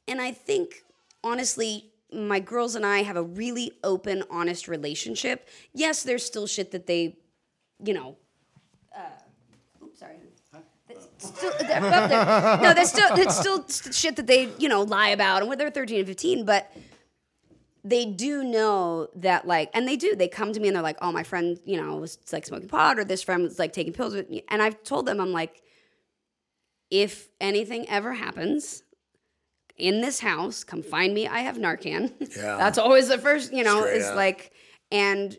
[0.08, 0.82] And I think
[1.22, 5.46] honestly, my girls and I have a really open, honest relationship.
[5.74, 7.18] Yes, there's still shit that they,
[7.84, 8.16] you know,
[8.96, 9.02] uh.
[11.18, 12.20] Still, up there.
[12.62, 15.70] No, that's still that's still shit that they you know lie about, and when they're
[15.70, 16.70] 13 and 15, but
[17.84, 20.98] they do know that like and they do they come to me and they're like
[21.00, 23.92] oh my friend you know was like smoking pot or this friend was like taking
[23.92, 24.42] pills with me.
[24.48, 25.62] and i've told them i'm like
[26.90, 28.82] if anything ever happens
[29.76, 32.56] in this house come find me i have narcan Yeah.
[32.58, 34.16] that's always the first you know Straight is up.
[34.16, 34.52] like
[34.90, 35.38] and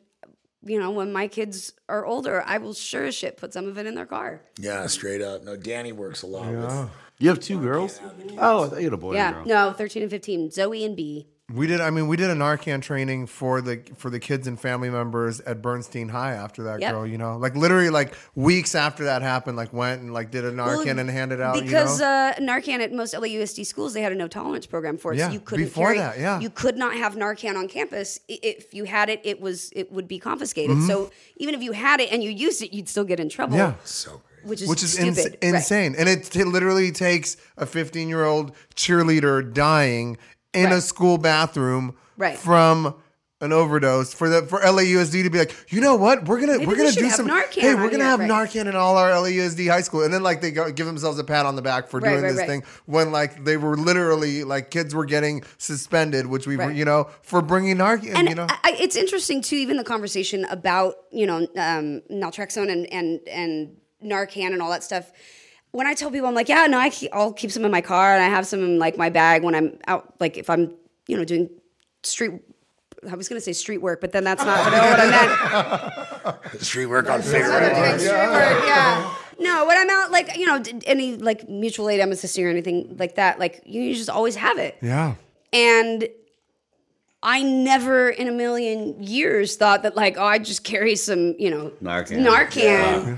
[0.64, 3.78] you know when my kids are older i will sure as shit put some of
[3.78, 5.44] it in their car Yeah, straight up.
[5.44, 6.90] No, Danny works a lot with.
[7.20, 8.00] You have two girls?
[8.38, 9.46] Oh, I thought you had a boy and a yeah girl.
[9.46, 11.82] no 13 and 15 zoe and b We did.
[11.82, 15.40] I mean, we did a Narcan training for the for the kids and family members
[15.42, 16.92] at Bernstein High after that Yep.
[16.94, 17.08] girl.
[17.08, 20.52] You know, like literally like weeks after that happened, like went and like did a
[20.52, 21.56] Narcan Well, and handed out.
[21.62, 22.12] because you know?
[22.12, 25.18] uh, Narcan at most LAUSD schools they had a no tolerance program for it.
[25.18, 26.40] Yeah, so you couldn't before carry, that, yeah.
[26.40, 28.20] you could not have Narcan on campus.
[28.28, 30.78] If you had it, it was it would be confiscated.
[30.78, 30.88] Mm-hmm.
[30.88, 33.58] So even if you had it and you used it, you'd still get in trouble.
[33.58, 33.74] yeah.
[33.84, 35.38] So which is which is ins- stupid.
[35.44, 35.56] Right.
[35.56, 35.96] insane.
[35.98, 40.18] And it t- literally takes a 15 year old cheerleader dying
[40.54, 42.38] in a school bathroom Right.
[42.38, 42.96] from
[43.42, 46.66] an overdose for the for LAUSD to be like, you know what, we're gonna Maybe
[46.66, 47.26] we're gonna should do some.
[47.30, 48.30] Narcan hey, we're gonna have right.
[48.30, 51.24] Narcan in all our LAUSD high school, and then like they go give themselves a
[51.24, 52.48] pat on the back for Right, doing right, this right.
[52.50, 56.76] thing when like they were literally like kids were getting suspended, which we were Right.
[56.76, 58.14] you know for bringing Narcan.
[58.16, 62.70] And you know, I- it's interesting too, even the conversation about you know um, naltrexone
[62.70, 65.12] and and and Narcan and all that stuff.
[65.72, 67.82] When I tell people, I'm like, yeah, no, I keep, I'll keep some in my
[67.82, 70.74] car and I have some in like my bag when I'm out, like if I'm
[71.08, 71.50] you know doing
[72.04, 72.32] street.
[73.10, 76.62] I was gonna say street work, but then that's not what I meant.
[76.62, 77.62] Street work on I'm favorite.
[77.62, 79.16] not doing street work, yeah.
[79.40, 82.98] No, when I'm out, like you know, any like mutual aid, I'm assisting or anything
[83.00, 84.76] like that, like you just always have it.
[84.82, 85.16] yeah.
[85.54, 86.10] And
[87.24, 91.50] I never in a million years thought that like, oh, I just carry some, you
[91.50, 92.26] know, Narcan.
[92.26, 93.18] Narcan.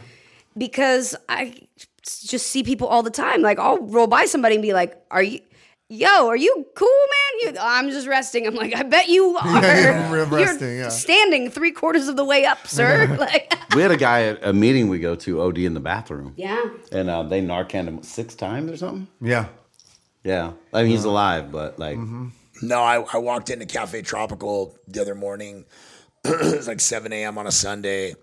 [0.57, 1.55] Because I
[2.03, 3.41] just see people all the time.
[3.41, 5.39] Like I'll roll by somebody and be like, Are you
[5.89, 7.53] Yo, are you cool, man?
[7.53, 8.47] You, I'm just resting.
[8.47, 9.61] I'm like, I bet you are.
[9.61, 10.87] Yeah, you're resting, yeah.
[10.87, 13.13] standing three quarters of the way up, sir.
[13.19, 16.33] like, We had a guy at a meeting we go to OD in the bathroom.
[16.37, 16.63] yeah.
[16.93, 19.09] And uh, they Narcan him six times or something.
[19.19, 19.47] Yeah.
[20.23, 20.53] Yeah.
[20.73, 21.97] I mean, he's alive, but like,
[22.61, 25.65] No, I, I walked into Cafe Tropical the other morning.
[26.23, 27.37] it was like 7 a.m.
[27.37, 28.15] on a Sunday.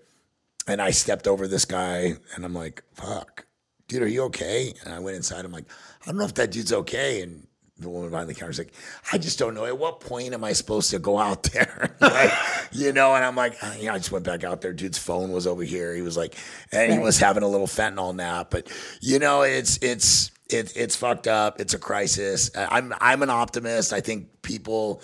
[0.67, 3.45] And I stepped over this guy and I'm like, fuck,
[3.89, 4.73] dude, are you okay?
[4.85, 5.43] And I went inside.
[5.43, 5.65] I'm like,
[6.01, 7.21] I don't know if that dude's okay.
[7.21, 7.45] And
[7.77, 8.73] the woman behind the counter is like,
[9.11, 9.65] I just don't know.
[9.65, 11.95] At what point am I supposed to go out there?
[12.01, 12.31] like,
[12.71, 14.73] you know, and I'm like, you know, I just went back out there.
[14.73, 15.93] Dude's phone was over here.
[15.95, 16.35] He was like,
[16.71, 18.47] and he was having a little fentanyl nap.
[18.51, 18.71] But,
[19.01, 21.59] you know, it's, it's, it, it's fucked up.
[21.59, 22.51] It's a crisis.
[22.55, 23.91] I'm, I'm an optimist.
[23.91, 25.01] I think people,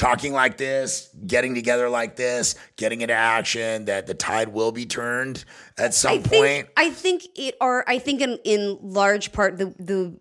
[0.00, 4.86] talking like this, getting together like this, getting into action, that the tide will be
[4.86, 5.44] turned
[5.76, 6.30] at some I point.
[6.30, 10.18] think I think it are I think in in large part the the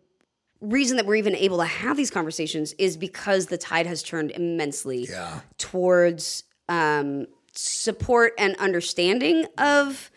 [0.59, 4.31] reason that we're even able to have these conversations is because the tide has turned
[4.31, 5.39] immensely Yeah.
[5.57, 10.11] towards um, support and understanding of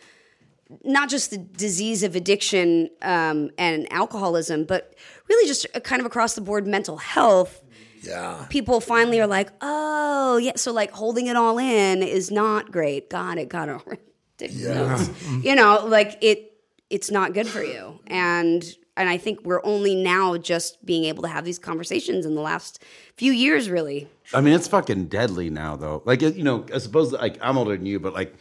[0.85, 4.97] not just the disease of addiction um, and alcoholism, but
[5.29, 7.63] really just a kind of across the board mental health
[8.03, 8.47] yeah.
[8.51, 13.11] people finally are like, oh yeah, so like holding it all in is not great.
[13.11, 14.01] Got it, got it.
[14.39, 15.11] Take notes.
[15.43, 16.53] You know, like it,
[16.91, 18.01] it's not good for you.
[18.07, 18.65] And
[18.97, 22.43] and I think we're only now just being able to have these conversations in the
[22.43, 22.83] last
[23.17, 24.07] few years, really.
[24.35, 26.03] I mean, it's fucking deadly now, though.
[26.05, 28.35] Like, you know, I suppose like I'm older than you, but like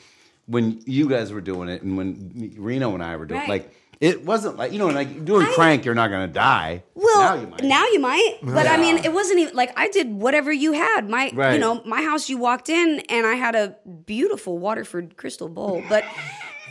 [0.47, 3.49] when you guys were doing it and when Reno and I were doing, Right.
[3.49, 6.83] like, it wasn't like you know, like doing I- crank, you're not gonna die.
[6.95, 8.39] Well, now you might.
[8.41, 11.07] But I mean, it wasn't even like I did whatever you had.
[11.07, 12.27] My, you know, my house.
[12.27, 13.75] You walked in, and I had a
[14.05, 16.03] beautiful Waterford crystal bowl, but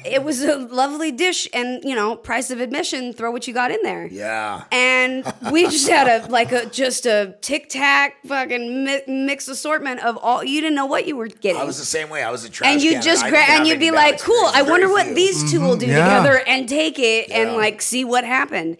[0.04, 3.12] it was a lovely dish, and you know, price of admission.
[3.12, 4.06] Throw what you got in there.
[4.06, 4.64] Yeah.
[4.72, 10.04] and we just had a like a just a tic tac fucking mi- mix assortment
[10.04, 10.44] of all.
[10.44, 11.60] You didn't know what you were getting.
[11.60, 12.22] I was the same way.
[12.22, 13.02] I was a trash and you can.
[13.02, 14.44] just I grab and you'd be like, "Cool!
[14.52, 15.14] I wonder what few.
[15.14, 15.96] these two will do mm-hmm.
[15.96, 16.18] yeah.
[16.18, 18.76] together," and take it and like see what happened.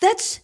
[0.00, 0.40] That's,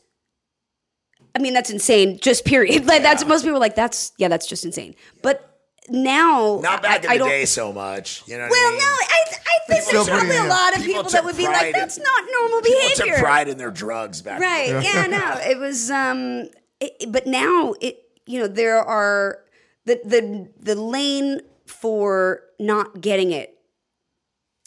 [1.35, 2.19] I mean, that's insane.
[2.21, 2.87] Just period.
[2.95, 5.54] Like that's most people are like, "That's yeah, that's just insane." But
[5.89, 8.23] now, Not back I, in the day so much.
[8.27, 8.85] You know well, I no.
[8.85, 11.44] I, I think People there's probably took- a lot of people people, that would be
[11.44, 14.70] pride like, in- "That's not normal People behavior." took pride in their drugs back Right.
[14.70, 14.82] then.
[14.82, 15.06] Yeah.
[15.06, 15.51] No.
[15.51, 15.90] It was.
[15.90, 16.48] Um.
[16.81, 17.98] It, but now it.
[18.27, 19.39] You know, there are
[19.85, 23.59] the the the lane for not getting it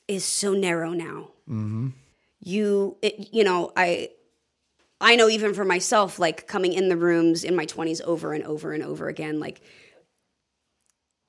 [0.07, 1.29] is so narrow now.
[1.49, 1.87] Mm-hmm.
[2.41, 2.97] You.
[3.01, 3.71] It, you know.
[3.75, 4.09] I.
[4.99, 8.43] I know even for myself, like coming in the rooms in my 20s over and
[8.43, 9.61] over and over again, like,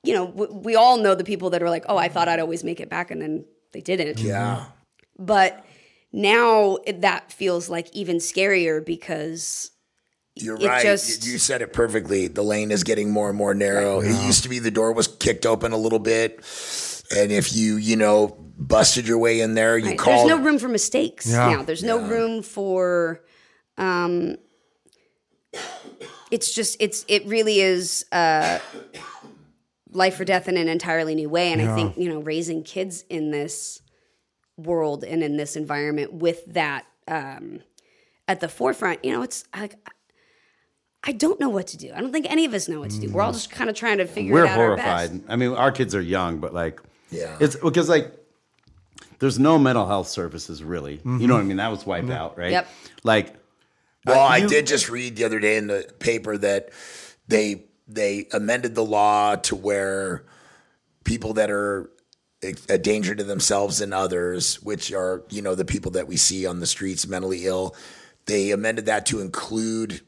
[0.08, 2.40] you know, w- we all know the people that are like, oh, I thought I'd
[2.40, 3.44] always make it back, and then
[3.74, 4.64] they didn't Yeah.
[5.18, 5.62] but
[6.12, 9.70] now it- that feels like even scarier because
[10.34, 10.82] You're it right.
[10.82, 12.26] just- you said it perfectly.
[12.26, 14.00] The lane is getting more and more narrow.
[14.00, 16.36] It used to be the door was kicked open a little bit,
[17.14, 19.98] and if you you know busted your way in there, you Right.
[19.98, 20.26] called.
[20.30, 21.50] There's no room for mistakes Yeah.
[21.50, 21.62] now.
[21.64, 23.20] There's no room for.
[23.76, 24.38] Um,
[26.30, 28.58] it's just it's it really is uh,
[29.92, 33.02] life or death in an entirely new way, and I think you know raising kids
[33.08, 33.80] in this
[34.56, 37.60] world and in this environment with that um,
[38.26, 39.76] at the forefront, you know, it's like.
[41.04, 41.92] I don't know what to do.
[41.94, 43.08] I don't think any of us know what to do.
[43.08, 44.58] We're all just kind of trying to figure We're it out.
[44.58, 45.10] our best.
[45.12, 45.30] horrified.
[45.30, 47.36] I mean, our kids are young, but like, Yeah.
[47.40, 48.12] it's because like,
[49.20, 51.00] there's no mental health services really.
[51.04, 51.58] You know what I mean?
[51.58, 52.50] That was wiped out, right?
[52.50, 52.68] Yep.
[53.04, 53.32] Like,
[54.06, 56.70] Well, Uh, I did just read the other day in the paper that
[57.28, 60.24] they they amended the law to where
[61.04, 61.90] people that are
[62.68, 66.46] a danger to themselves and others, which are you know the people that we see
[66.46, 67.74] on the streets mentally ill,
[68.26, 70.02] they amended that to include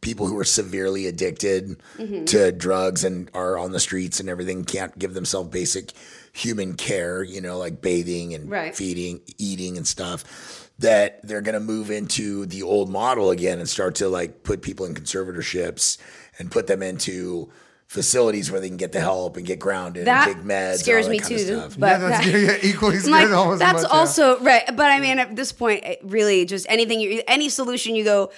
[0.00, 2.24] people who are severely addicted mm-hmm.
[2.24, 5.92] to drugs and are on the streets and everything can't give themselves basic
[6.32, 8.76] human care you know like bathing and Right.
[8.76, 13.68] feeding eating and stuff that they're going to move into the old model again and
[13.68, 15.96] start to like put people in conservatorships
[16.38, 17.50] and put them into
[17.86, 21.06] facilities where they can get the help and get grounded That and take meds scares
[21.06, 21.44] all that me kind of too.
[21.46, 21.76] stuff.
[21.78, 23.98] But yeah, that's that- yeah, equally I'm scared like, almost that's much, yeah.
[23.98, 24.64] also right.
[24.76, 28.32] But I mean, at this point, really just anything, you, any solution you go,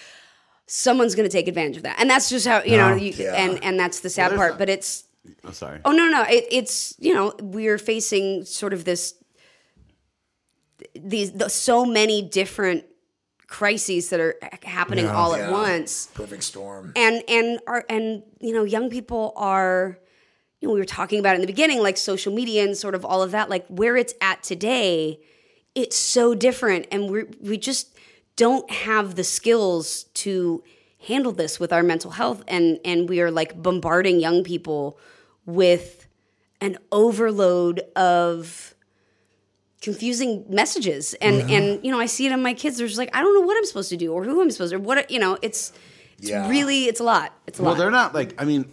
[0.67, 2.91] someone's going to take advantage of that, and that's just how you know.
[2.93, 3.35] Oh, you, Yeah.
[3.37, 4.59] And and that's the sad part.
[4.59, 5.05] But it's
[5.45, 5.81] I'm sorry.
[5.87, 9.15] oh no no, it, it's you know we're facing sort of this
[10.95, 12.85] these the, so many different
[13.49, 15.15] crises that are eh, happening Yeah.
[15.17, 16.93] all at once Perfect storm.
[16.95, 19.99] and and are and you know young people are
[20.61, 23.05] you know we were talking about in the beginning like social media and sort of
[23.05, 25.19] all of that like where it's at today
[25.75, 27.97] it's so different and we we just
[28.37, 30.63] don't have the skills to
[31.07, 34.99] handle this with our mental health and and we are like bombarding young people
[35.47, 36.07] with
[36.61, 38.75] an overload of
[39.81, 43.15] confusing messages and and you know i see it in my kids they're just like
[43.15, 45.09] i don't know what i'm supposed to do or who i'm supposed to or what
[45.11, 45.73] you know it's
[46.19, 46.49] it's Yeah.
[46.49, 48.35] really it's a lot it's a Well, lot well they're not like.
[48.43, 48.65] I mean,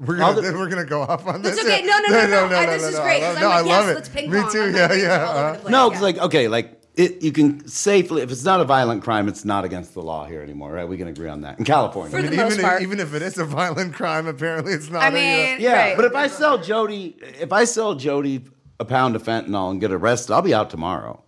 [0.00, 1.56] We're gonna, the- we're gonna go off on this.
[1.56, 1.80] It's okay.
[1.84, 1.86] yeah.
[1.86, 2.56] No, no, no, no.
[2.56, 3.02] I- this is no.
[3.02, 4.12] great, I 'cause love, I'm like, I yes, love let's it.
[4.14, 4.52] ping Me pong.
[4.52, 4.62] too.
[4.62, 5.08] I'm Yeah, yeah.
[5.12, 5.70] uh, the place.
[5.72, 6.00] no, Yeah.
[6.00, 7.22] like okay, like it.
[7.22, 10.42] You can safely if it's not a violent crime, it's not against the law here
[10.42, 10.86] anymore, right?
[10.88, 12.10] We can agree on that in California.
[12.10, 12.82] For the even, most if, part.
[12.82, 15.02] even if it is a violent crime, apparently it's not.
[15.02, 15.96] I a, uh, mean, Yeah, right.
[15.96, 18.42] but if I sell Jodie, if I sell Jodie
[18.80, 21.22] a pound of fentanyl and get arrested, I'll be out tomorrow,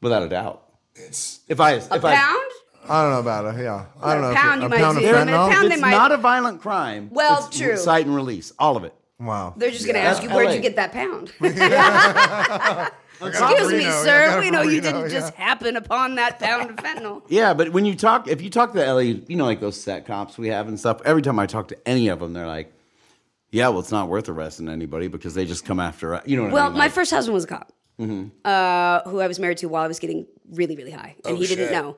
[0.00, 0.62] without a doubt.
[0.94, 2.50] It's If I a if I pound,
[2.88, 3.62] I don't know about it.
[3.62, 4.28] Yeah, I don't know.
[4.28, 5.06] a if pound it- you a might pound of see.
[5.10, 5.50] There- I mean, a fentanyl.
[5.52, 7.08] pound they it's might- not a violent crime.
[7.10, 7.76] Well, it's true.
[7.76, 8.94] Cite and release, all of it.
[9.20, 9.54] Wow.
[9.56, 10.10] they're just going to Yeah.
[10.10, 10.54] ask you where'd LA.
[10.56, 11.32] you get that pound.
[11.40, 11.62] Excuse
[13.22, 13.78] me, from Reno.
[13.78, 14.36] Yeah, I got sir.
[14.36, 15.08] it We from know you Reno, didn't yeah.
[15.08, 17.22] just happen upon that pound of fentanyl.
[17.28, 19.80] Yeah, but when you talk, if you talk to the LA, you know, like those
[19.80, 21.00] set cops we have and stuff.
[21.04, 22.72] Every time I talk to any of them, they're like,
[23.54, 26.42] "Yeah, well, it's not worth arresting anybody because they just come after us." You know
[26.44, 26.78] what Well, I mean?
[26.78, 27.72] my Like, first husband was a cop,
[28.44, 31.40] uh, who I was married to while I was getting really, really high, and Oh,
[31.40, 31.96] he didn't know.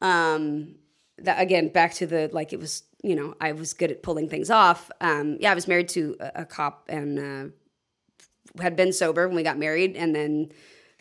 [0.00, 0.74] Um,
[1.18, 4.28] that again, back to the like, it was you know I was good at pulling
[4.28, 4.90] things off.
[5.00, 9.36] Um, yeah, I was married to a, a cop and uh, had been sober when
[9.36, 10.50] we got married, and then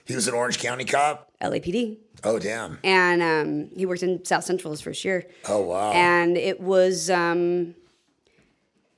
[0.05, 1.29] he was an Orange County cop.
[1.41, 2.79] LAPD, Oh damn.
[2.83, 5.25] and um, he worked in South Central his first year.
[5.49, 5.91] Oh wow.
[5.91, 7.75] and it was um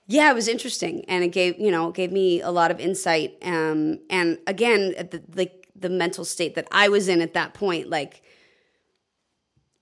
[0.07, 3.38] yeah it was interesting and it gave you know gave me a lot of insight
[3.41, 7.90] um and again the like the mental state that i was in at that point
[7.90, 8.22] like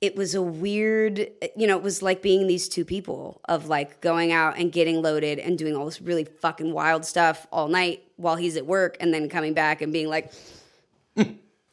[0.01, 1.19] it was a weird
[1.55, 5.01] you know it was like being these two people of like going out and getting
[5.01, 8.97] loaded and doing all this really fucking wild stuff all night while he's at work
[8.99, 10.31] and then coming back and being like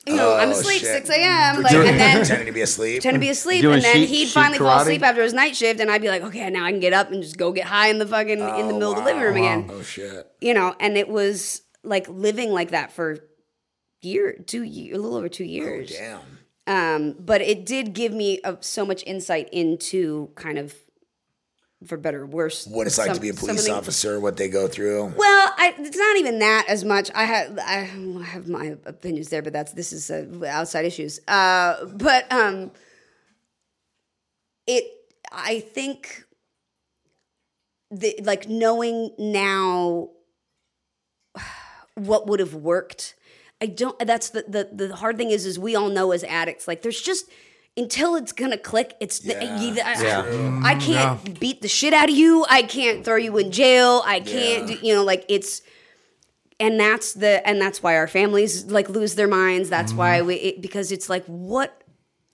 [0.06, 1.06] you know i'm Oh, asleep shit.
[1.06, 2.96] 6 a.m like and then pretending to be asleep.
[2.96, 4.80] pretend to be asleep, Doing and then sheep- he'd sheep finally fall karate?
[4.82, 7.10] asleep after his night shift, and I'd be like, okay, now I can get up
[7.10, 9.36] and just go get high in the fucking in the middle of the living room
[9.36, 10.26] again, Oh shit.
[10.40, 10.74] you know.
[10.80, 13.18] And it was like living like that for
[14.02, 15.90] year, two year, a little over two years.
[15.92, 16.20] damn.
[16.66, 20.74] um, but it did give me uh so much insight into kind of,
[21.86, 24.48] for better or worse, What it's like to be a police of officer, what they
[24.48, 25.14] go through.
[25.16, 27.10] well, I, it's not even that as much.
[27.14, 27.88] I have I
[28.24, 31.20] have my opinions there, but that's this is uh, outside issues.
[31.26, 32.70] Uh, but um,
[34.66, 34.84] it
[35.32, 36.24] I think
[37.90, 40.10] the like knowing now
[41.94, 43.14] what would have worked.
[43.62, 43.98] I don't.
[44.06, 47.00] That's the the the hard thing is is we all know as addicts like there's
[47.00, 47.26] just.
[47.80, 50.20] Until it's gonna click, it's Yeah, you- I- Yeah.
[50.62, 52.44] I mm, can't beat the shit out of you.
[52.48, 54.02] I can't throw you in jail.
[54.04, 54.76] I can't, Yeah.
[54.76, 55.62] do, you know, like it's,
[56.58, 59.70] and that's the, and that's why our families like lose their minds.
[59.70, 60.26] That's why mm-hmm.
[60.26, 61.82] we, it, because it's like, what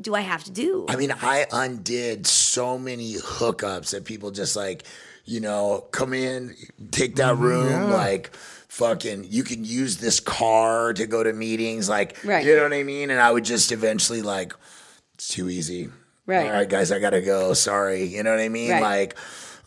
[0.00, 0.84] do I have to do?
[0.88, 4.82] I mean, I undid so many hookups that people just like,
[5.24, 6.54] you know, come in,
[6.90, 7.42] take that mm-hmm.
[7.44, 8.34] room, like
[8.68, 12.44] fucking you can use this car to go to meetings, like Right.
[12.44, 13.10] you know what I mean?
[13.10, 14.52] And I would just eventually like,
[15.16, 15.88] it's too easy.
[16.26, 16.46] Right.
[16.46, 17.54] All right, guys, I gotta go.
[17.54, 18.04] Sorry.
[18.04, 18.70] You know what I mean?
[18.70, 18.82] Right.
[18.82, 19.16] Like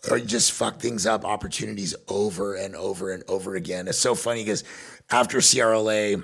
[0.09, 3.88] or just fuck things up, opportunities over and over and over again.
[3.88, 4.63] It's so funny because
[5.09, 6.23] after CRLA,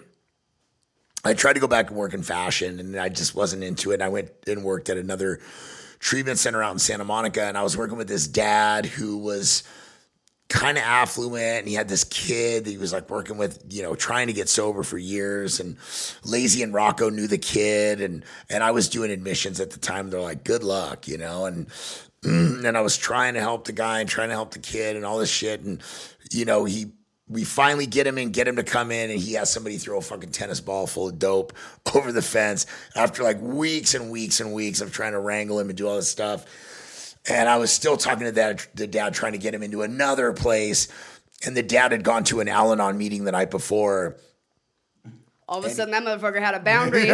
[1.25, 4.01] I tried to go back and work in fashion and I just wasn't into it.
[4.01, 5.39] I went and worked at another
[5.99, 9.63] treatment center out in Santa Monica and I was working with this dad who was
[10.47, 13.81] kind of affluent and he had this kid that he was like working with, you
[13.81, 15.77] know, trying to get sober for years and
[16.23, 20.09] Lazy and Rocco knew the kid and and I was doing admissions at the time.
[20.09, 21.67] They're like, good luck, you know, and
[22.25, 25.05] and I was trying to help the guy and trying to help the kid and
[25.05, 25.61] all this shit.
[25.61, 25.81] And,
[26.31, 26.87] you know, he,
[27.27, 29.99] we finally get him in, get him to come in, and he has somebody throw
[29.99, 31.53] a fucking tennis ball full of dope
[31.95, 32.65] over the fence
[32.95, 35.97] after like weeks and weeks and weeks of trying to wrangle him and do all
[35.97, 36.45] this stuff.
[37.29, 40.31] And I was still talking to that, the dad, trying to get him into another
[40.33, 40.87] place.
[41.45, 44.17] And the dad had gone to an Al Anon meeting the night before.
[45.47, 47.05] All of a sudden, that motherfucker had a boundary.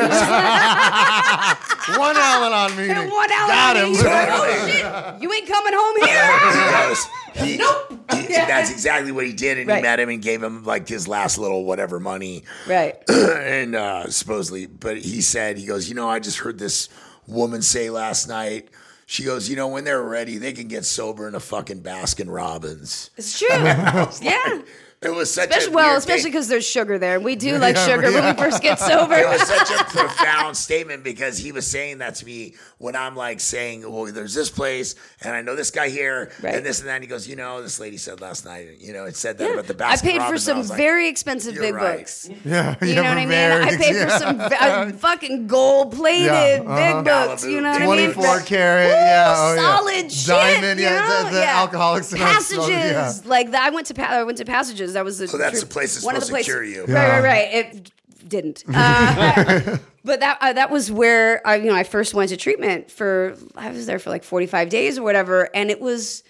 [1.97, 2.95] One Al-Anon meeting.
[2.95, 3.89] And one Al Anon of him.
[3.91, 3.95] me.
[3.97, 7.07] He's like, oh shit, you ain't coming home here.
[7.33, 9.57] He goes, he, he- That's exactly what he did.
[9.57, 12.43] And he met him and gave him like his last little whatever money.
[12.67, 12.95] right.
[13.09, 16.89] and uh, supposedly, but he said, he goes, you know, I just heard this
[17.27, 18.67] woman say last night.
[19.11, 22.33] She goes, you know, when they're ready, they can get sober in a fucking Baskin
[22.33, 23.11] Robbins.
[23.17, 23.49] It's true.
[24.21, 24.61] yeah.
[25.03, 27.19] It was such Especially, a well, especially because there's sugar there.
[27.19, 29.15] We do like Yeah, sugar when we first get sober.
[29.15, 33.15] It was such a profound statement because he was saying that to me when I'm
[33.15, 36.53] like saying, "Well, there's this place, and I know this guy here, Right.
[36.53, 38.93] and this and that." And he goes, "You know, this lady said last night, you
[38.93, 41.07] know, it said that about the I Baskin paid for Robbins." And some like, very
[41.07, 42.29] expensive big right." books.
[42.45, 43.29] Yeah, You yeah, know what I mean?
[43.29, 47.01] very- I paid for some uh, fucking gold plated Yeah, uh-huh.
[47.01, 47.43] big books.
[47.43, 48.11] You know what I mean?
[48.13, 49.61] 24 karat, yeah, oh, yeah.
[49.61, 50.27] solid shit.
[50.27, 51.23] Diamond, you yeah, know?
[51.31, 53.11] the- the Alcoholics Passages, yeah.
[53.25, 53.63] like that.
[53.63, 54.90] I went to I went to passages.
[54.93, 56.73] That was the So that's tr- the place that's one of the supposed to places-
[56.73, 56.93] cure you.
[56.93, 57.53] Right, right, right.
[57.53, 57.91] It
[58.27, 58.63] didn't.
[58.73, 62.91] Uh, but that uh, that was where I, you know I first went to treatment
[62.91, 63.35] for.
[63.55, 66.23] I was there for like forty five days or whatever, and it was.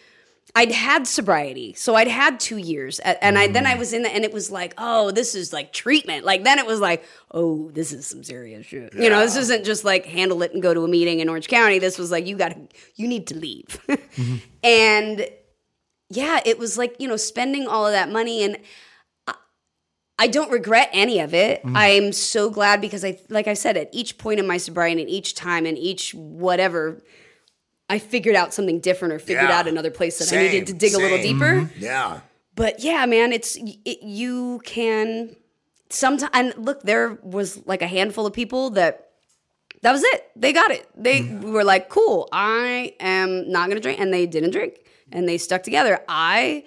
[0.53, 4.09] I'd had sobriety, so I'd had two years, and I then I was in the,
[4.13, 6.25] and it was like, oh, this is like treatment.
[6.25, 8.93] Like then it was like, oh, this is some serious shit.
[8.93, 11.47] You know, this isn't just like handle it and go to a meeting in Orange
[11.47, 11.79] County.
[11.79, 13.79] This was like, you got to, you need to leave,
[14.63, 15.25] and
[16.11, 18.57] yeah, it was like you know spending all of that money and.
[19.27, 19.35] I-
[20.19, 21.63] I don't regret any of it.
[21.63, 21.71] Mm.
[21.75, 25.09] I'm so glad because I, like I said, at each point in my sobriety, and
[25.09, 27.01] each time, and each whatever,
[27.89, 29.57] I figured out something different or figured Yeah.
[29.57, 31.39] out another place that I needed to dig a little same.
[31.39, 31.53] deeper.
[31.61, 31.83] Mm-hmm.
[31.83, 32.19] Yeah.
[32.53, 35.35] But yeah, man, it's it, you can
[35.89, 36.31] sometimes.
[36.35, 39.09] And look, there was like a handful of people that
[39.81, 40.29] that was it.
[40.35, 40.88] They got it.
[40.95, 41.51] They mm.
[41.51, 44.75] were like, "Cool, I am not going to drink," and they didn't drink,
[45.11, 45.99] and they stuck together.
[46.07, 46.65] I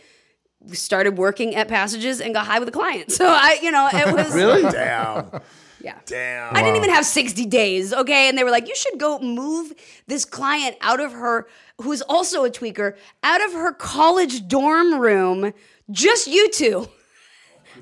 [0.72, 3.10] started working at Passages and got high with a client.
[3.12, 4.62] So I, you know, it was Really?
[4.72, 5.40] Damn.
[5.80, 5.98] yeah.
[6.06, 6.56] Damn.
[6.56, 8.28] I didn't even have 60 days, okay?
[8.28, 9.72] And they were like, you should go move
[10.06, 11.46] this client out of her,
[11.82, 15.52] who's also a tweaker, out of her college dorm room,
[15.90, 16.88] just you two.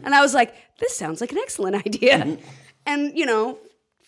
[0.02, 2.18] And I was like, this sounds like an excellent idea.
[2.18, 2.44] Mm-hmm.
[2.86, 3.58] and, you know,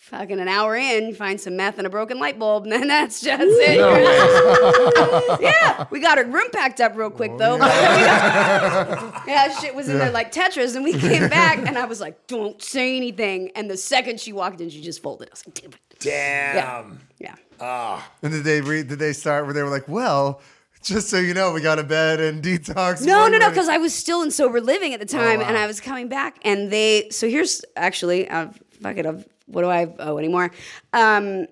[0.05, 2.87] fucking an hour in, you find some meth and a broken light bulb, and then
[2.87, 3.77] that's just it.
[5.41, 7.57] yeah, we got her room packed up real quick, though.
[7.57, 12.27] yeah, shit was in there like Tetris, and we came back, and I was like,
[12.27, 15.29] "Don't say anything." And the second she walked in, she just folded.
[15.29, 16.99] I was like, "Damn it!" Damn.
[17.17, 18.87] Yeah, And did they read?
[18.89, 20.41] Did they start where they were like, "Well,
[20.83, 23.77] just so you know, we got a bed and detox." no, no, no, because I
[23.77, 27.09] was still in sober living at the time, and I was coming back, and they.
[27.09, 28.49] So here's actually, uh,
[28.81, 30.51] fuck it, I've, what do I owe anymore?
[30.93, 31.47] Um,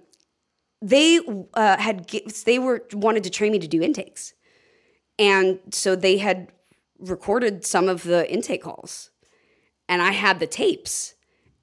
[0.81, 1.19] they
[1.53, 2.09] uh, had
[2.45, 4.33] they were wanted to train me to do intakes,
[5.17, 6.51] and so they had
[6.99, 9.09] recorded some of the intake calls,
[9.87, 11.15] and I had the tapes.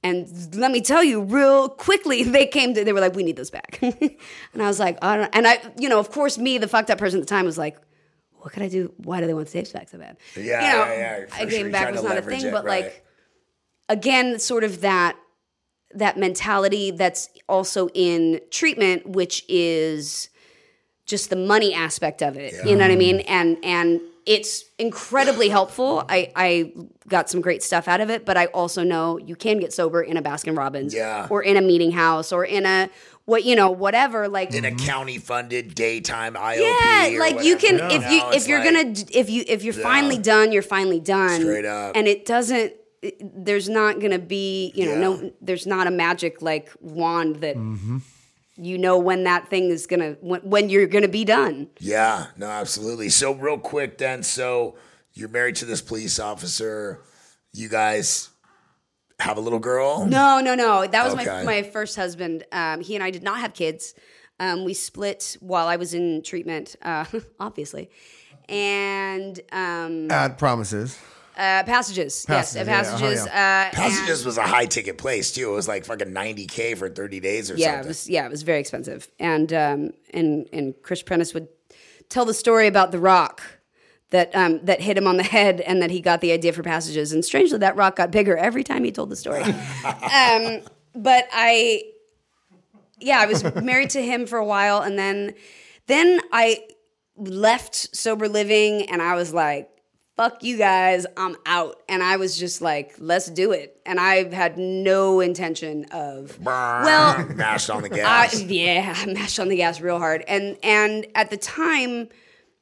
[0.03, 3.37] And let me tell you, real quickly, they came to, they were like, we need
[3.37, 3.79] those back.
[3.83, 6.89] and I was like, I don't And I, you know, of course, me, the fucked
[6.89, 7.77] up person at the time, was like,
[8.37, 8.95] what could I do?
[8.97, 10.17] Why do they want the tapes back so bad?
[10.35, 11.71] Yeah, you know, yeah, yeah, I sure.
[11.71, 12.85] back was not a thing, it, but right.
[12.85, 13.05] like,
[13.91, 15.19] again, sort of that
[15.95, 20.29] that mentality that's also in treatment, which is
[21.07, 22.55] just the money aspect of it.
[22.65, 23.21] You know what I mean?
[23.21, 26.05] And and it's incredibly helpful.
[26.09, 26.73] I I
[27.09, 30.03] got some great stuff out of it, but I also know you can get sober
[30.03, 31.27] in a Baskin Robbins Yeah.
[31.31, 32.89] or in a meeting house or in a
[33.25, 36.61] what you know whatever like In a county funded daytime IOP.
[36.61, 38.05] yeah, like you can whatever.
[38.05, 41.41] if you if you're like- gonna if you if you're finally done, you're finally done.
[41.41, 41.97] Straight up.
[41.97, 42.75] And it doesn't.
[43.03, 44.99] It- there's not gonna be you know Yeah.
[45.23, 45.33] no.
[45.41, 47.57] There's not a magic like wand that
[48.57, 51.69] you know when that thing is gonna when, when you're gonna be done.
[51.79, 53.09] Yeah, no, absolutely.
[53.09, 54.77] So real quick then, so
[55.15, 57.01] you're married to this police officer.
[57.53, 58.29] You guys
[59.19, 60.07] have a little girl?
[60.07, 60.87] No, no, no.
[60.87, 61.25] That was Okay.
[61.27, 62.45] my my first husband.
[62.53, 63.95] Um, he and I did not have kids.
[64.39, 67.05] Um, we split while I was in treatment, uh,
[67.41, 67.91] obviously,
[68.49, 70.99] and um, At promises.
[71.37, 72.25] Uh, passages.
[72.27, 73.21] Passages, yes, yeah, uh, passages.
[73.21, 75.51] oh, uh, Passages was a high ticket place too.
[75.51, 77.85] It was like fucking 90k for 30 days or yeah, something.
[77.85, 79.09] it was yeah, it was very expensive.
[79.19, 81.49] And um, and and Chris Prentiss would
[82.09, 83.43] tell the story about the rock
[84.11, 86.63] that um, that hit him on the head, and that he got the idea for
[86.63, 87.13] passages.
[87.13, 89.43] And strangely, that rock got bigger every time he told the story.
[89.85, 90.61] um,
[90.95, 91.85] but I,
[92.99, 95.35] yeah, I was married to him for a while, and then
[95.87, 96.65] then I
[97.17, 99.69] left sober living, and I was like.
[100.17, 101.81] Fuck you guys, I'm out.
[101.89, 103.81] And I was just like, let's do it.
[103.87, 108.43] And I've had no intention of well, mashed on the I, gas.
[108.43, 110.23] yeah, I mashed on the gas real hard.
[110.29, 112.09] And and at the time,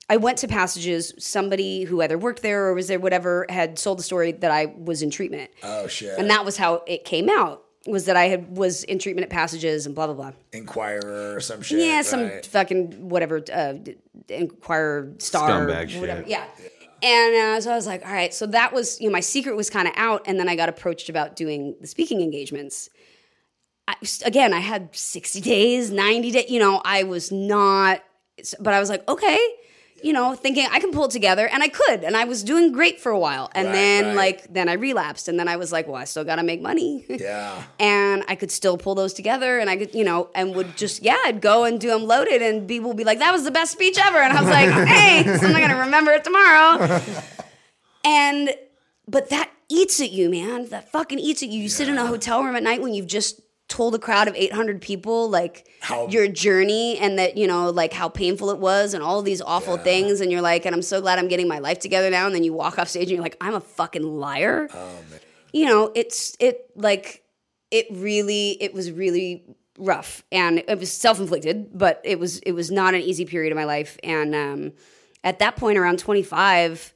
[0.08, 1.12] I went to Passages.
[1.18, 4.66] Somebody who either worked there or was there, whatever, had sold the story that I
[4.66, 6.16] was in treatment, oh shit.
[6.16, 7.64] and that was how it came out.
[7.86, 10.32] Was that I had was in treatment at Passages and blah blah blah.
[10.52, 11.80] Enquirer or some shit.
[11.80, 12.46] Yeah, some right?
[12.46, 13.74] fucking whatever, uh,
[14.28, 16.00] Enquirer star, Scumbag shit.
[16.00, 16.22] whatever.
[16.26, 16.44] Yeah.
[17.02, 18.34] And uh, so I was like, all right.
[18.34, 20.22] So that was, you know, my secret was kind of out.
[20.26, 22.88] And then I got approached about doing the speaking engagements.
[23.86, 23.94] I,
[24.24, 28.02] again, I had 60 days, 90 days, you know, I was not,
[28.60, 29.38] but I was like, okay,
[30.02, 31.48] you know, thinking I can pull it together.
[31.48, 32.04] And I could.
[32.04, 33.50] And I was doing great for a while.
[33.54, 34.16] And Right, then, right.
[34.16, 35.28] like, then I relapsed.
[35.28, 37.04] And then I was like, well, I still got to make money.
[37.18, 37.62] Yeah.
[37.80, 41.02] and I could still pull those together, and I could, you know, and would just,
[41.02, 43.50] yeah, I'd go and do them loaded, and people would be like, "That was the
[43.50, 47.00] best speech ever," and I was like, "Thanks, I'm not gonna remember it tomorrow."
[48.04, 48.50] and,
[49.06, 50.68] but that eats at you, man.
[50.68, 51.62] That fucking eats at you.
[51.62, 54.34] You sit in a hotel room at night when you've just told a crowd of
[54.34, 58.94] 800 people like How- your journey and that you know like how painful it was
[58.94, 60.20] and all these awful things.
[60.20, 62.26] And you're like and i'm so glad i'm getting my life together now.
[62.26, 64.68] And then you walk off stage and you're like i'm a fucking liar.
[65.52, 67.22] You know, it's it like
[67.70, 69.44] it really it was really
[69.78, 70.24] rough.
[70.32, 73.64] And it was self-inflicted, but it was it was not an easy period of my
[73.64, 73.98] life.
[74.02, 74.72] And um
[75.22, 76.94] at that point around 25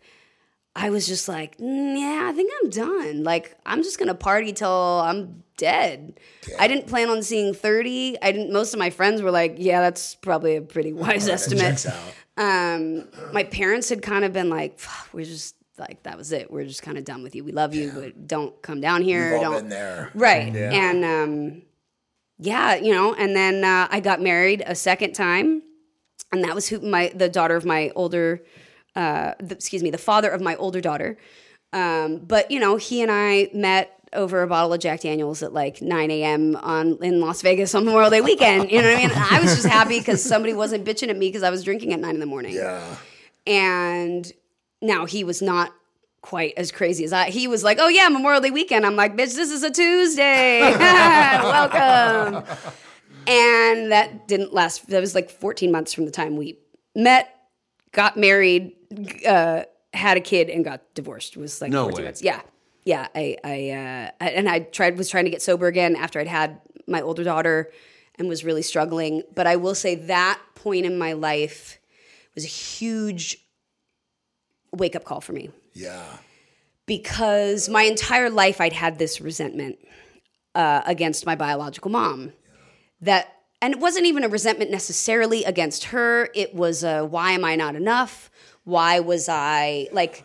[0.75, 3.25] I was just like, "Mm, yeah, I think I'm done.
[3.25, 6.19] Like, I'm just gonna party till I'm dead.
[6.59, 8.19] I didn't plan on seeing 30.
[8.21, 8.53] I didn't.
[8.53, 12.15] Most of my friends were like, yeah, that's probably a pretty wise estimate Checks out.
[12.37, 14.79] um, my parents had kind of been like,
[15.13, 16.51] we're just like that was it.
[16.51, 17.45] We're just kind of done with you.
[17.45, 19.39] We love you, but don't come down here.
[19.39, 20.11] We've all don't been there.
[20.15, 20.53] right.
[20.53, 20.73] Yeah.
[20.73, 21.63] And um,
[22.39, 23.15] yeah, you know.
[23.15, 25.63] And then uh, I got married a second time,
[26.33, 28.43] and that was who my the daughter of my older,
[28.97, 31.17] uh, the, excuse me, the father of my older daughter.
[31.73, 35.53] Um, but you know, he and I met over a bottle of Jack Daniels at
[35.53, 36.57] like 9 a.m.
[36.57, 38.71] on in Las Vegas on Memorial Day weekend.
[38.71, 39.11] You know what I mean?
[39.15, 42.01] I was just happy because somebody wasn't bitching at me because I was drinking at
[42.01, 42.55] nine in the morning.
[42.55, 42.97] Yeah.
[43.47, 44.31] And
[44.81, 45.73] now he was not
[46.21, 47.31] quite as crazy as I.
[47.31, 50.61] He was like, "Oh yeah, Memorial Day weekend." I'm like, "Bitch, this is a Tuesday.
[50.79, 52.45] Welcome."
[53.27, 54.89] And that didn't last.
[54.89, 56.59] That was like 14 months from the time we
[56.95, 57.35] met,
[57.93, 58.73] got married,
[59.27, 59.63] uh,
[59.93, 61.37] had a kid, and got divorced.
[61.37, 62.05] It was like No 14 way.
[62.05, 62.23] months.
[62.23, 62.41] Yeah,
[62.85, 63.09] yeah.
[63.15, 66.27] I, I, uh, I- and I tried was trying to get sober again after I'd
[66.29, 67.71] had my older daughter,
[68.17, 69.23] and was really struggling.
[69.35, 71.79] But I will say that point in my life
[72.35, 73.39] was a huge
[74.73, 76.03] wake up call for me Yeah.
[76.87, 79.79] because my entire life I'd had this resentment
[80.55, 82.33] uh, against my biological mom.
[83.01, 86.29] That and it wasn't even a resentment necessarily against her.
[86.35, 88.31] It was a why am I not enough?
[88.65, 90.25] Why was I like,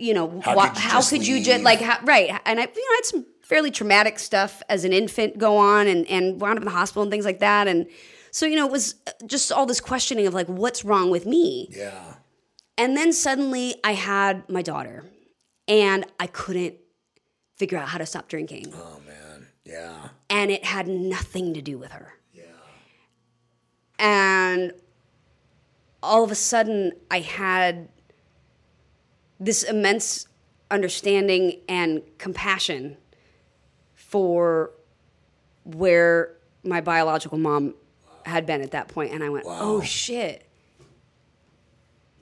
[0.00, 2.30] you know, How why, could you how just could you just like how, right?
[2.44, 5.86] And I, you know, I had some fairly traumatic stuff as an infant go on,
[5.86, 7.86] and and wound up in the hospital and things like that, and
[8.30, 11.26] so you know it was uh, just all this questioning of like what's wrong with
[11.26, 11.68] me.
[11.70, 12.14] Yeah.
[12.78, 15.04] And then suddenly I had my daughter
[15.68, 16.76] and I couldn't
[17.56, 18.72] figure out how to stop drinking.
[18.74, 19.48] Oh man.
[19.64, 20.08] Yeah.
[20.30, 22.14] And it had nothing to do with her.
[22.32, 22.44] Yeah.
[23.98, 24.72] And
[26.02, 27.90] all of a sudden I had
[29.40, 30.26] this immense
[30.70, 32.96] understanding and compassion
[33.94, 34.70] for
[35.64, 37.74] where my biological mom
[38.26, 40.44] had been at that point and I went, "Oh shit."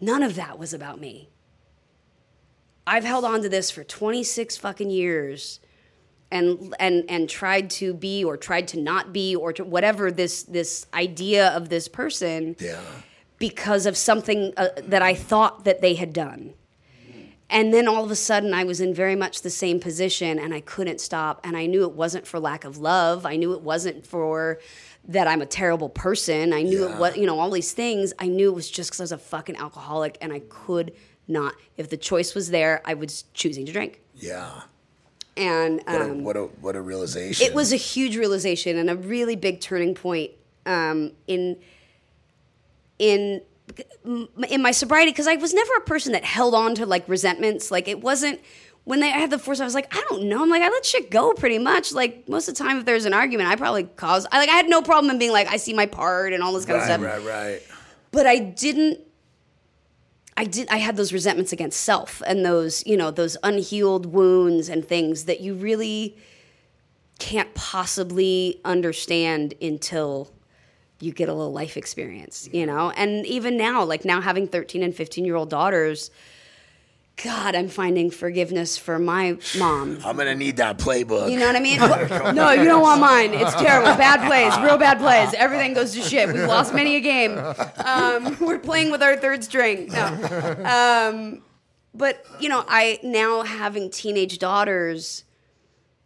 [0.01, 1.29] None of that was about me.
[2.87, 5.61] I've held on to this for 26 fucking years
[6.31, 10.45] and and and tried to be or tried to not be or to whatever this
[10.45, 12.81] this idea of this person Yeah.
[13.39, 16.55] because of something uh, that I thought that they had done.
[17.51, 20.53] And then all of a sudden I was in very much the same position and
[20.53, 23.25] I couldn't stop and I knew it wasn't for lack of love.
[23.25, 24.59] I knew it wasn't for
[25.09, 26.53] that I'm a terrible person.
[26.53, 28.13] I knew it was, you know, all these things.
[28.19, 30.93] I knew it was just because I was a fucking alcoholic and I could
[31.27, 31.55] not.
[31.79, 34.03] If the choice was there, I was choosing to drink.
[34.15, 34.63] Yeah.
[35.37, 37.47] And What, um, a, what a what a realization.
[37.47, 40.33] it was a huge realization and a really big turning point
[40.67, 41.57] um, in
[42.99, 43.41] in
[44.05, 47.71] in my sobriety because I was never a person that held on to like resentments.
[47.71, 48.41] Like it wasn't
[48.85, 49.61] when they I had the force.
[49.61, 50.43] I was like, I don't know.
[50.43, 51.93] I'm like, I let shit go pretty much.
[51.93, 54.27] Like most of the time, if there's an argument, I probably cause.
[54.33, 56.53] I like I had no problem in being like, I see my part and all
[56.55, 57.27] this kind right, of stuff.
[57.27, 57.63] right, right.
[58.13, 59.01] But I didn't.
[60.37, 60.69] I did.
[60.69, 65.25] I had those resentments against self and those, you know, those unhealed wounds and things
[65.25, 66.17] that you really
[67.19, 70.33] can't possibly understand until
[71.01, 72.91] you get a little life experience, you know?
[72.91, 76.11] And even now, like now having 13 and 15 year old daughters,
[77.23, 79.99] God, I'm finding forgiveness for my mom.
[80.05, 81.31] I'm gonna need that playbook.
[81.31, 81.79] You know what I mean?
[82.35, 83.35] no, you don't want mine.
[83.35, 83.97] It's terrible.
[83.97, 85.35] Bad plays, real bad plays.
[85.35, 86.29] Everything goes to shit.
[86.33, 87.37] We've lost many a game.
[87.85, 89.89] Um, we're playing with our third string.
[89.89, 90.07] No.
[90.65, 91.43] Um,
[91.93, 95.25] but, you know, I now having teenage daughters,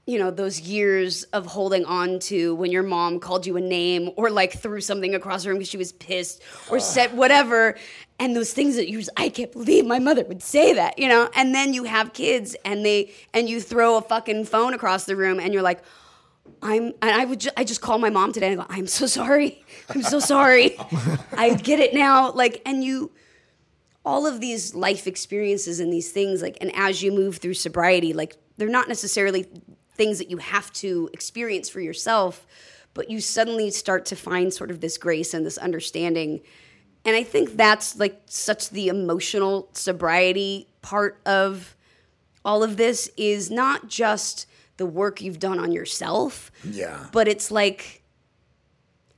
[0.06, 4.10] you know, those years of holding on to when your mom called you a name
[4.16, 7.76] or like threw something across the room because she was pissed or said whatever.
[8.18, 11.08] And those things that you just, I can't believe my mother would say that, you
[11.08, 11.28] know?
[11.36, 15.14] And then you have kids and they, and you throw a fucking phone across the
[15.14, 15.82] room and you're like,
[16.60, 18.88] I'm, and I would, ju- I just call my mom today and I go, I'm
[18.88, 19.64] so sorry.
[19.88, 20.76] I'm so sorry.
[21.32, 22.32] I get it now.
[22.32, 23.12] Like, and you,
[24.04, 28.12] all of these life experiences and these things like and as you move through sobriety
[28.12, 29.46] like they're not necessarily
[30.02, 32.46] things that you have to experience for yourself
[32.94, 36.40] but you suddenly start to find sort of this grace and this understanding
[37.04, 41.76] and i think that's like such the emotional sobriety part of
[42.44, 44.46] all of this is not just
[44.76, 47.06] the work you've done on yourself Yeah.
[47.12, 48.02] but it's like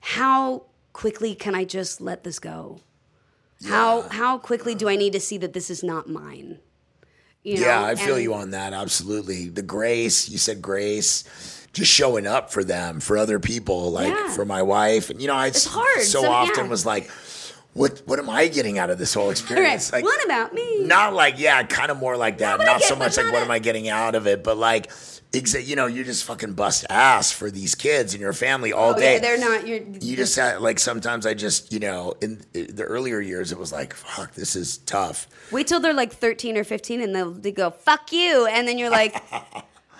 [0.01, 2.81] how quickly can i just let this go
[3.66, 6.59] how how quickly do I need to see that this is not mine?
[7.44, 7.86] You Yeah, know?
[7.86, 8.72] I feel And- you on that.
[8.72, 9.48] Absolutely.
[9.50, 11.24] The grace, you said grace,
[11.74, 14.30] just showing up for them, for other people, like Yeah.
[14.34, 15.10] for my wife.
[15.10, 16.70] And, you know, I It's hard, so, so, often yeah.
[16.70, 17.10] was like,
[17.74, 19.92] what, what am I getting out of this whole experience?
[19.92, 20.84] right, Like, what about me?
[20.84, 22.60] not like, yeah, kind of more like that.
[22.60, 24.42] I Not so much like, not what am I getting out of it?
[24.44, 24.90] But like,
[25.35, 28.90] exa- you know, you just fucking bust ass for these kids and your family all
[28.94, 29.15] Oh, day.
[29.15, 29.66] yeah, they're not.
[29.66, 33.59] You're, you just had, like sometimes I just you know in the earlier years it
[33.59, 35.27] was like fuck this is tough.
[35.52, 38.78] wait till they're like 13 or 15 and they'll they go fuck you, and then
[38.78, 39.15] you're like.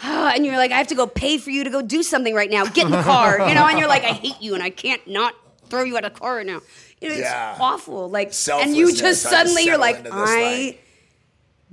[0.03, 2.35] "Ah," and you're like, I have to go pay for you to go do something
[2.35, 2.65] right now.
[2.67, 3.65] Get in the car, you know.
[3.67, 5.35] And you're like, I hate you, and I can't not
[5.71, 6.61] throw you out of the car right now.
[7.01, 7.57] You know, it's Yeah.
[7.61, 8.11] awful.
[8.11, 10.84] Like, and you just suddenly you're like, I like-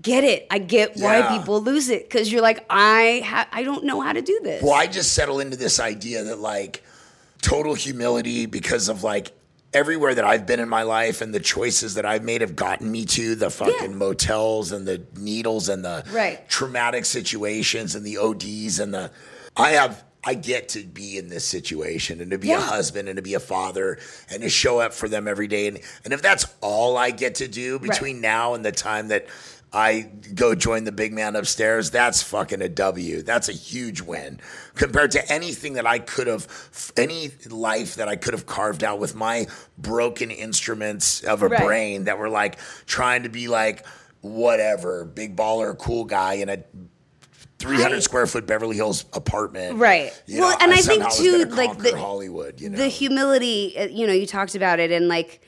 [0.02, 0.48] get it.
[0.49, 1.38] I get why Yeah.
[1.38, 4.61] people lose it because you're like, I ha- I don't know how to do this.
[4.64, 6.84] Well, I just settle into this idea that like
[7.41, 9.32] total humility because of like
[9.73, 12.91] everywhere that I've been in my life and the choices that I've made have gotten
[12.91, 13.95] me to the fucking Yeah.
[13.98, 16.48] motels and the needles and the Right.
[16.49, 19.11] traumatic situations and the ODs and the
[19.56, 23.15] I have I get to be in this situation and to be a husband and
[23.15, 23.98] to be a father
[24.30, 27.36] and to show up for them every day and and if that's all I get
[27.36, 29.26] to do between now and the time that
[29.73, 31.91] I go join the big man upstairs.
[31.91, 33.22] That's fucking a W.
[33.22, 34.39] That's a huge win
[34.76, 38.99] compared to anything that I could have, any life that I could have carved out
[38.99, 41.64] with my broken instruments of a Right.
[41.64, 43.85] brain that were like trying to be like
[44.19, 46.60] whatever, big baller, cool guy in a
[47.60, 49.77] 300 I- square foot Beverly Hills apartment.
[49.77, 50.11] Right.
[50.26, 52.60] You well, know, and I think too, like the Hollywood.
[52.60, 53.76] You know, the humility.
[53.77, 55.41] uh, You know, you talked about it, and like,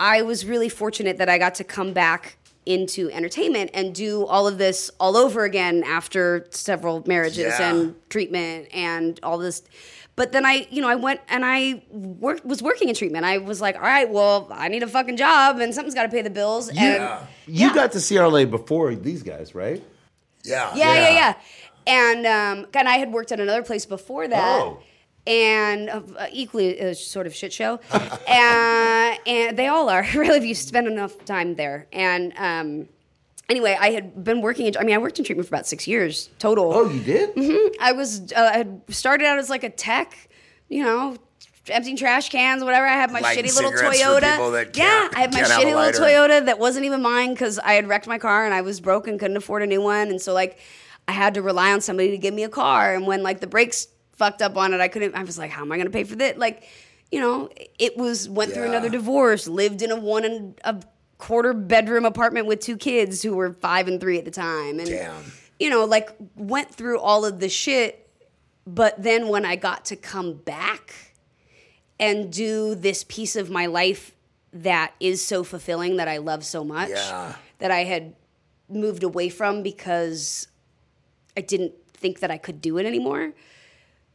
[0.00, 2.37] I was really fortunate that I got to come back
[2.68, 7.70] into entertainment and do all of this all over again after several marriages Yeah.
[7.70, 9.62] and treatment and all this.
[10.16, 13.24] But then I, you know, I went and I worked, was working in treatment.
[13.24, 16.08] I was like, all right, well, I need a fucking job and something's got to
[16.10, 16.68] pay the bills.
[16.68, 16.78] And
[17.46, 17.74] You Yeah.
[17.74, 19.82] got to CRLA before these guys, right?
[20.44, 21.34] yeah, Yeah, yeah, yeah.
[21.86, 24.60] And um, and I had worked at another place before that.
[24.60, 24.80] Oh.
[25.28, 26.02] And uh,
[26.32, 27.80] equally a sort of shit show,
[28.26, 31.86] and, and they all are really if you spend enough time there.
[31.92, 32.88] And um,
[33.48, 34.66] anyway, I had been working.
[34.66, 36.72] In, I mean, I worked in treatment for about six years total.
[36.72, 37.76] Oh, you did?
[37.80, 40.30] I was uh, I had started out as like a tech,
[40.68, 41.16] you know,
[41.70, 42.86] emptying trash cans, whatever.
[42.86, 44.76] I had my Lighting shitty little Toyota.
[44.76, 46.00] yeah, I had my can't have a shitty little.
[46.06, 49.06] Toyota that wasn't even mine because I had wrecked my car and I was broke
[49.06, 50.58] and couldn't afford a new one, and so like
[51.06, 52.94] I had to rely on somebody to give me a car.
[52.94, 53.88] And when like the brakes
[54.18, 55.14] fucked up on it, I couldn't.
[55.14, 56.36] I was like, how am I going to pay for this?
[56.36, 56.64] Like,
[57.10, 60.82] you know, it was went through another divorce, lived in a one and a
[61.16, 64.78] quarter bedroom apartment with two kids who were five and three at the time.
[64.78, 65.24] And, Damn.
[65.58, 68.04] you know, like went through all of the shit.
[68.66, 71.14] But then when I got to come back
[71.98, 74.14] and do this piece of my life
[74.52, 77.34] that is so fulfilling that I love so much Yeah.
[77.58, 78.14] that I had
[78.68, 80.48] moved away from because
[81.36, 83.32] I didn't think that I could do it anymore.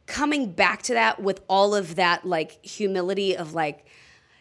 [0.06, 3.86] Coming back to that with all of that like humility of like,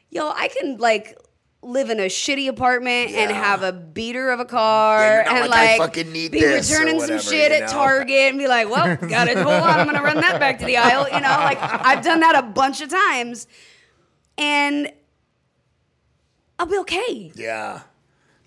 [0.10, 1.18] yo, I can like
[1.62, 5.60] live in a shitty apartment and have a beater of a car Yeah, and like,
[5.60, 7.70] "I like fucking need be this," returning whatever, some shit you at?
[7.70, 9.38] Target and be like, well, got it.
[9.38, 11.06] Hold on, I'm gonna run that back to the aisle.
[11.08, 13.48] You know, like I've done that a bunch of times,
[14.38, 14.92] and
[16.60, 17.32] I'll be okay.
[17.36, 17.82] Yeah.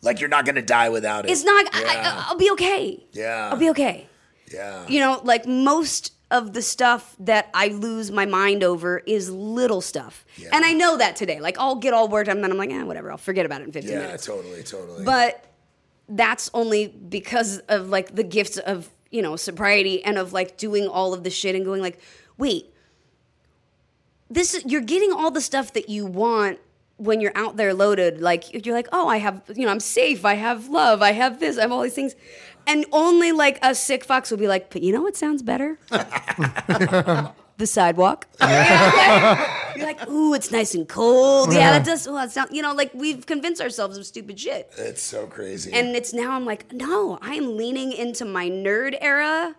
[0.02, 1.30] Like you're not gonna die without it.
[1.30, 1.64] It's not.
[1.74, 1.80] Yeah.
[1.84, 3.04] I, I'll be okay.
[3.12, 3.48] Yeah.
[3.50, 4.06] I'll be okay.
[4.52, 4.86] yeah.
[4.86, 9.80] You know, like most of the stuff that I lose my mind over is little
[9.80, 10.48] stuff, Yeah.
[10.52, 11.38] and I know that today.
[11.40, 13.10] Like I'll get all worked up, and then I'm like, eh, whatever.
[13.12, 14.26] I'll forget about it in 15 Yeah, minutes.
[14.26, 15.04] Yeah, totally, totally.
[15.04, 15.44] But
[16.08, 20.88] that's only because of like the gifts of you know sobriety and of like doing
[20.88, 22.00] all of the shit and going like,
[22.38, 22.72] wait,
[24.30, 26.58] this is- you're getting all the stuff that you want
[26.96, 28.20] when you're out there loaded.
[28.20, 30.24] Like you're like, oh, I have you know I'm safe.
[30.24, 31.02] I have love.
[31.02, 31.56] I have this.
[31.58, 32.14] I have all these things.
[32.66, 35.78] And only like a sick fox will be like, but you know what sounds better?
[37.58, 38.26] the sidewalk.
[38.40, 41.52] You're like, ooh, it's nice and cold.
[41.52, 42.06] Yeah, that does.
[42.06, 42.52] Well, it's not.
[42.52, 44.72] You know, like we've convinced ourselves of stupid shit.
[44.76, 45.72] it's so crazy.
[45.72, 49.54] And it's now I'm like, no, I am leaning into my nerd era.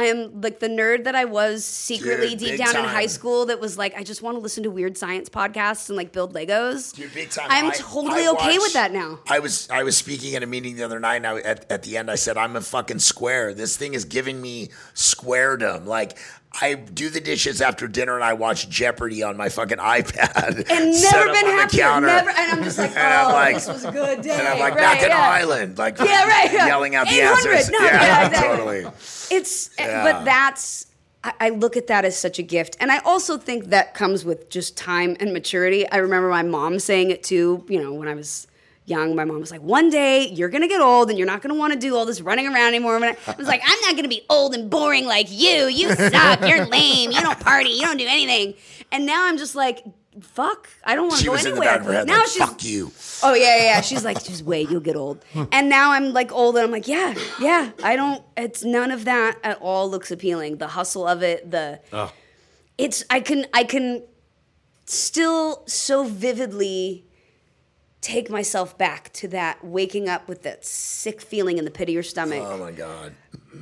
[0.00, 3.46] I am like the nerd that I was secretly Dude, deep down in high school
[3.46, 6.32] that was like, I just want to listen to weird science podcasts and like build
[6.32, 6.94] Legos.
[6.94, 7.48] Dude, big time.
[7.50, 9.18] I'm I- totally I okay with that now.
[9.28, 11.82] I was I was speaking at a meeting the other night, and I, at at
[11.82, 13.52] the end I said, "I'm a fucking square.
[13.52, 15.84] This thing is giving me squaredom.
[15.86, 16.16] Like
[16.60, 21.00] I do the dishes after dinner, and I watch Jeopardy on my fucking iPad, And
[21.02, 22.00] never been happier.
[22.00, 24.30] Never, and I'm just like, And I'm oh, like- this was a good day.
[24.30, 25.30] And I'm like right, back in yeah.
[25.30, 26.66] Island, like Yeah, right, yeah.
[26.66, 27.70] yelling out the answers.
[27.70, 28.56] no, yeah, yeah, exactly.
[28.56, 28.86] totally.
[29.30, 30.02] It's eh, Yeah.
[30.12, 30.86] but that's
[31.22, 34.24] I, I look at that as such a gift, and I also think that comes
[34.24, 35.88] with just time and maturity.
[35.88, 37.64] I remember my mom saying it too.
[37.68, 38.46] You know, when I was
[38.90, 41.54] young, my mom was like, "One day you're gonna get old, and you're not gonna
[41.54, 44.08] want to do all this running around anymore." And I was like, "I'm not gonna
[44.08, 45.66] be old and boring like you.
[45.68, 46.40] You suck.
[46.46, 47.12] You're lame.
[47.12, 47.70] You don't party.
[47.70, 48.54] You don't do anything."
[48.92, 49.84] And now I'm just like.
[50.20, 50.68] Fuck!
[50.84, 51.78] I don't want to go was in the anywhere.
[51.78, 52.90] back of her head now like, she's "Fuck you."
[53.22, 53.80] Oh yeah, yeah, yeah.
[53.80, 55.24] She's like, just wait, you'll get old.
[55.52, 57.70] And now I'm like old, and I'm like, yeah, yeah.
[57.82, 58.20] I don't.
[58.36, 60.56] It's none of that at all looks appealing.
[60.56, 61.80] The hustle of it, the.
[61.92, 62.12] Oh.
[62.76, 64.02] It's I can I can
[64.84, 67.04] still so vividly
[68.00, 71.92] take myself back to that waking up with that sick feeling in the pit of
[71.92, 72.42] your stomach.
[72.44, 73.12] Oh my god.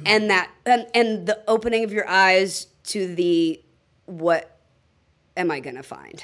[0.07, 3.61] and that and, and the opening of your eyes to the
[4.07, 4.59] what
[5.37, 6.23] am I gonna find?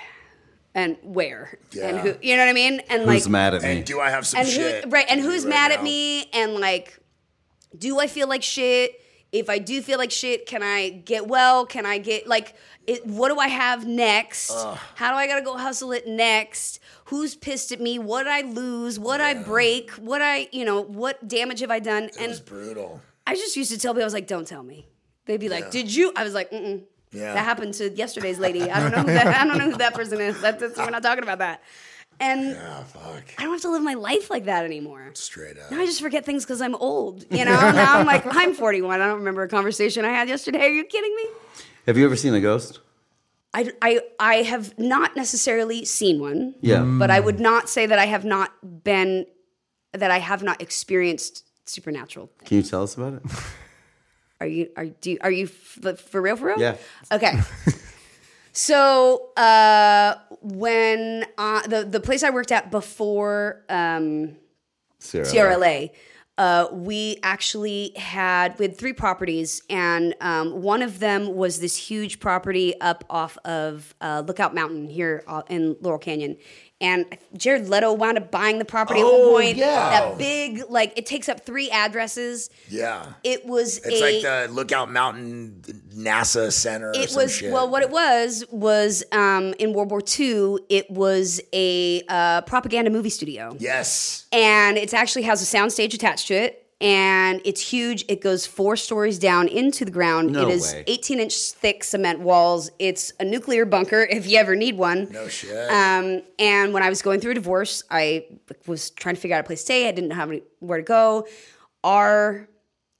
[0.77, 1.59] And where?
[1.81, 2.81] And who you know what I mean?
[2.89, 3.69] And Who's like mad at me?
[3.69, 4.85] And do I have some and shit?
[4.85, 6.27] who right and who's right mad at me?
[6.32, 6.99] And like
[7.77, 9.01] do I feel like shit?
[9.32, 11.66] If I do feel like shit can I get well?
[11.66, 12.55] Can I get like
[12.86, 14.53] it, what do I have next?
[14.95, 18.98] How do I gotta go hustle it next who's pissed at me what I lose
[18.98, 22.28] what did I break what I you know what damage have I done It and
[22.28, 23.01] was brutal.
[23.26, 24.86] I just used to tell people, I was like, don't tell me.
[25.24, 26.12] They'd be like, did you?
[26.14, 26.82] I was like, mm-mm.
[27.10, 27.32] Yeah.
[27.32, 28.70] That happened to yesterday's lady.
[28.70, 30.39] I don't know who that, I don't know who that person is.
[30.43, 31.62] That, that's, we're not talking about that.
[32.20, 33.22] And Ah, fuck.
[33.39, 35.10] I don't have to live my life like that anymore.
[35.14, 35.70] Straight up.
[35.70, 37.24] Now I just forget things because I'm old.
[37.31, 39.01] You know, now I'm like, I'm 41.
[39.01, 40.60] I don't remember a conversation I had yesterday.
[40.66, 41.24] Are you kidding me?
[41.86, 42.81] Have you ever seen a ghost?
[43.55, 46.82] I, I, I have not necessarily seen one, Yeah.
[46.82, 48.51] but I would not say that I have not
[48.82, 49.26] been,
[49.93, 53.22] that I have not experienced supernatural Can you tell us about it?
[54.40, 56.59] Are you are do you, are you f- for real for real?
[56.60, 56.76] Yeah.
[57.10, 57.40] Okay.
[58.52, 64.36] so uh, when uh, the the place I worked at before um.
[65.01, 65.90] CRLA,
[66.36, 71.77] uh, we actually had we had three properties, and um, one of them was this
[71.77, 76.36] huge property up off of uh, Lookout Mountain here uh, in Laurel Canyon.
[76.85, 77.06] And
[77.36, 79.56] Jared Leto wound up buying the property at one point.
[79.56, 79.90] yeah.
[80.01, 82.51] That big, like, it takes up three addresses.
[82.69, 83.15] Yeah.
[83.24, 85.62] It was It's a, like the Lookout Mountain
[85.94, 86.90] NASA Center.
[86.90, 87.52] Or it was shit.
[87.52, 92.90] well what it was was um, in world war ii it was a uh, propaganda
[92.90, 94.27] movie studio Yes.
[94.32, 98.77] and it actually has a soundstage attached to it and it's huge it goes four
[98.77, 100.85] stories down into the ground No it is way.
[100.86, 105.27] 18 inch thick cement walls it's a nuclear bunker if you ever need one No
[105.28, 105.70] shit.
[105.70, 108.27] um, and when I was going through a divorce, I
[108.66, 109.89] was trying to figure out a place to stay.
[109.89, 111.27] I didn't have anywhere to go.
[111.82, 112.48] Our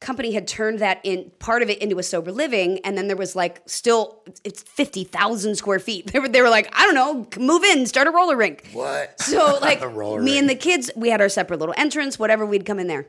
[0.01, 3.16] company had turned that in part of it into a sober living, and then there
[3.16, 6.02] was like still it's fifty thousand square feet.
[6.12, 8.69] They were they were like, I don't know, move in, start a roller rink.
[8.73, 9.20] What?
[9.20, 9.81] So like
[10.20, 13.06] me and the kids, we had our separate little entrance, whatever, we'd come in there.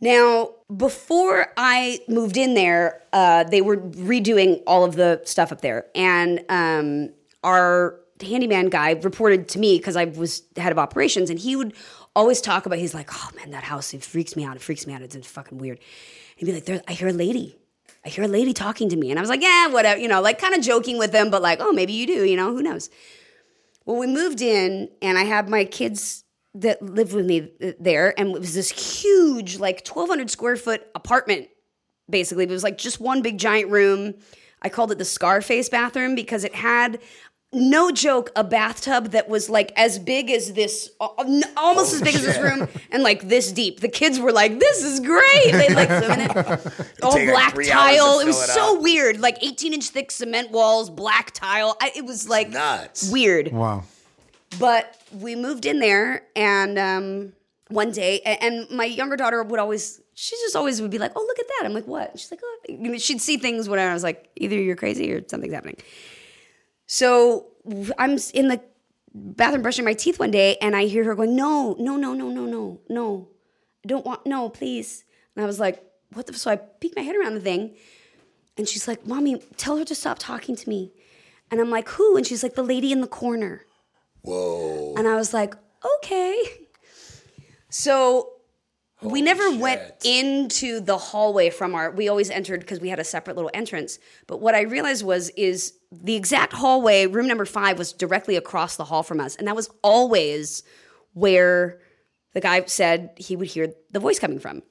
[0.00, 5.60] Now, before I moved in there, uh, they were redoing all of the stuff up
[5.60, 7.10] there, and um,
[7.42, 11.74] our handyman guy reported to me because I was head of operations, and he would
[12.14, 12.78] always talk about.
[12.78, 14.56] He's like, "Oh man, that house it freaks me out.
[14.56, 15.02] It freaks me out.
[15.02, 15.78] It's fucking weird."
[16.36, 17.56] He'd be like, "I hear a lady."
[18.06, 20.20] I hear a lady talking to me, and I was like, "Yeah, whatever," you know,
[20.20, 22.62] like kind of joking with them, but like, "Oh, maybe you do," you know, who
[22.62, 22.90] knows?
[23.86, 26.23] Well, we moved in, and I had my kids
[26.54, 27.50] that lived with me
[27.80, 31.48] there, and it was this huge, like 1,200 square foot apartment,
[32.08, 32.44] basically.
[32.44, 34.14] It was like just one big giant room.
[34.62, 37.00] I called it the Scarface bathroom because it had,
[37.54, 42.04] no joke, a bathtub that was like as big as this, n- almost as oh,
[42.04, 43.80] big as this room, and like this deep.
[43.80, 46.86] The kids were like, "This is great!" They like swim in it.
[47.02, 48.20] All black three hours to tile.
[48.20, 48.82] It was it so up.
[48.82, 51.76] weird, like 18 inch thick cement walls, black tile.
[51.80, 53.10] I, it was like nuts.
[53.10, 53.52] weird.
[53.52, 53.84] Wow.
[54.58, 57.32] But we moved in there, and um,
[57.68, 61.20] one day, and my younger daughter would always, she just always would be like, "Oh,
[61.20, 63.78] look at that!" I'm like, "What?" She's like, "Oh," you know, she'd see things when
[63.78, 65.76] I was like, "Either you're crazy or something's happening."
[66.86, 67.46] So
[67.98, 68.60] I'm in the
[69.14, 72.30] bathroom brushing my teeth one day, and I hear her going, "No, no, no, no,
[72.30, 73.28] no, no, no,
[73.84, 75.04] I don't want, no, please."
[75.34, 75.82] And I was like,
[76.12, 77.74] "What the?" So I peeked my head around the thing,
[78.56, 80.92] and she's like, "Mommy, tell her to stop talking to me."
[81.50, 83.64] And I'm like, "Who?" And she's like, "The lady in the corner."
[84.24, 84.94] Whoa.
[84.96, 85.54] And I was like,
[85.98, 86.36] okay.
[87.70, 88.30] So
[89.02, 93.04] we never went into the hallway from our we always entered because we had a
[93.04, 93.98] separate little entrance.
[94.26, 98.76] But what I realized was is the exact hallway, room number five, was directly across
[98.76, 99.36] the hall from us.
[99.36, 100.62] And that was always
[101.12, 101.80] where
[102.32, 104.62] the guy said he would hear the voice coming from.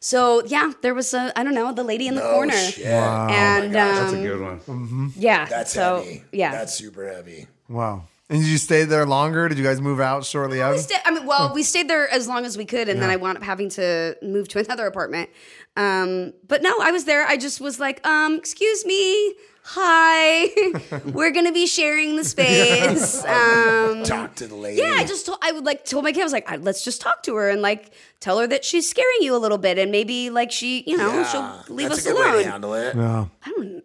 [0.00, 2.54] So yeah, there was a I don't know, the lady in the Oh, corner.
[2.56, 2.86] shit.
[2.86, 5.12] And That's a um, good one.
[5.16, 5.44] yeah.
[5.44, 6.24] That's so heavy.
[6.32, 6.52] yeah.
[6.52, 7.46] That's super heavy.
[7.68, 8.04] Wow.
[8.30, 9.48] And did you stay there longer?
[9.48, 10.82] Did you guys move out shortly We after?
[10.82, 13.16] stayed, I mean, well, we stayed there as long as we could, and then I
[13.16, 15.30] wound up having to move to another apartment.
[15.76, 17.24] Um, but no, I was there.
[17.26, 19.32] I just was like, um, "Excuse me,
[19.62, 20.48] hi,
[21.06, 23.24] we're gonna be sharing the space."
[23.88, 24.82] Um, Talk to the lady.
[24.82, 27.00] yeah, I just told, I would like told my kid I was like, "Let's just
[27.00, 29.90] talk to her and like tell her that she's scaring you a little bit, and
[29.90, 32.50] maybe like she, you know, Yeah, she'll leave that's us a good way alone." to
[32.50, 32.94] handle it.
[32.96, 33.26] Yeah.
[33.44, 33.82] I don't,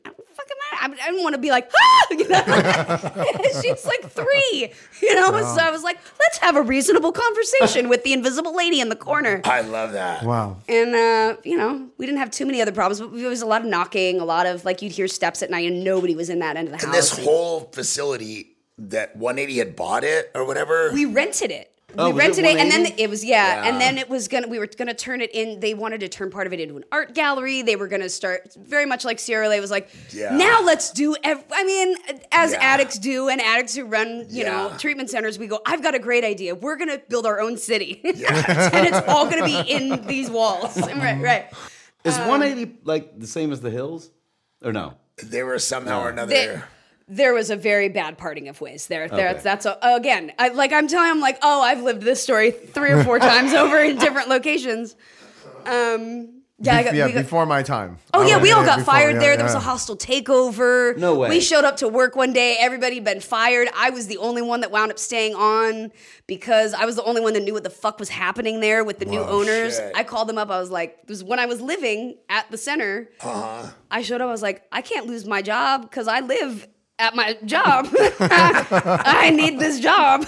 [0.81, 0.99] I don't.
[0.99, 2.41] I, I don't want to be like, ah, you know?
[3.61, 4.71] she's like three,
[5.01, 5.31] you know.
[5.31, 8.95] So I was like, let's have a reasonable conversation with the invisible lady in the
[8.95, 9.41] corner.
[9.45, 10.23] I love that.
[10.23, 10.57] Wow.
[10.67, 13.45] And uh, you know, we didn't have too many other problems, but there was a
[13.45, 16.29] lot of knocking, a lot of like you'd hear steps at night, and nobody was
[16.29, 17.11] in that end of the And house.
[17.11, 20.91] And this whole facility that 180 had bought it or whatever.
[20.93, 21.72] we rented it.
[21.97, 23.03] Oh, we was it rented it, and then 180?
[23.03, 23.69] it was yeah, Yeah.
[23.69, 24.47] and then it was gonna.
[24.47, 25.59] We were gonna turn it in.
[25.59, 27.61] They wanted to turn part of it into an art gallery.
[27.61, 29.89] They were gonna start very much like Sierra Leone was like.
[30.11, 30.35] Yeah.
[30.35, 31.15] Now let's do.
[31.23, 31.95] Ev- I mean,
[32.31, 32.59] as Yeah.
[32.61, 35.59] addicts do, and addicts who run, you know, treatment centers, we go.
[35.65, 36.55] I've got a great idea.
[36.55, 38.15] We're gonna build our own city, and
[38.87, 40.77] it's all gonna be in these walls.
[40.81, 41.21] right, mm-hmm.
[41.21, 41.45] right.
[42.03, 44.09] Is um, 180 like the same as the hills?
[44.63, 44.93] Or no?
[45.21, 46.33] they were somehow or another.
[46.33, 46.61] They-
[47.07, 49.07] there was a very bad parting of ways there.
[49.09, 49.41] There, Okay.
[49.41, 52.91] that's a, again, I, like I'm telling, I'm like, oh, I've lived this story three
[52.91, 54.95] or four times over in different locations.
[55.65, 57.97] Um, yeah, I got, yeah, got- before my time.
[58.13, 59.35] Oh I yeah, we all got before, fired yeah, there.
[59.37, 60.95] There was a hostile takeover.
[60.97, 61.27] No way.
[61.29, 62.55] We showed up to work one day.
[62.59, 63.67] Everybody had been fired.
[63.75, 65.91] I was the only one that wound up staying on
[66.27, 68.99] because I was the only one that knew what the fuck was happening there with
[68.99, 69.75] the new owners.
[69.77, 69.91] shit.
[69.95, 70.49] I called them up.
[70.49, 73.69] I was like, "This was when I was living at the center." Uh-huh.
[73.91, 74.27] I showed up.
[74.27, 76.67] I was like, "I can't lose my job because I live
[77.03, 77.87] at my job.
[78.19, 80.25] I need this job."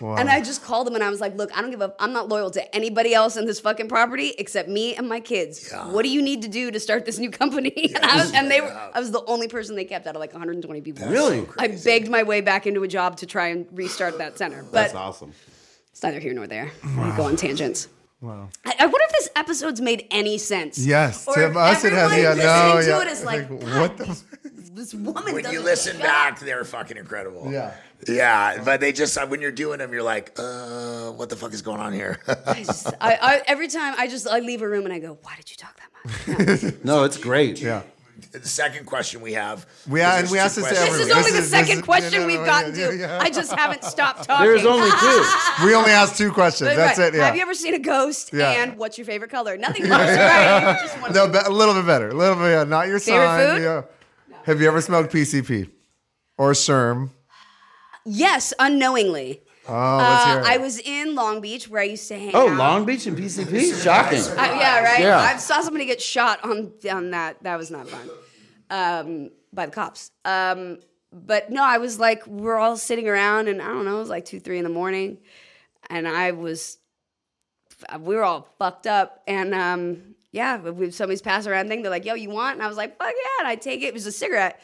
[0.00, 2.12] And I just called them and I was like, look, I don't give a I'm
[2.12, 5.70] not loyal to anybody else in this fucking property except me and my kids.
[5.72, 5.90] Yeah.
[5.90, 7.72] What do you need to do to start this new company?
[7.96, 10.20] and I was and they were I was the only person they kept out of
[10.20, 11.08] like 120 people.
[11.08, 11.44] Really?
[11.58, 14.62] I begged my way back into a job to try and restart that center.
[14.62, 15.32] But That's awesome.
[15.90, 16.70] it's neither here nor there.
[16.84, 17.88] We go on tangents.
[18.20, 18.48] Wow.
[18.64, 20.76] I, I wonder if this episode's made any sense.
[20.84, 22.10] Yes, Or to if us it has.
[22.16, 22.98] Yeah, no, listening yeah.
[22.98, 24.22] to it is like, what "God, the?
[24.78, 27.50] This woman when you listen shut back, up." they're fucking incredible.
[27.52, 27.74] Yeah.
[28.06, 31.62] Yeah, but they just when you're doing them, you're like, uh, what the fuck is
[31.62, 32.20] going on here?
[32.46, 35.18] I just, I, I, every time I just I leave a room and I go,
[35.22, 36.62] why did you talk that much?
[36.84, 36.94] No.
[36.98, 37.60] No, it's great.
[37.60, 37.82] Yeah.
[38.30, 39.66] the second question we have.
[39.88, 40.98] We- because and we two asked this to questions.
[40.98, 42.96] This is only this the is- second is- question yeah, we've gotten yeah, to.
[42.96, 43.18] yeah.
[43.20, 44.46] I just haven't stopped talking.
[44.46, 45.24] There's only two.
[45.66, 46.76] We only asked two questions.
[46.76, 47.12] That's Right.
[47.12, 47.16] it.
[47.18, 47.26] Yeah.
[47.26, 48.30] Have you ever seen a ghost?
[48.32, 48.62] Yeah.
[48.62, 49.56] And what's your favorite color?
[49.56, 50.78] Nothing much, right?
[50.82, 51.12] Just one.
[51.12, 52.10] No, be- a little bit better.
[52.10, 52.50] A little bit.
[52.50, 53.56] Yeah, not your Favorite sign.
[53.56, 53.62] food?
[53.64, 53.82] Yeah.
[54.48, 55.68] Have you ever smoked PCP
[56.38, 57.10] or Sherm?
[58.06, 59.42] Yes, unknowingly.
[59.68, 60.46] Oh, let's hear Uh, it.
[60.46, 62.34] I was in Long Beach where I used to hang out.
[62.34, 62.56] Oh, out.
[62.56, 63.74] Long Beach and PCP?
[63.82, 64.22] Shocking.
[64.38, 65.00] I- yeah, right.
[65.00, 65.18] Yeah.
[65.18, 67.42] I saw somebody get shot on on that.
[67.42, 68.08] That was not fun.
[68.70, 70.12] Um, by the cops.
[70.24, 70.78] Um,
[71.12, 74.08] but no, I was like, we're all sitting around, and I don't know, it was
[74.08, 75.18] like two, three in the morning,
[75.90, 76.78] and I was,
[78.00, 81.82] we were all fucked up, and um, yeah, if somebody's passing around thing.
[81.82, 83.86] They're like, "Yo, you want?" And I was like, "Fuck yeah!" And I take it.
[83.86, 84.60] It was a cigarette,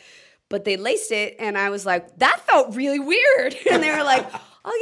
[0.49, 4.05] but they laced it, and I was like, "That felt really weird." And they were
[4.05, 4.31] like.
[4.67, 4.73] Oh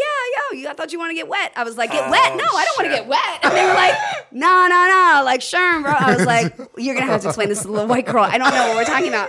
[0.52, 1.54] yeah, yo, you I thought you want to get wet.
[1.56, 2.36] I was like, get wet?
[2.36, 3.40] No, I don't want to get wet.
[3.42, 3.94] And they were like,
[4.30, 5.90] no, no, no, like Sherm, bro.
[5.90, 8.22] I was like, you're gonna have to explain this to the little white girl.
[8.22, 9.28] I don't know what we're talking about.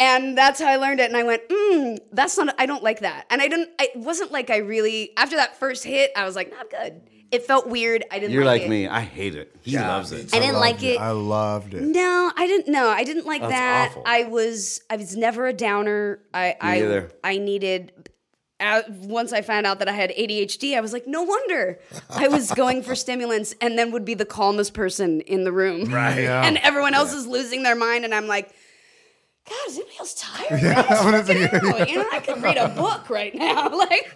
[0.00, 1.04] And that's how I learned it.
[1.04, 2.56] And I went, mm, that's not.
[2.58, 3.26] I don't like that.
[3.30, 3.70] And I didn't.
[3.78, 5.12] It wasn't like I really.
[5.16, 7.00] After that first hit, I was like, not good.
[7.34, 8.04] It felt weird.
[8.10, 8.32] I didn't.
[8.32, 8.70] You're like like it.
[8.70, 8.86] me.
[8.86, 9.54] I hate it.
[9.62, 10.32] He Yeah, loves it.
[10.34, 11.00] I didn't like Loved it.
[11.00, 11.82] I loved it.
[11.82, 12.70] No, I didn't.
[12.72, 13.88] No, I didn't like That's that.
[13.90, 14.02] awful.
[14.06, 14.80] I was.
[14.88, 16.20] I was never a downer.
[16.32, 16.56] I.
[16.60, 16.76] I.
[16.82, 17.10] either.
[17.22, 17.92] I needed.
[18.60, 22.28] Uh, once I found out that I had ADHD, I was like, no wonder I
[22.28, 26.18] was going for stimulants, and then would be the calmest person in the room, right?
[26.22, 26.46] Yeah.
[26.46, 28.54] And everyone else is losing their mind, and I'm like.
[29.46, 30.58] God, is anybody else tired?
[30.62, 30.90] Yeah, Right?
[30.90, 31.90] I'm gonna Freaking think- out.
[31.90, 33.68] You know, I could read a book right now.
[33.76, 34.10] Like,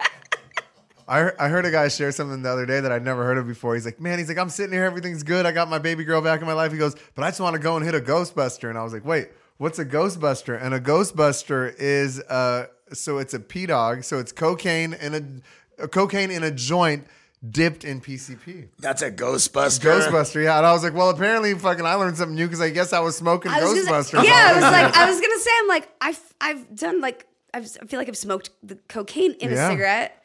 [1.09, 3.47] I, I heard a guy share something the other day that I'd never heard of
[3.47, 3.73] before.
[3.73, 5.45] He's like, man, he's like, I'm sitting here, everything's good.
[5.45, 6.71] I got my baby girl back in my life.
[6.71, 8.69] He goes, but I just want to go and hit a Ghostbuster.
[8.69, 10.61] And I was like, wait, what's a Ghostbuster?
[10.61, 14.03] And a Ghostbuster is, uh, so it's a P dog.
[14.03, 15.43] So it's cocaine in
[15.79, 17.07] a, a cocaine in a joint
[17.49, 18.67] dipped in PCP.
[18.79, 19.79] That's a Ghostbuster.
[20.01, 20.57] Ghostbuster, yeah.
[20.57, 22.99] And I was like, well, apparently, fucking, I learned something new because I guess I
[22.99, 24.11] was smoking I was Ghostbuster.
[24.13, 27.25] gonna, yeah, I was like, I was gonna say, I'm like, I've I've done like
[27.53, 29.67] I've, I feel like I've smoked the cocaine in Yeah.
[29.67, 30.18] a cigarette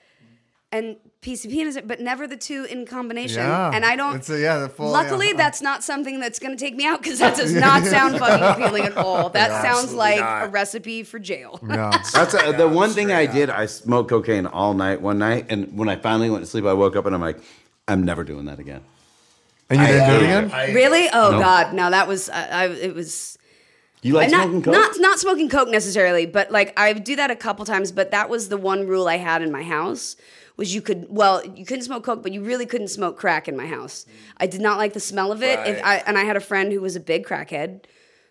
[0.75, 3.39] and PCP in a cigarette, but never the two in combination.
[3.43, 3.71] Yeah.
[3.73, 4.17] And I don't.
[4.17, 5.37] It's a- yeah, the full- luckily, yeah.
[5.37, 8.85] that's not something that's gonna take me out because that does not sound fucking appealing
[8.85, 9.31] at all.
[9.31, 10.45] That sounds like not.
[10.47, 11.59] a recipe for jail.
[11.63, 11.91] no.
[12.13, 13.33] That's a, the one thing I up.
[13.33, 13.49] did.
[13.49, 16.73] I smoked cocaine all night one night, and when I finally went to sleep, I
[16.75, 17.39] woke up and I'm like,
[17.89, 18.83] I'm never doing that again.
[19.71, 20.51] And you didn't do it again?
[20.53, 21.09] I- Really?
[21.13, 21.39] Oh No.
[21.41, 23.39] God, no, that was I, I it was.
[24.03, 24.75] You like not, smoking coke?
[24.75, 27.91] not not smoking coke necessarily, but like I do that a couple times.
[27.93, 30.17] But that was the one rule I had in my house
[30.57, 33.57] was you could well you couldn't smoke coke, but you really couldn't smoke crack in
[33.57, 34.07] my house.
[34.37, 35.59] I did not like the smell of it.
[35.61, 35.85] If Right.
[35.85, 37.85] I, and I had a friend who was a big crackhead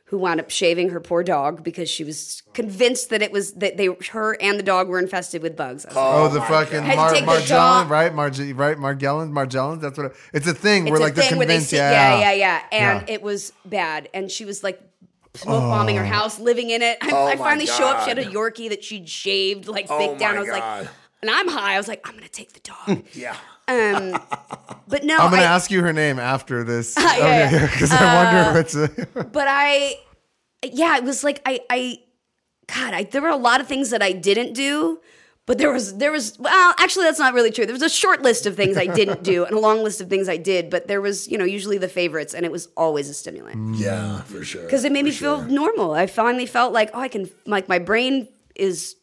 [0.05, 3.77] who wound up shaving her poor dog because she was convinced that it was that
[3.77, 5.85] they her and the dog were infested with bugs.
[5.85, 8.13] I was like, Oh, oh the fucking Had to Mar- take the Morgellon, jaw- right?
[8.13, 8.77] Marg- right?
[8.77, 9.81] Morgellons, Morgellons.
[9.81, 10.83] That's what it, it's a thing.
[10.83, 11.71] It's where a like they're thing where they convinced.
[11.71, 13.13] see, yeah, yeah, yeah, yeah, and Yeah.
[13.15, 14.07] it was bad.
[14.13, 14.79] And she was like
[15.35, 16.07] smoke bombing her oh.
[16.07, 16.99] house, living in it.
[17.01, 18.03] I, Oh I finally show up.
[18.03, 20.35] She had a Yorkie that she'd shaved, like Oh baked down.
[20.37, 20.81] I was God.
[20.83, 20.89] like,
[21.23, 21.75] and I'm high.
[21.75, 23.03] I was like, I'm gonna take the dog.
[23.13, 23.35] Yeah.
[23.69, 24.21] um,
[24.89, 26.95] but no, I'm gonna I, ask you her name after this.
[26.99, 27.57] Yeah, yeah.
[27.57, 28.75] Uh, because I wonder if it's.
[29.15, 29.95] A, but I,
[30.63, 31.99] yeah, it was like I, I,
[32.67, 34.99] God, I, there were a lot of things that I didn't do.
[35.45, 37.65] But there was, there was, well, actually, that's not really true.
[37.65, 40.07] There was a short list of things I didn't do and a long list of
[40.07, 40.69] things I did.
[40.69, 43.75] But there was, you know, usually the favorites, and it was always a stimulant.
[43.75, 44.63] Yeah, for sure.
[44.63, 45.49] because it made me For feel sure.
[45.49, 45.91] normal.
[45.93, 48.95] I finally felt like, oh, I can, like, my brain is.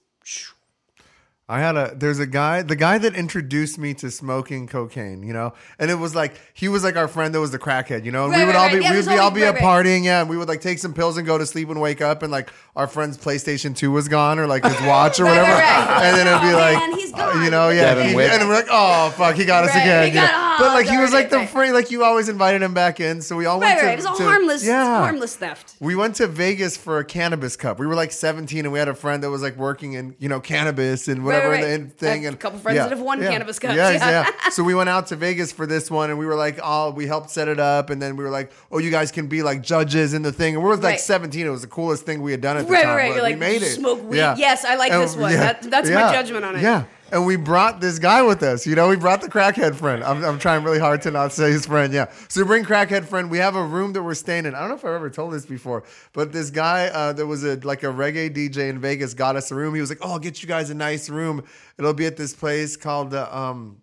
[1.51, 5.33] I had a there's a guy the guy that introduced me to smoking cocaine, you
[5.33, 8.13] know, and it was like he was like our friend that was the crackhead, you
[8.13, 8.79] know, and we would right, all right.
[8.79, 9.85] be Yeah, we would be all be at right, right.
[9.85, 12.01] partying, yeah, and we would like take some pills and go to sleep and wake
[12.01, 15.31] up, and like our friend's PlayStation Two was gone or like his watch or Right,
[15.37, 16.05] right, whatever, right.
[16.05, 17.45] and then it'd be Oh, like, man, he's uh, gone.
[17.45, 20.03] you know, yeah, Devin he- and we're like, oh fuck, he got us Right, again,
[20.05, 20.37] he you got- know?
[20.39, 21.49] oh, but like he was like the right.
[21.49, 23.87] friend, like you always invited him back in, so we all Right, went right.
[23.87, 25.01] to It was a to- harmless, yeah.
[25.01, 25.75] harmless theft.
[25.81, 27.79] We went to Vegas for a cannabis cup.
[27.79, 30.29] We were like 17, and we had a friend that was like working in you
[30.29, 32.21] know cannabis and whatever right, in the thing.
[32.23, 34.11] I have a couple friends that have won cannabis cups, Yeah, yeah.
[34.45, 34.51] yeah.
[34.51, 37.07] So we went out to Vegas for this one, and we were like, oh, we
[37.07, 39.63] helped set it up, and then we were like, oh, you guys can be like
[39.63, 40.55] judges in the thing.
[40.55, 41.01] And we were like Right.
[41.01, 41.47] 17.
[41.47, 42.97] It was the coolest thing we had done at the Right, time.
[42.97, 43.09] right.
[43.11, 43.75] but You're like, made it.
[43.75, 44.19] smoke weed.
[44.19, 45.33] Yes, I like this one.
[45.33, 46.63] That- that's my judgment on it.
[46.63, 46.85] Yeah.
[47.13, 48.65] And we brought this guy with us.
[48.69, 50.05] You know, we brought the crackhead friend.
[50.05, 51.93] I'm, I'm trying really hard to not say his friend.
[51.93, 52.07] Yeah.
[52.29, 53.29] So we bring crackhead friend.
[53.29, 54.55] We have a room that we're staying in.
[54.55, 55.83] I don't know if I've ever told this before,
[56.13, 59.51] but this guy uh, that was a like a reggae DJ in Vegas got us
[59.51, 59.75] a room.
[59.75, 61.43] He was like, "Oh, I'll get you guys a nice room.
[61.79, 63.79] It'll be at this place called the um,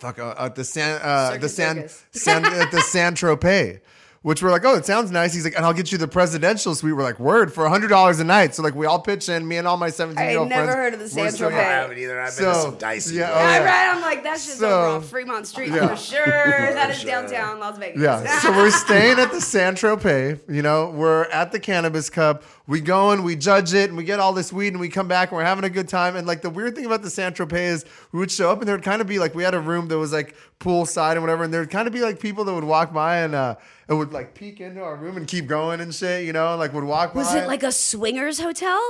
[0.00, 3.80] fuck, uh, at the San, uh, the San, San at the San Tropez."
[4.22, 5.32] Which we're like, oh, it sounds nice.
[5.32, 6.94] He's like, and I'll get you the presidential suite.
[6.96, 8.52] We're like, word for hundred dollars a night.
[8.52, 9.46] So like, we all pitch in.
[9.46, 10.58] Me and all my seventeen year old friends.
[10.58, 11.46] I old never heard of the San Tropez.
[11.46, 11.52] I Tropez.
[11.62, 12.20] haven't either.
[12.20, 13.14] I've been to some dicey.
[13.14, 13.46] yeah, places.
[13.46, 13.64] oh, Yeah, yeah.
[13.88, 13.94] right.
[13.96, 15.86] I'm like, that's just So- over on Fremont Street Yeah.
[15.88, 16.24] for sure.
[16.78, 18.02] That is downtown Las Vegas.
[18.02, 18.40] Yeah.
[18.40, 20.40] So we're staying at the San Tropez.
[20.52, 22.42] You know, we're at the Cannabis Cup.
[22.66, 25.06] We go and we judge it and we get all this weed and we come
[25.08, 26.16] back and we're having a good time.
[26.16, 28.68] And like the weird thing about the San Tropez is we would show up and
[28.68, 31.20] there would kind of be like we had a room that was like poolside and
[31.22, 31.44] whatever.
[31.44, 33.54] And there would kind of be like people that would walk by and uh
[33.88, 36.72] and would like peek into our room and keep going and shit, you know, like
[36.72, 37.40] would walk Was by.
[37.40, 38.80] it like a swingers hotel?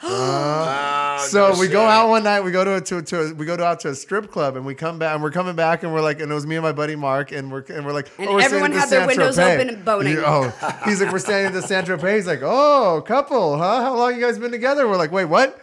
[0.00, 2.42] Oh, So no we go out one night.
[2.42, 4.54] We go to a, to, to a, we go to out to a strip club,
[4.56, 5.14] and we come back.
[5.14, 7.32] And we're coming back, and we're like, and it was me and my buddy Mark,
[7.32, 9.54] and we're and we're like, And oh, we're everyone had the their windows Saint-Tropez.
[9.56, 10.14] open and boning.
[10.14, 12.14] Yeah, oh, he's like, we're standing at the San Tropez.
[12.14, 13.82] He's like, oh, couple, huh?
[13.82, 14.86] How long you guys been together?
[14.86, 15.60] We're like, wait, what?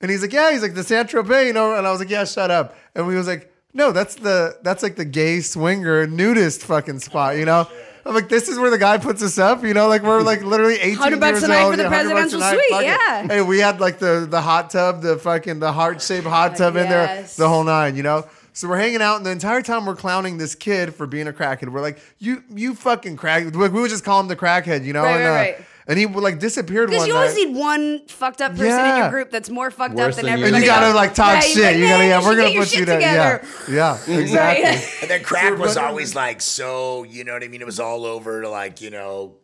[0.00, 0.52] And he's like, yeah.
[0.52, 1.74] He's like the San Tropez, you know.
[1.74, 2.76] And I was like, yeah, shut up.
[2.94, 7.36] And we was like, no, that's the that's like the gay swinger nudist fucking spot,
[7.36, 7.66] you know.
[8.04, 10.42] I'm like, this is where the guy puts us up, you know, like we're like
[10.42, 12.40] literally 18 100 bucks years a night old, for the yeah, 100 bucks a presidential
[12.40, 12.86] night, suite, fuck it.
[12.86, 13.26] yeah.
[13.28, 16.74] Hey, we had like the the hot tub, the fucking the heart shaped hot tub
[16.76, 17.36] in there, Yes.
[17.36, 18.26] the whole nine, you know.
[18.54, 21.32] So we're hanging out, and the entire time we're clowning this kid for being a
[21.32, 21.70] crackhead.
[21.70, 23.44] We're like, you you fucking crack.
[23.54, 25.04] We would just call him the crackhead, you know.
[25.04, 25.66] Right, and, right, uh, right.
[25.86, 27.48] And he would like disappeared Because you always night.
[27.48, 30.32] need one fucked up person in your group that's more fucked Worse up than than
[30.34, 31.62] everybody and you gotta like talk Yeah, shit.
[31.64, 32.20] like, you gotta yeah.
[32.20, 33.00] you We're gonna get your put you shit down.
[33.00, 34.64] Yeah, together." yeah, exactly.
[34.64, 34.96] Right.
[35.02, 37.60] And then crack was always like so, you know what I mean?
[37.60, 39.36] It was all over to like, you know,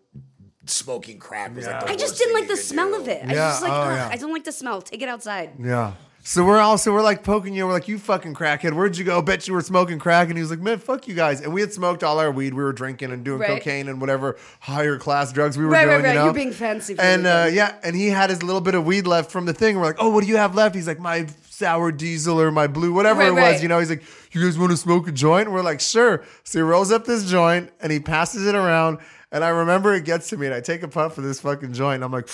[0.67, 2.97] smoking crack was like the I just worst didn't thing like the smell do.
[3.01, 3.23] of it.
[3.25, 4.09] I Yeah, just like, oh, yeah.
[4.13, 4.83] I don't like the smell.
[4.83, 5.51] Take it outside.
[5.59, 5.93] Yeah.
[6.29, 7.67] So we're also we're like poking you.
[7.67, 8.75] We're like, you fucking crackhead.
[8.75, 9.23] Where'd you go?
[9.23, 10.29] Bet you were smoking crack.
[10.29, 11.41] And he was like, man, fuck you guys.
[11.41, 12.53] And we had smoked all our weed.
[12.53, 13.49] We were drinking and doing Right.
[13.49, 16.05] cocaine and whatever higher class drugs we were Right, right, doing.
[16.05, 16.13] right.
[16.13, 16.25] You know?
[16.27, 19.07] You're being fancy for And uh, yeah, and he had his little bit of weed
[19.07, 19.77] left from the thing.
[19.79, 20.75] We're like, oh, what do you have left?
[20.75, 23.41] He's like, my sour diesel or my blue, whatever Right, it was.
[23.41, 23.63] right.
[23.63, 24.03] You know, he's like,
[24.33, 25.47] you guys want to smoke a joint?
[25.47, 26.25] And we're like, sure.
[26.45, 28.99] So he rolls up this joint and he passes it around.
[29.33, 31.73] And I remember it gets to me, and I take a puff of this fucking
[31.73, 31.95] joint.
[31.97, 32.29] And I'm like.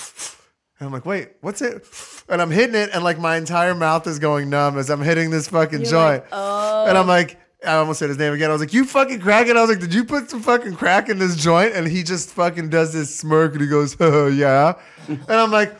[0.77, 1.85] And I'm like, wait, what's it?
[2.27, 5.29] And I'm hitting it, and like my entire mouth is going numb as I'm hitting
[5.29, 6.23] this fucking You're joint.
[6.23, 6.85] like, oh.
[6.87, 8.49] And I'm like, I almost said his name again.
[8.49, 9.55] I was like, you fucking crack it.
[9.57, 11.73] I was like, did you put some fucking crack in this joint?
[11.75, 14.73] And he just fucking does this smirk and he goes, oh, yeah.
[15.07, 15.75] And I'm like,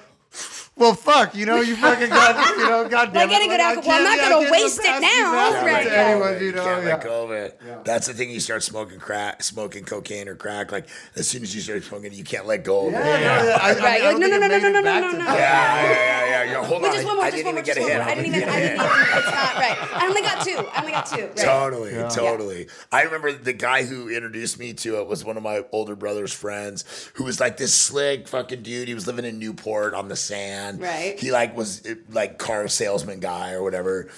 [0.77, 3.30] well, fuck, you know, you fucking got, you know, goddamn.
[3.30, 4.99] Like any good alcohol, I'm not gonna waste it now.
[4.99, 5.91] Yeah, Right, right, yeah.
[5.93, 6.07] yeah.
[6.07, 6.89] Anyone, you know, can't yeah.
[6.95, 7.61] let go of it.
[7.85, 8.30] That's the thing.
[8.30, 10.72] You start smoking crack, smoking cocaine or crack.
[10.72, 12.97] Like as soon as you start smoking, you can't let go of it.
[12.97, 15.11] Yeah, no, yeah, I- I mean, like, don't no, no, no, no, no, no, no,
[15.11, 15.18] no.
[15.26, 16.43] Yeah, yeah, yeah, yeah.
[16.52, 16.65] yeah.
[16.65, 18.02] Hold Wait, on, I, more, I didn't even get a hit.
[18.02, 19.77] I didn't even, I didn't even, it's not right.
[19.93, 20.57] I only got two.
[20.57, 21.30] I only got two.
[21.35, 22.68] Totally, totally.
[22.91, 26.34] I remember the guy who introduced me to it was one of my older brother's
[26.34, 26.84] friends
[27.15, 28.88] who was like this slick fucking dude.
[28.89, 30.65] He was living in Newport on the sand.
[30.74, 31.20] Right.
[31.20, 34.10] He like was like car salesman guy or whatever.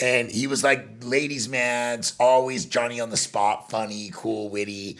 [0.00, 4.98] And he was like ladies' man's, always Johnny on the spot, funny, cool, witty.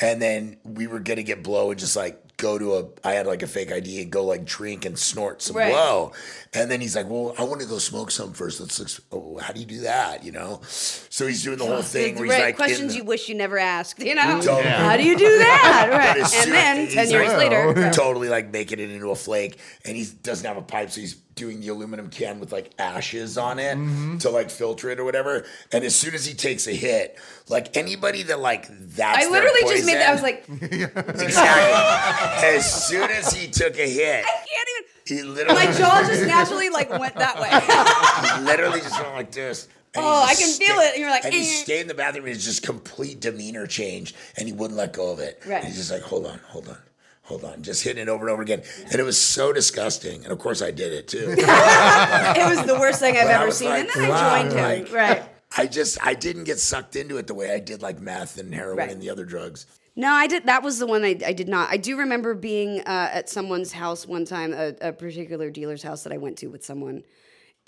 [0.00, 3.26] And then we were gonna get blow and just like go to a I had
[3.26, 5.72] like a fake ID and go like drink and snort some Right.
[5.72, 6.12] blow.
[6.52, 8.60] And then he's like, Well, I want to go smoke some first.
[8.60, 10.24] Let's, let's oh, how do you do that?
[10.24, 10.60] You know?
[10.64, 12.44] So he's doing the whole thing where he's right.
[12.44, 13.98] like Questions the- you wish you never asked.
[14.00, 14.62] You know, Totally.
[14.62, 15.88] how do you do that?
[15.94, 16.16] Right.
[16.16, 20.04] And then ten years like, later, totally like making it into a flake and he
[20.22, 23.76] doesn't have a pipe so he's doing the aluminum can with like ashes on it
[23.76, 24.18] Mm-hmm.
[24.18, 27.76] to like filter it or whatever and as soon as he takes a hit like
[27.76, 30.08] anybody that like that's I literally their just made that.
[30.08, 34.68] I was like, exactly as soon as he took a hit I can't
[35.08, 35.16] even.
[35.18, 37.50] he literally My jaw just naturally like went that way.
[38.38, 40.90] he literally just went like this and Oh, I can sta- feel it.
[40.94, 42.24] And you're like, and he "Eh." stayed in the bathroom.
[42.24, 45.40] and His just complete demeanor change, and he wouldn't let go of it.
[45.46, 45.58] Right.
[45.58, 46.78] And he's just like, hold on, hold on,
[47.24, 50.22] hold on, just hitting it over and over again, and it was so disgusting.
[50.24, 51.34] And of course, I did it too.
[51.36, 53.68] it was the worst thing I've But ever seen.
[53.70, 54.62] like, and then wow, I joined him.
[54.64, 55.22] like- right.
[55.56, 58.52] I just I didn't get sucked into it the way I did like meth and
[58.52, 58.90] heroin Right.
[58.90, 59.66] and the other drugs.
[59.94, 60.46] No, I did.
[60.46, 61.70] That was the one I, I did not.
[61.70, 66.02] I do remember being uh, at someone's house one time, a, a particular dealer's house
[66.02, 67.04] that I went to with someone,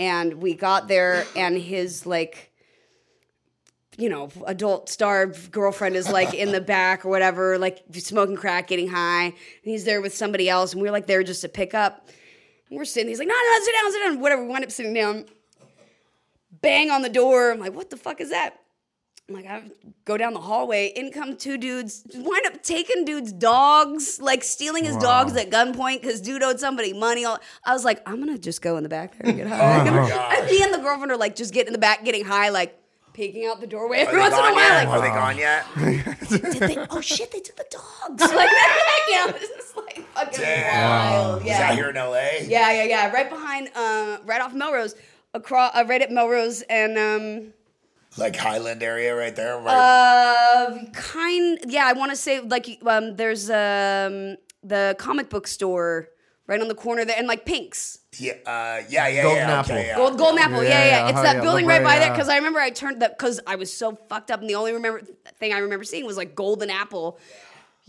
[0.00, 2.50] and we got there, and his like,
[3.96, 8.68] you know, adult starved girlfriend is like in the back or whatever, like smoking crack,
[8.68, 11.48] getting high, and he's there with somebody else, and we are like there just to
[11.48, 12.08] pick up.
[12.68, 13.08] And we're sitting.
[13.08, 14.20] He's like, no, no, no, sit down, sit down.
[14.20, 14.42] Whatever.
[14.42, 15.24] We wind up sitting down.
[16.60, 17.52] Bang on the door.
[17.52, 18.58] I'm like, what the fuck is that?
[19.28, 19.62] I'm like, I
[20.04, 20.92] go down the hallway.
[20.94, 22.04] In come two dudes.
[22.14, 26.92] Wind up taking dudes' dogs, like stealing his dogs at gunpoint because dude owed somebody
[26.92, 27.24] money.
[27.24, 27.38] I
[27.72, 30.36] was like, I'm gonna just go in the back there and get oh high.
[30.38, 32.78] and me and the girlfriend are like, just getting in the back, getting high, like
[33.16, 34.54] peeking out the doorway every once in a while.
[34.54, 35.64] Like, Are they gone yet?
[36.28, 36.76] did they?
[36.90, 38.32] Oh shit, they took the dogs.
[38.36, 38.50] Like,
[39.08, 41.40] yeah, this is like fucking wild.
[41.40, 41.58] Is Yeah.
[41.58, 42.44] that here in L.A.?
[42.46, 43.10] Yeah, yeah, yeah.
[43.12, 44.94] Right behind, uh, right off Melrose,
[45.34, 47.52] across, uh, right at Melrose, and um,
[48.18, 49.58] Like Highland area right there.
[49.58, 49.74] Right?
[49.74, 51.58] uh, kind.
[51.66, 56.08] Yeah, I want to say like um, there's um the comic book store
[56.46, 58.00] right on the corner there, and like Pinks.
[58.18, 59.58] Yeah, uh, yeah, yeah, Golden yeah.
[59.60, 59.72] Apple.
[59.74, 59.96] Okay, yeah.
[59.96, 60.90] Gold, Golden Apple, yeah, Yeah, yeah.
[61.04, 63.18] yeah, It's that yeah, building right by Brea, there because I remember I turned that
[63.18, 65.02] because I was so fucked up, and the only remember
[65.38, 67.18] thing I remember seeing was like Golden Apple.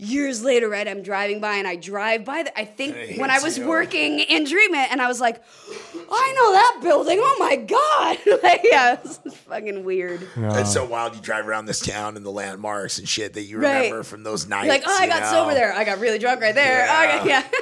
[0.00, 2.56] Years later, right, I'm driving by and I drive by the.
[2.56, 3.66] I think And it when I was you.
[3.66, 5.42] working in treatment, and I was like,
[5.72, 7.18] oh, I know that building.
[7.20, 8.18] Oh my god!
[8.44, 9.16] like, yeah, it's
[9.48, 10.24] fucking weird.
[10.36, 11.16] It's so wild.
[11.16, 13.86] You drive around this town and the landmarks and shit that you Right.
[13.86, 14.68] remember from those nights.
[14.68, 15.30] like, oh, I got know?
[15.32, 15.72] sober there.
[15.74, 16.86] I got really drunk right there.
[16.88, 17.42] Oh, I got- yeah.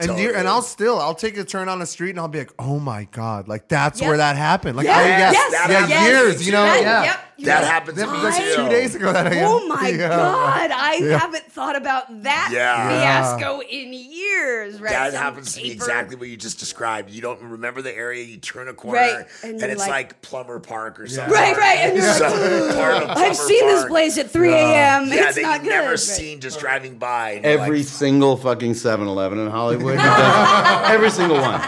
[0.00, 0.26] And Totally.
[0.28, 2.52] you and I'll still I'll take a turn on the street and I'll be like,
[2.56, 4.06] oh my god, like that's Yep.
[4.08, 4.76] where that happened.
[4.76, 6.08] Like oh, Yes, I, yeah, yes, that yeah, happens.
[6.36, 7.02] years, you know, That- yeah.
[7.02, 7.20] yep.
[7.40, 8.56] That happens That to me like too.
[8.56, 10.08] two days ago that I Oh my yeah.
[10.08, 11.18] god, I Yeah.
[11.18, 12.88] haven't thought about that Yeah.
[12.88, 14.80] fiasco in years.
[14.80, 17.10] Right, That Some happens to me paper- exactly what you just described.
[17.10, 19.88] You don't remember the area, you turn a corner, Right, and, and you're it's like-
[19.90, 21.32] like, Plummer Park or something.
[21.32, 22.30] Right, right, and you're like, Some
[22.74, 23.88] part of I've Plummer seen this Park.
[23.90, 25.06] place at 3 a.m.
[25.08, 25.70] Yeah, it's that not you've good.
[25.70, 25.98] never Right.
[26.00, 27.30] seen just driving by.
[27.34, 29.96] and you're Every like, single fucking 7-Eleven in Hollywood.
[29.98, 31.60] does- Every single one.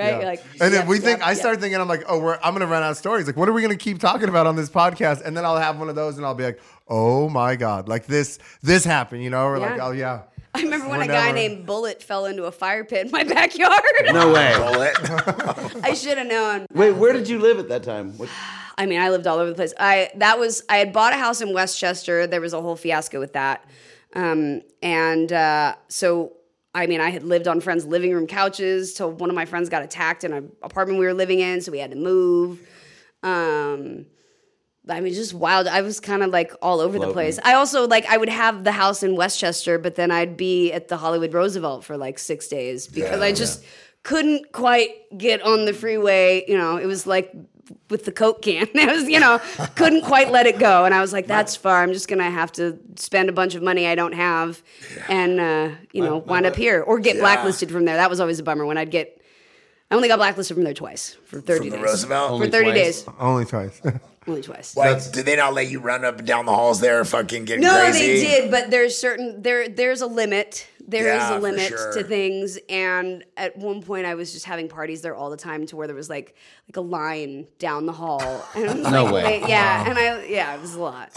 [0.00, 1.38] Right, You're like, And then yep, we think yep, I yep.
[1.40, 3.26] start thinking I'm like, oh, we're I'm gonna run out of stories.
[3.26, 5.22] Like, what are we gonna keep talking about on this podcast?
[5.24, 8.06] And then I'll have one of those, and I'll be like, oh my god, like
[8.06, 9.44] this this happened, you know?
[9.46, 10.22] Or like, oh yeah.
[10.52, 13.12] I remember when We're a guy never- named Bullet fell into a fire pit in
[13.12, 13.82] my backyard.
[14.06, 14.52] No way.
[14.56, 14.96] bullet.
[15.84, 16.66] I should have known.
[16.72, 18.18] Wait, where did you live at that time?
[18.18, 18.28] What,
[18.76, 19.72] I mean, I lived all over the place.
[19.78, 22.26] I that was I had bought a house in Westchester.
[22.26, 23.64] There was a whole fiasco with that,
[24.14, 26.32] um, and uh, so
[26.74, 29.68] I mean, I had lived on friends' living room couches till one of my friends
[29.68, 32.60] got attacked in an apartment we were living in, so we had to move.
[33.22, 34.06] Um,
[34.88, 35.66] I mean, just wild.
[35.66, 37.38] I was kind of like all over the place.
[37.44, 40.88] I also like I would have the house in Westchester, but then I'd be at
[40.88, 43.64] the Hollywood Roosevelt for like six days because I just
[44.02, 46.44] couldn't quite get on the freeway.
[46.48, 47.32] You know, it was like
[47.88, 48.66] with the Coke can.
[48.74, 49.40] It was, you know,
[49.76, 50.84] couldn't quite let it go.
[50.84, 51.82] And I was like, that's far.
[51.82, 54.62] I'm just gonna have to spend a bunch of money I don't have,
[55.08, 57.22] and uh, you know, wind up here or get Yeah.
[57.22, 57.96] blacklisted from there.
[57.96, 59.16] That was always a bummer when I'd get.
[59.90, 61.86] I only got blacklisted from there twice for thirty From the days.
[61.86, 62.40] Roosevelt?
[62.40, 63.02] for thirty twice?
[63.02, 63.80] days, Only twice.
[64.28, 64.74] only twice.
[64.76, 67.58] Why did they not let you run up and down the halls there, fucking get
[67.58, 68.06] No, crazy?
[68.06, 70.68] they did, but there's certain there there's a limit.
[70.90, 71.92] There is Yeah, a limit sure.
[71.94, 75.64] to things, and at one point I was just having parties there all the time,
[75.66, 76.34] to where there was like
[76.68, 78.20] like a line down the hall.
[78.54, 79.24] And I was No like, way.
[79.40, 81.10] wait, yeah, and I yeah, it was a lot.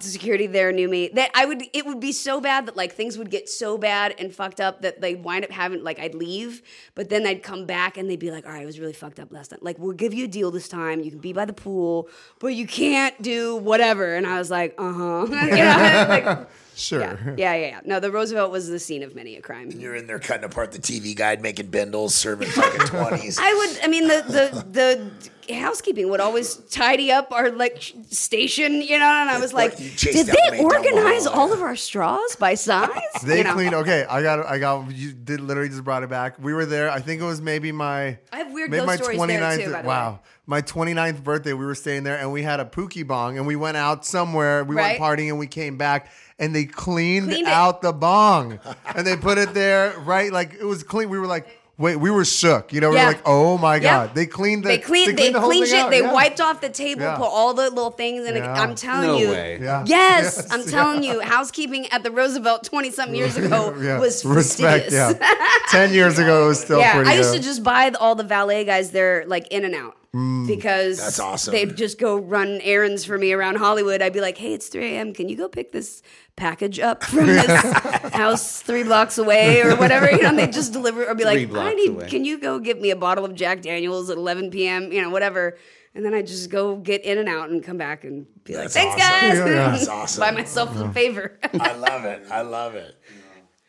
[0.00, 1.08] Security there knew me.
[1.14, 4.14] That I would it would be so bad that like things would get so bad
[4.18, 6.62] and fucked up that they wind up having like I'd leave,
[6.94, 9.18] but then I'd come back and they'd be like, all right, it was really fucked
[9.20, 9.62] up last night.
[9.62, 11.00] Like we'll give you a deal this time.
[11.00, 12.08] You can be by the pool,
[12.38, 14.14] but you can't do whatever.
[14.14, 15.26] And I was like, uh huh.
[15.30, 16.48] you know, like.
[16.80, 17.00] Sure.
[17.00, 17.80] Yeah, yeah, yeah, yeah.
[17.84, 19.70] No, the Roosevelt was the scene of many a crime.
[19.70, 23.38] You're in there cutting apart the TV guide, making bindles, serving fucking twenties.
[23.40, 23.84] I would.
[23.84, 25.10] I mean, the the the
[25.54, 29.04] housekeeping would always tidy up our like station, you know.
[29.04, 32.54] And I was like, did they maid down the organize all of our straws by
[32.54, 32.90] size?
[33.24, 33.54] They you know?
[33.54, 33.74] cleaned.
[33.74, 34.46] Okay, I got.
[34.46, 34.90] I got.
[34.92, 36.38] You did literally just brought it back.
[36.38, 36.90] We were there.
[36.90, 38.18] I think it was maybe my.
[38.32, 40.18] I have weird maybe my stories there, 29th too, by the wow, way.
[40.46, 41.52] my 29th birthday.
[41.52, 44.62] We were staying there, and we had a pookie bong, and we went out somewhere.
[44.64, 45.00] We Right.
[45.00, 46.10] went partying, and we came back,
[46.40, 47.52] and they cleaned, Cleaned it.
[47.52, 48.58] out the bong,
[48.96, 51.08] and they put it there right like it was clean.
[51.08, 51.46] We were like.
[51.78, 52.74] Wait, we were shook.
[52.74, 53.06] You know, we Yeah.
[53.06, 53.80] were like, "Oh my Yeah.
[54.04, 54.68] god!" They cleaned the.
[54.68, 55.16] They cleaned.
[55.16, 55.78] They, the cleaned shit.
[55.78, 56.12] out, They yeah.
[56.12, 57.16] wiped off the table, Yeah.
[57.16, 58.40] put all the little things in it.
[58.40, 58.52] Yeah.
[58.52, 59.30] I'm telling No you.
[59.30, 59.58] way.
[59.62, 59.84] Yeah.
[59.86, 60.66] Yes, Yes, I'm yeah.
[60.66, 63.98] telling you, housekeeping at the Roosevelt 20 something years ago Yeah.
[63.98, 64.90] was respect.
[64.92, 65.16] fastidious.
[65.22, 67.38] Yeah, ten years ago it was still yeah, pretty I used good.
[67.40, 70.48] to just buy all the valet guys there like in and out Mm.
[70.48, 71.52] because That's awesome.
[71.52, 74.02] They'd just go run errands for me around Hollywood.
[74.02, 75.14] I'd be like, "Hey, it's 3 a.m.
[75.14, 76.02] Can you go pick this
[76.34, 77.46] package up from this
[78.12, 81.46] house three blocks away or whatever?" You know, and they just deliver or be Three
[81.46, 81.90] like, "I need.
[81.90, 82.08] away.
[82.08, 84.90] Can you go get me a bottle of Jack Daniels at 11 p.m.
[84.90, 85.56] You know, whatever."
[85.94, 88.70] And then I just go get in and out and come back and be like,
[88.70, 89.28] "Thanks, awesome.
[89.28, 89.44] guys." Yeah.
[89.70, 90.20] That's awesome.
[90.20, 91.38] Buy myself a favor.
[91.60, 92.24] I love it.
[92.30, 92.96] I love it.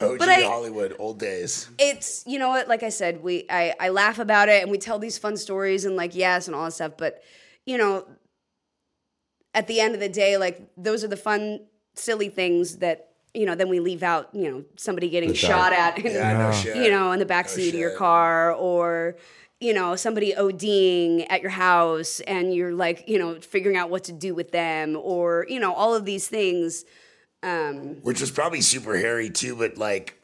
[0.02, 1.70] OG But I- Hollywood, old days.
[1.78, 4.78] it's you know what like i said we I, I laugh about it and we
[4.78, 7.22] tell these fun stories and like yes and all that stuff but
[7.66, 8.06] you know
[9.54, 11.60] at the end of the day like those are the fun
[11.96, 15.74] silly things that you know then we leave out you know somebody getting The shot
[15.74, 19.16] at in, Yeah, no you know in the back seat of your car or
[19.60, 24.06] you know somebody ODing at your house and you're like you know figuring out what
[24.06, 26.86] to do with them or you know all of these things
[27.44, 30.18] um which was probably super hairy too, but like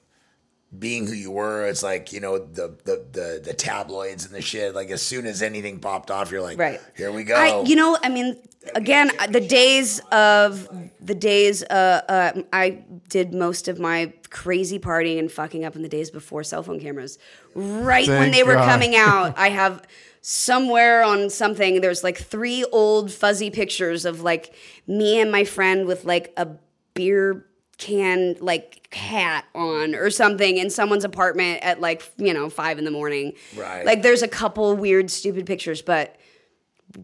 [0.78, 4.42] being who you were, it's like you know the the the, the tabloids and the
[4.42, 4.76] shit.
[4.76, 6.82] Like as soon as anything popped off, you're like, Right.
[6.96, 7.36] here we go.
[7.36, 8.38] I, you know, I mean,
[8.76, 10.68] again, the days of
[11.00, 15.84] the days, uh, uh, I did most of my crazy partying and fucking up in
[15.84, 17.18] the days before cell phone cameras.
[17.56, 18.70] Right when they were God.
[18.70, 19.84] coming out, I have
[20.22, 24.54] somewhere on something, there's like three old fuzzy pictures of like
[24.86, 26.50] me and my friend with like a
[26.98, 27.46] beer
[27.78, 32.86] can like hat on or something in someone's apartment at like you know five in
[32.86, 33.86] the morning Right.
[33.86, 36.16] like there's a couple weird stupid pictures but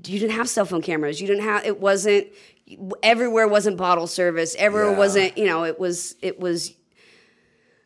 [0.05, 1.19] you didn't have cell phone cameras.
[1.21, 2.27] You didn't have it wasn't
[3.03, 4.55] everywhere wasn't bottle service.
[4.57, 4.97] Everywhere Yeah.
[4.97, 6.73] wasn't, you know, it was it was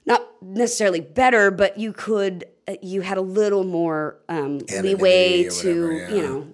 [0.06, 5.82] not necessarily better, but you could uh, you had a little more um, leeway to,
[5.82, 6.10] whatever, yeah.
[6.16, 6.48] you know,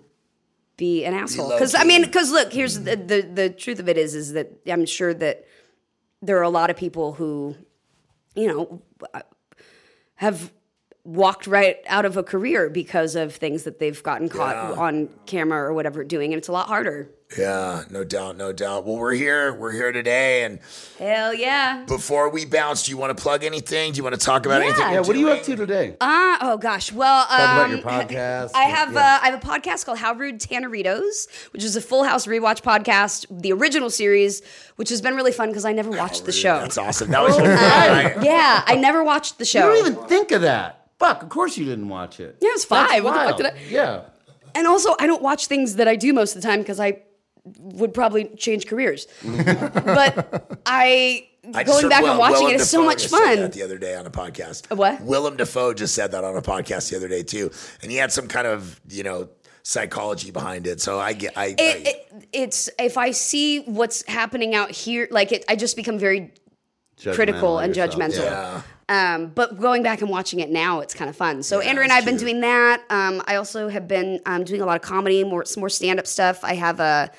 [0.86, 1.52] be an asshole.
[1.62, 4.48] Cuz I mean, cuz look, here's the, the the truth of it is is that
[4.74, 5.46] I'm sure that
[6.28, 7.56] there are a lot of people who,
[8.42, 8.62] you know,
[10.16, 10.52] have
[11.06, 14.82] walked right out of a career because of things that they've gotten caught Yeah.
[14.86, 17.10] on camera or whatever doing, and it's a lot harder.
[17.38, 18.86] Yeah, no doubt, no doubt.
[18.86, 19.54] Well, we're here.
[19.54, 20.44] We're here today.
[20.44, 20.60] And
[21.00, 21.84] Hell yeah.
[21.88, 23.92] before we bounce, do you want to plug anything?
[23.94, 24.68] Do you want to talk about Yeah.
[24.68, 24.82] anything?
[24.84, 25.96] Yeah, you're what are you up to today?
[26.02, 26.92] Ah, oh gosh.
[26.92, 28.52] Well, um, about your podcast.
[28.56, 29.00] I have Yeah.
[29.00, 32.62] uh, I have a podcast called How Rude Tanneritos, which is a Full House rewatch
[32.62, 34.42] podcast, the original series,
[34.76, 36.60] which has been really fun because I never watched the show.
[36.60, 37.10] That's awesome.
[37.12, 38.16] That was your right?
[38.22, 39.70] Yeah, I never watched the show.
[39.72, 39.84] you show.
[39.84, 40.88] don't even think of that.
[41.00, 42.38] Fuck, of course you didn't watch it.
[42.40, 43.04] Yeah, it was That's five.
[43.04, 44.02] What the fuck did I- Yeah.
[44.56, 47.00] and also, I don't watch things that I do most of the time because I
[47.60, 49.08] would probably change careers.
[49.24, 52.86] but I I going just back heard and Will- watching Willem it is so Dafoe
[52.88, 53.40] much just said fun.
[53.40, 54.72] that the other day on a podcast.
[54.72, 55.02] A what?
[55.02, 57.52] Willem Dafoe just said that on a podcast the other day too,
[57.82, 59.30] and he had some kind of you know
[59.64, 60.82] psychology behind it.
[60.82, 61.58] So I get, I, it,
[61.88, 66.32] it, it's if I see what's happening out here, like it, I just become very
[67.02, 67.96] critical and yourself.
[68.00, 68.24] judgmental.
[68.24, 68.62] Yeah.
[68.94, 71.42] Um, but going back and watching it now, it's kind of fun.
[71.42, 72.84] So Andrew and I have been doing that.
[72.92, 75.98] Um, I also have been um, doing a lot of comedy, more some more stand
[75.98, 76.44] up stuff.
[76.44, 77.10] I have a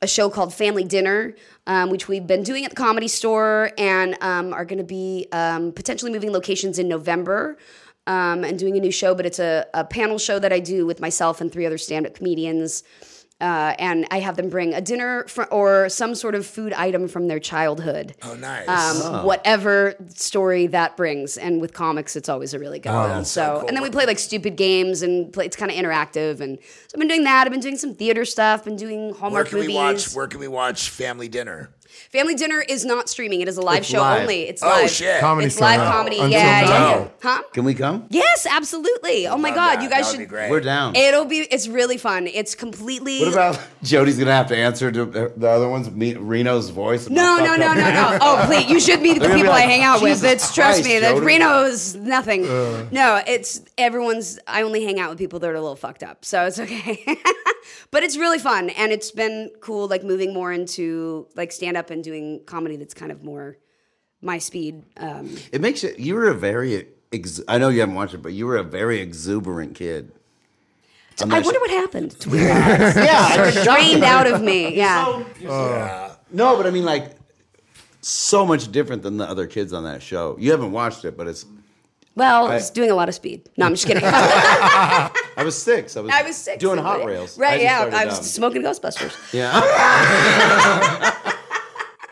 [0.00, 1.34] a show called Family Dinner,
[1.66, 5.26] um, which we've been doing at the Comedy Store, and um, are going to be
[5.32, 7.58] um, potentially moving locations in November.
[8.06, 10.86] Um, and doing a new show, but it's a, a panel show that I do
[10.86, 12.82] with myself and three other stand up comedians.
[13.40, 17.06] Uh, and I have them bring a dinner fr- or some sort of food item
[17.06, 18.16] from their childhood.
[18.22, 18.68] Oh, nice.
[18.68, 23.08] Um, Whatever story that brings, and with comics, it's always a really good one.
[23.10, 23.68] that's So, so cool.
[23.68, 26.40] and then we play like stupid games, and play, it's kind of interactive.
[26.40, 27.46] And so I've been doing that.
[27.46, 28.64] I've been doing some theater stuff.
[28.64, 29.68] Been doing Hallmark where can movies.
[29.68, 30.14] we watch?
[30.14, 31.70] Where can we watch Family Dinner?
[32.12, 33.40] Family Dinner is not streaming.
[33.40, 34.22] It is a live It's show live.
[34.22, 34.42] only.
[34.48, 34.90] It's Oh, live.
[34.90, 35.20] shit.
[35.20, 35.92] Comedy It's Store live now.
[35.92, 36.16] comedy.
[36.16, 36.88] Until yeah, yeah, now.
[36.98, 37.08] yeah.
[37.22, 37.42] Huh?
[37.52, 38.06] Can we come?
[38.10, 39.26] Yes, absolutely.
[39.26, 39.82] Oh my Love god, that.
[39.82, 40.18] you guys That would should.
[40.18, 40.50] be great.
[40.50, 40.94] We're down.
[40.96, 41.38] It'll be.
[41.38, 42.26] It's really fun.
[42.26, 43.20] It's completely.
[43.20, 45.04] What about Jodie's gonna have to answer to
[45.36, 45.90] the other ones?
[45.90, 47.08] Me, Reno's voice.
[47.08, 48.18] No, no, no, no, no.
[48.20, 48.68] Oh, please!
[48.70, 50.10] You should be the They're gonna be people I like, hang out with.
[50.18, 51.00] "Jesus It's trust Christ, me.
[51.00, 52.46] That Jodie." Reno's nothing.
[52.48, 52.86] Uh.
[52.90, 54.38] no, it's everyone's.
[54.46, 57.04] I only hang out with people that are a little fucked up, so it's okay.
[57.90, 59.88] But it's really fun, and it's been cool.
[59.88, 62.76] Like moving more into like stand up and doing comedy.
[62.76, 63.56] That's kind of more
[64.20, 64.82] my speed.
[64.96, 65.94] Um, It makes you.
[65.98, 66.88] You were a very.
[67.12, 70.12] Ex, I know you haven't watched it, but you were a very exuberant kid.
[71.22, 72.12] On I wonder sh- what happened.
[72.12, 72.46] It's weird.
[72.48, 74.74] Yeah, It drained out of me.
[74.76, 76.14] Yeah.
[76.30, 77.16] No, but I mean, like,
[78.02, 80.36] so much different than the other kids on that show.
[80.38, 81.46] You haven't watched it, but it's.
[82.14, 83.48] Well, I was doing a lot of speed.
[83.56, 84.02] No, I'm just kidding.
[85.38, 85.96] I was six.
[85.96, 86.10] I was.
[86.12, 86.58] I was six.
[86.58, 87.38] Doing hot rails.
[87.38, 87.60] Right?
[87.60, 87.96] just Yeah.
[87.96, 88.24] I was dumb.
[88.24, 89.14] smoking Ghostbusters.
[89.32, 91.14] Yeah.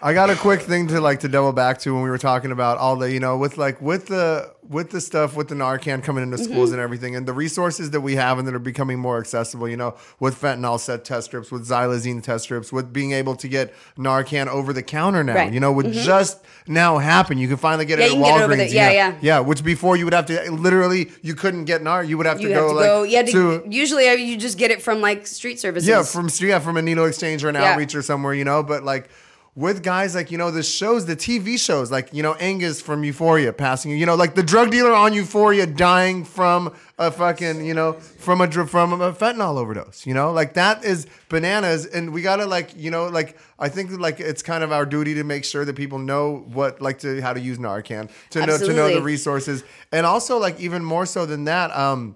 [0.02, 2.52] I got a quick thing to like to double back to when we were talking
[2.52, 6.02] about all the you know with like with the with the stuff with the Narcan
[6.02, 6.52] coming into Mm-hmm.
[6.52, 9.66] schools and everything and the resources that we have and that are becoming more accessible.
[9.68, 13.48] You know, with fentanyl set test strips, with xylazine test strips, with being able to
[13.48, 15.34] get Narcan over the counter now.
[15.34, 15.52] Right.
[15.52, 17.38] You know, would just now happen.
[17.38, 18.68] You can finally get Yeah, it at get it Walgreens.
[18.68, 19.18] the- yeah, yeah.
[19.22, 19.40] yeah.
[19.40, 22.04] Which before you would have to literally you couldn't get Nar.
[22.04, 23.02] You would have You to have go to like go.
[23.04, 23.22] Yeah.
[23.22, 25.88] to- to usually, uh, you just get it from like street services.
[25.88, 27.72] yeah, from yeah, from a needle exchange or an Yeah.
[27.72, 28.62] outreach or somewhere, you know.
[28.62, 29.08] But like
[29.56, 33.02] with guys like you know the shows, the TV shows, like you know Angus from
[33.02, 37.72] Euphoria passing, you know, like the drug dealer on Euphoria dying from a fucking you
[37.72, 42.20] know from a from a fentanyl overdose, you know, like that is bananas, and we
[42.20, 45.44] gotta like you know like I think like it's kind of our duty to make
[45.44, 48.92] sure that people know what like to how to use Narcan to know to know
[48.92, 51.74] the resources, and also like even more so than that.
[51.74, 52.14] um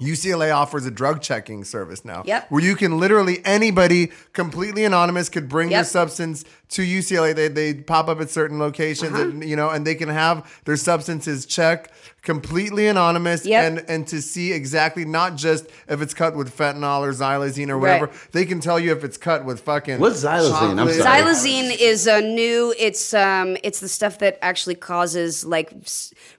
[0.00, 2.22] UCLA offers a drug checking service now.
[2.26, 2.50] Yep.
[2.50, 7.34] Where you can literally anybody completely anonymous could bring their substance to UCLA.
[7.34, 9.22] They they pop up at certain locations Uh-huh.
[9.22, 11.92] and you know and they can have their substances checked
[12.22, 13.64] completely anonymous Yep.
[13.64, 17.78] and and to see exactly not just if it's cut with fentanyl or xylazine or
[17.78, 18.06] whatever.
[18.06, 18.14] Right.
[18.32, 20.80] They can tell you if it's cut with fucking What's xylazine?
[20.80, 21.22] I'm sorry.
[21.22, 22.74] Xylazine is a new.
[22.78, 23.56] It's um.
[23.62, 25.72] It's the stuff that actually causes like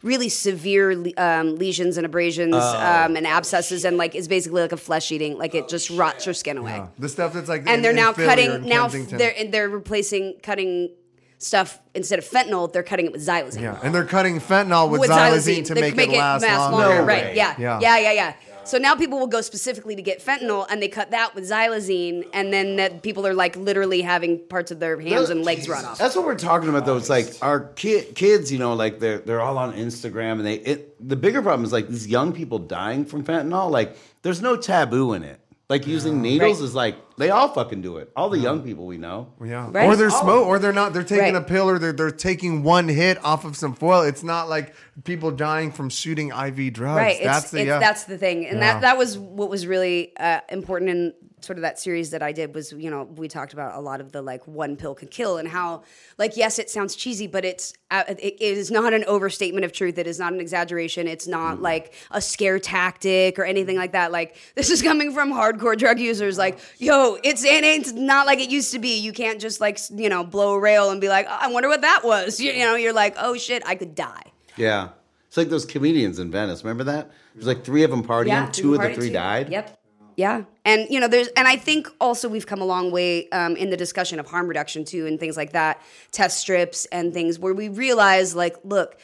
[0.04, 2.78] really severe um, lesions and abrasions Oh.
[3.06, 5.38] um, and abscesses and like is basically like a flesh eating.
[5.38, 6.84] Like it just oh, rots your skin away.
[7.00, 8.62] The stuff that's like And in- they're now in cutting.
[8.64, 9.18] Now Kensington.
[9.18, 10.90] they're they're replacing cutting
[11.38, 12.72] stuff instead of fentanyl.
[12.72, 13.62] They're cutting it with xylazine.
[13.62, 16.78] yeah, and they're cutting fentanyl with, xylazine, to They make, it last, longer.
[16.78, 17.26] No right?
[17.26, 17.34] way.
[17.36, 17.56] Yeah.
[17.58, 17.80] Yeah.
[17.80, 18.34] yeah, yeah, yeah,
[18.66, 22.28] So now people will go specifically to get fentanyl, and they cut that with xylazine,
[22.34, 25.86] and then that people are like literally having parts of their hands and legs run
[25.86, 25.98] off.
[25.98, 26.98] That's what we're talking about, though.
[26.98, 30.56] It's like our kid, kids, you know, like they're they're all on Instagram, and they.
[30.56, 33.70] It, the bigger problem is like these young people dying from fentanyl.
[33.70, 35.40] Like, there's no taboo in it.
[35.68, 36.66] Like using needles Right.
[36.66, 38.12] is like they all fucking do it.
[38.16, 39.30] All the young people we know.
[39.44, 39.68] Yeah.
[39.72, 39.88] Right.
[39.88, 40.94] Or they're smoke, or they're not.
[40.94, 41.36] They're taking Right.
[41.36, 44.02] a pill, or they're they're taking one hit off of some foil.
[44.04, 44.76] It's not like
[45.06, 46.98] people dying from shooting IV drugs.
[46.98, 47.80] right That's it's, the it's, yeah.
[47.80, 48.74] that's the thing and Yeah.
[48.74, 51.14] that that was what was really uh, important in
[51.46, 54.02] sort of that series that I did was, you know, we talked about a lot
[54.02, 55.84] of the like one pill can kill and how,
[56.18, 59.98] like, yes, it sounds cheesy, but it's uh, it, is not an overstatement of truth.
[59.98, 61.08] It is not an exaggeration.
[61.08, 64.12] It's not like a scare tactic or anything like that.
[64.12, 66.38] Like, this is coming from hardcore drug users.
[66.38, 69.00] Like, yo, it's it ain't not like it used to be.
[69.00, 71.70] You can't just like you know blow a rail and be like, oh, I wonder
[71.70, 72.40] what that was.
[72.40, 74.32] You, you know, you're like, oh shit, I could die.
[74.58, 74.90] Yeah.
[75.28, 76.64] It's like those comedians in Venice.
[76.64, 77.12] Remember that?
[77.34, 78.54] There's like three of them partying.
[78.54, 79.14] two of the three too.
[79.14, 79.50] died.
[79.50, 79.78] Yep.
[80.16, 83.56] Yeah, and you know, there's, and I think also we've come a long way um,
[83.58, 85.82] in the discussion of harm reduction too, and things like that,
[86.12, 88.98] test strips and things where we realize, like, look,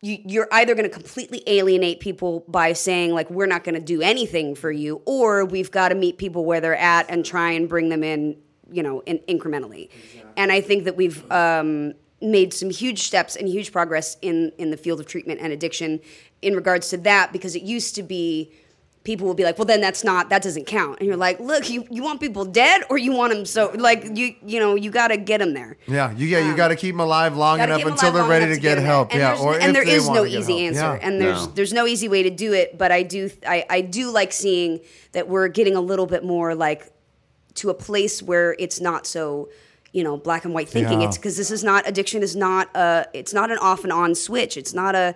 [0.00, 3.80] you, you're either going to completely alienate people by saying like we're not going to
[3.80, 7.52] do anything for you, or we've got to meet people where they're at and try
[7.52, 8.36] and bring them in,
[8.70, 9.88] you know, in, incrementally.
[10.36, 14.70] And I think that we've um, made some huge steps and huge progress in in
[14.70, 16.00] the field of treatment and addiction
[16.42, 18.52] in regards to that because it used to be
[19.04, 21.70] people will be like, well, then that's not that doesn't count, and you're like, look,
[21.70, 24.90] you you want people dead or you want them so like you you know you
[24.90, 25.76] got to get them there.
[25.86, 28.10] Yeah, you yeah, you um, got to keep them alive long enough keep 'em until
[28.10, 29.10] alive they're ready enough to get them help.
[29.10, 29.20] there.
[29.20, 30.98] Yeah, and or there's, and if there they is wanna no easy answer, Yeah.
[31.00, 31.52] and there's No.
[31.54, 32.76] there's no easy way to do it.
[32.76, 34.80] But I do I, I do like seeing
[35.12, 36.92] that we're getting a little bit more like
[37.54, 39.48] to a place where it's not so
[39.92, 41.00] you know black and white thinking.
[41.00, 41.08] Yeah.
[41.08, 44.14] It's because this is not addiction is not a it's not an off and on
[44.14, 44.56] switch.
[44.56, 45.14] It's not a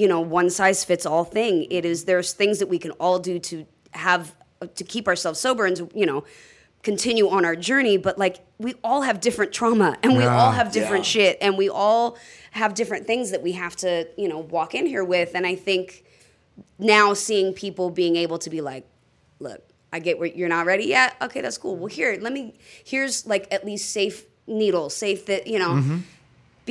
[0.00, 1.54] you know one size fits all thing.
[1.70, 3.66] It is there's things that we can all do to
[4.06, 4.22] have
[4.74, 6.24] to keep ourselves sober and to, you know
[6.82, 10.34] continue on our journey but like we all have different trauma and we Yeah.
[10.38, 11.14] all have different Yeah.
[11.32, 12.16] shit and we all
[12.52, 15.54] have different things that we have to you know walk in here with and i
[15.66, 16.04] think
[16.78, 18.84] now seeing people being able to be like
[19.40, 19.60] look
[19.92, 22.54] i get where you're not ready yet okay that's cool well here let me
[22.92, 25.98] here's like at least safe needles safe that you know Mm-hmm.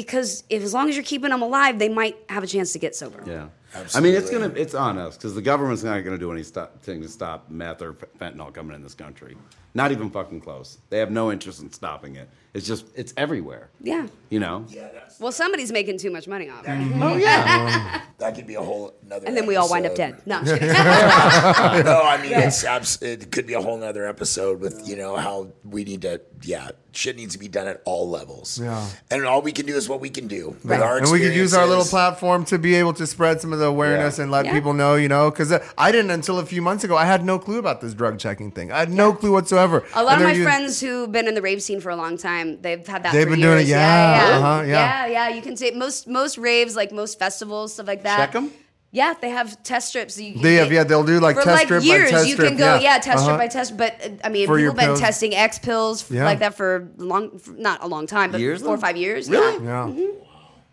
[0.01, 2.79] Because if as long as you're keeping them alive they might have a chance to
[2.79, 3.47] get sober Yeah.
[3.93, 7.07] I mean, it's gonna it's on us because the government's not gonna do anything to
[7.07, 9.37] stop meth or fentanyl coming in this country.
[9.75, 10.79] Not even fucking close.
[10.89, 12.27] They have no interest in stopping it.
[12.53, 13.69] It's just it's everywhere.
[13.81, 14.65] yeah You know.
[14.69, 16.71] Yeah, that's, well somebody's making too much money off it
[17.01, 18.01] Oh yeah.
[18.17, 19.27] that could be a whole another.
[19.27, 20.15] and then we all wind up episode.
[20.17, 20.75] dead no I'm just kidding.
[21.85, 25.15] no, I mean it's abs- it could be a whole nother episode with you know
[25.15, 28.59] how we need to yeah shit needs to be done at all levels.
[28.59, 28.83] Yeah.
[29.11, 30.49] and all we can do is what we can do.
[30.49, 30.81] with Right.
[30.81, 31.91] our and we could use our little experiences.
[31.91, 34.23] platform to be able to spread some of the awareness Yeah.
[34.23, 34.53] and let Yeah.
[34.53, 36.97] people know, you know, because uh, I didn't until a few months ago.
[36.97, 38.71] I had no clue about this drug checking thing.
[38.71, 39.85] I had no clue whatsoever.
[39.93, 41.91] A lot And of my they're us- friends who've been in the rave scene for
[41.91, 43.13] a long time, they've had that.
[43.13, 43.69] They've for been doing it, years.
[43.69, 45.05] yeah, yeah, uh-huh, yeah.
[45.05, 45.35] yeah, yeah.
[45.35, 48.17] You can say most most raves, like most festivals, stuff like that.
[48.17, 48.51] Check them.
[48.91, 50.19] Yeah, they have test strips.
[50.19, 52.09] You can They have- yeah, they'll do, like, for test like strip by years.
[52.09, 52.79] test you strip, can go, yeah.
[52.81, 53.23] yeah, test Uh-huh.
[53.25, 53.77] strip by test.
[53.77, 54.99] But uh, I mean, For your people been pills.
[54.99, 56.25] testing X pills Yeah.
[56.25, 59.29] like that for long, for not a long time, but Years, four or five years.
[59.29, 59.63] Really?
[59.63, 59.87] Yeah.
[59.93, 60.07] Yeah.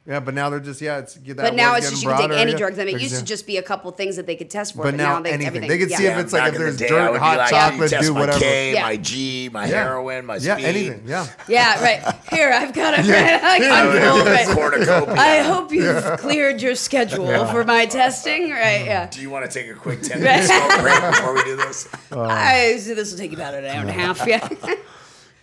[0.06, 0.98] Yeah, but now they're just yeah.
[0.98, 2.58] It's that But now it's just you getting can take any yeah.
[2.58, 2.78] drug.
[2.78, 4.84] I mean, it used to just be a couple things that they could test for.
[4.84, 5.46] But now they, anything.
[5.48, 5.68] everything.
[5.68, 6.18] They could see yeah.
[6.18, 8.14] if it's like Back if there's the day, dirt, I hot like, chocolate, test do
[8.14, 8.38] my whatever.
[8.38, 8.82] K, Yeah.
[8.82, 9.82] my G, my Yeah.
[9.82, 10.64] heroin, my Yeah, speed.
[10.66, 11.02] anything.
[11.06, 11.26] Yeah.
[11.48, 12.14] Yeah, right.
[12.30, 12.98] Here, I've got a.
[13.02, 14.46] I I'm would cool, do right.
[14.46, 15.14] this cornucopia.
[15.16, 18.50] I hope you've cleared your schedule for my testing.
[18.50, 19.08] Right, yeah.
[19.08, 20.48] Do you want to take a quick 10 minute
[20.82, 21.88] break before we do this?
[22.12, 24.24] Uh, I, so this will take about an hour and a half.
[24.24, 24.48] Yeah.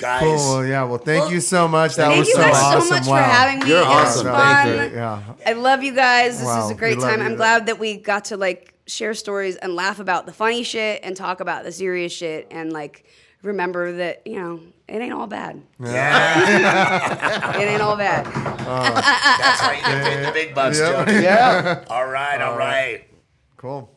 [0.04, 0.66] Guys, Cool.
[0.66, 0.84] Yeah.
[0.84, 1.96] Well, thank Well, you so much.
[1.96, 2.82] That Thank was you so guys awesome.
[2.82, 3.18] so much wow.
[3.18, 3.70] for having me.
[3.70, 4.28] You're it was awesome.
[4.28, 4.66] fun.
[4.68, 4.98] Thank you.
[4.98, 5.22] Yeah.
[5.48, 6.40] I love you guys.
[6.40, 7.20] This Wow, is a great time.
[7.22, 7.26] you.
[7.26, 11.00] I'm glad that we got to like share stories and laugh about the funny shit
[11.04, 13.06] and talk about the serious shit and like
[13.44, 14.60] remember that, you know,
[14.90, 15.62] it ain't all bad.
[15.80, 18.26] yeah, It ain't all bad.
[18.26, 21.06] that's why you get paid the big bucks, Yeah.
[21.06, 21.12] Joe.
[21.22, 21.84] Yeah.
[21.90, 23.06] All right, all right.
[23.58, 23.90] Cool.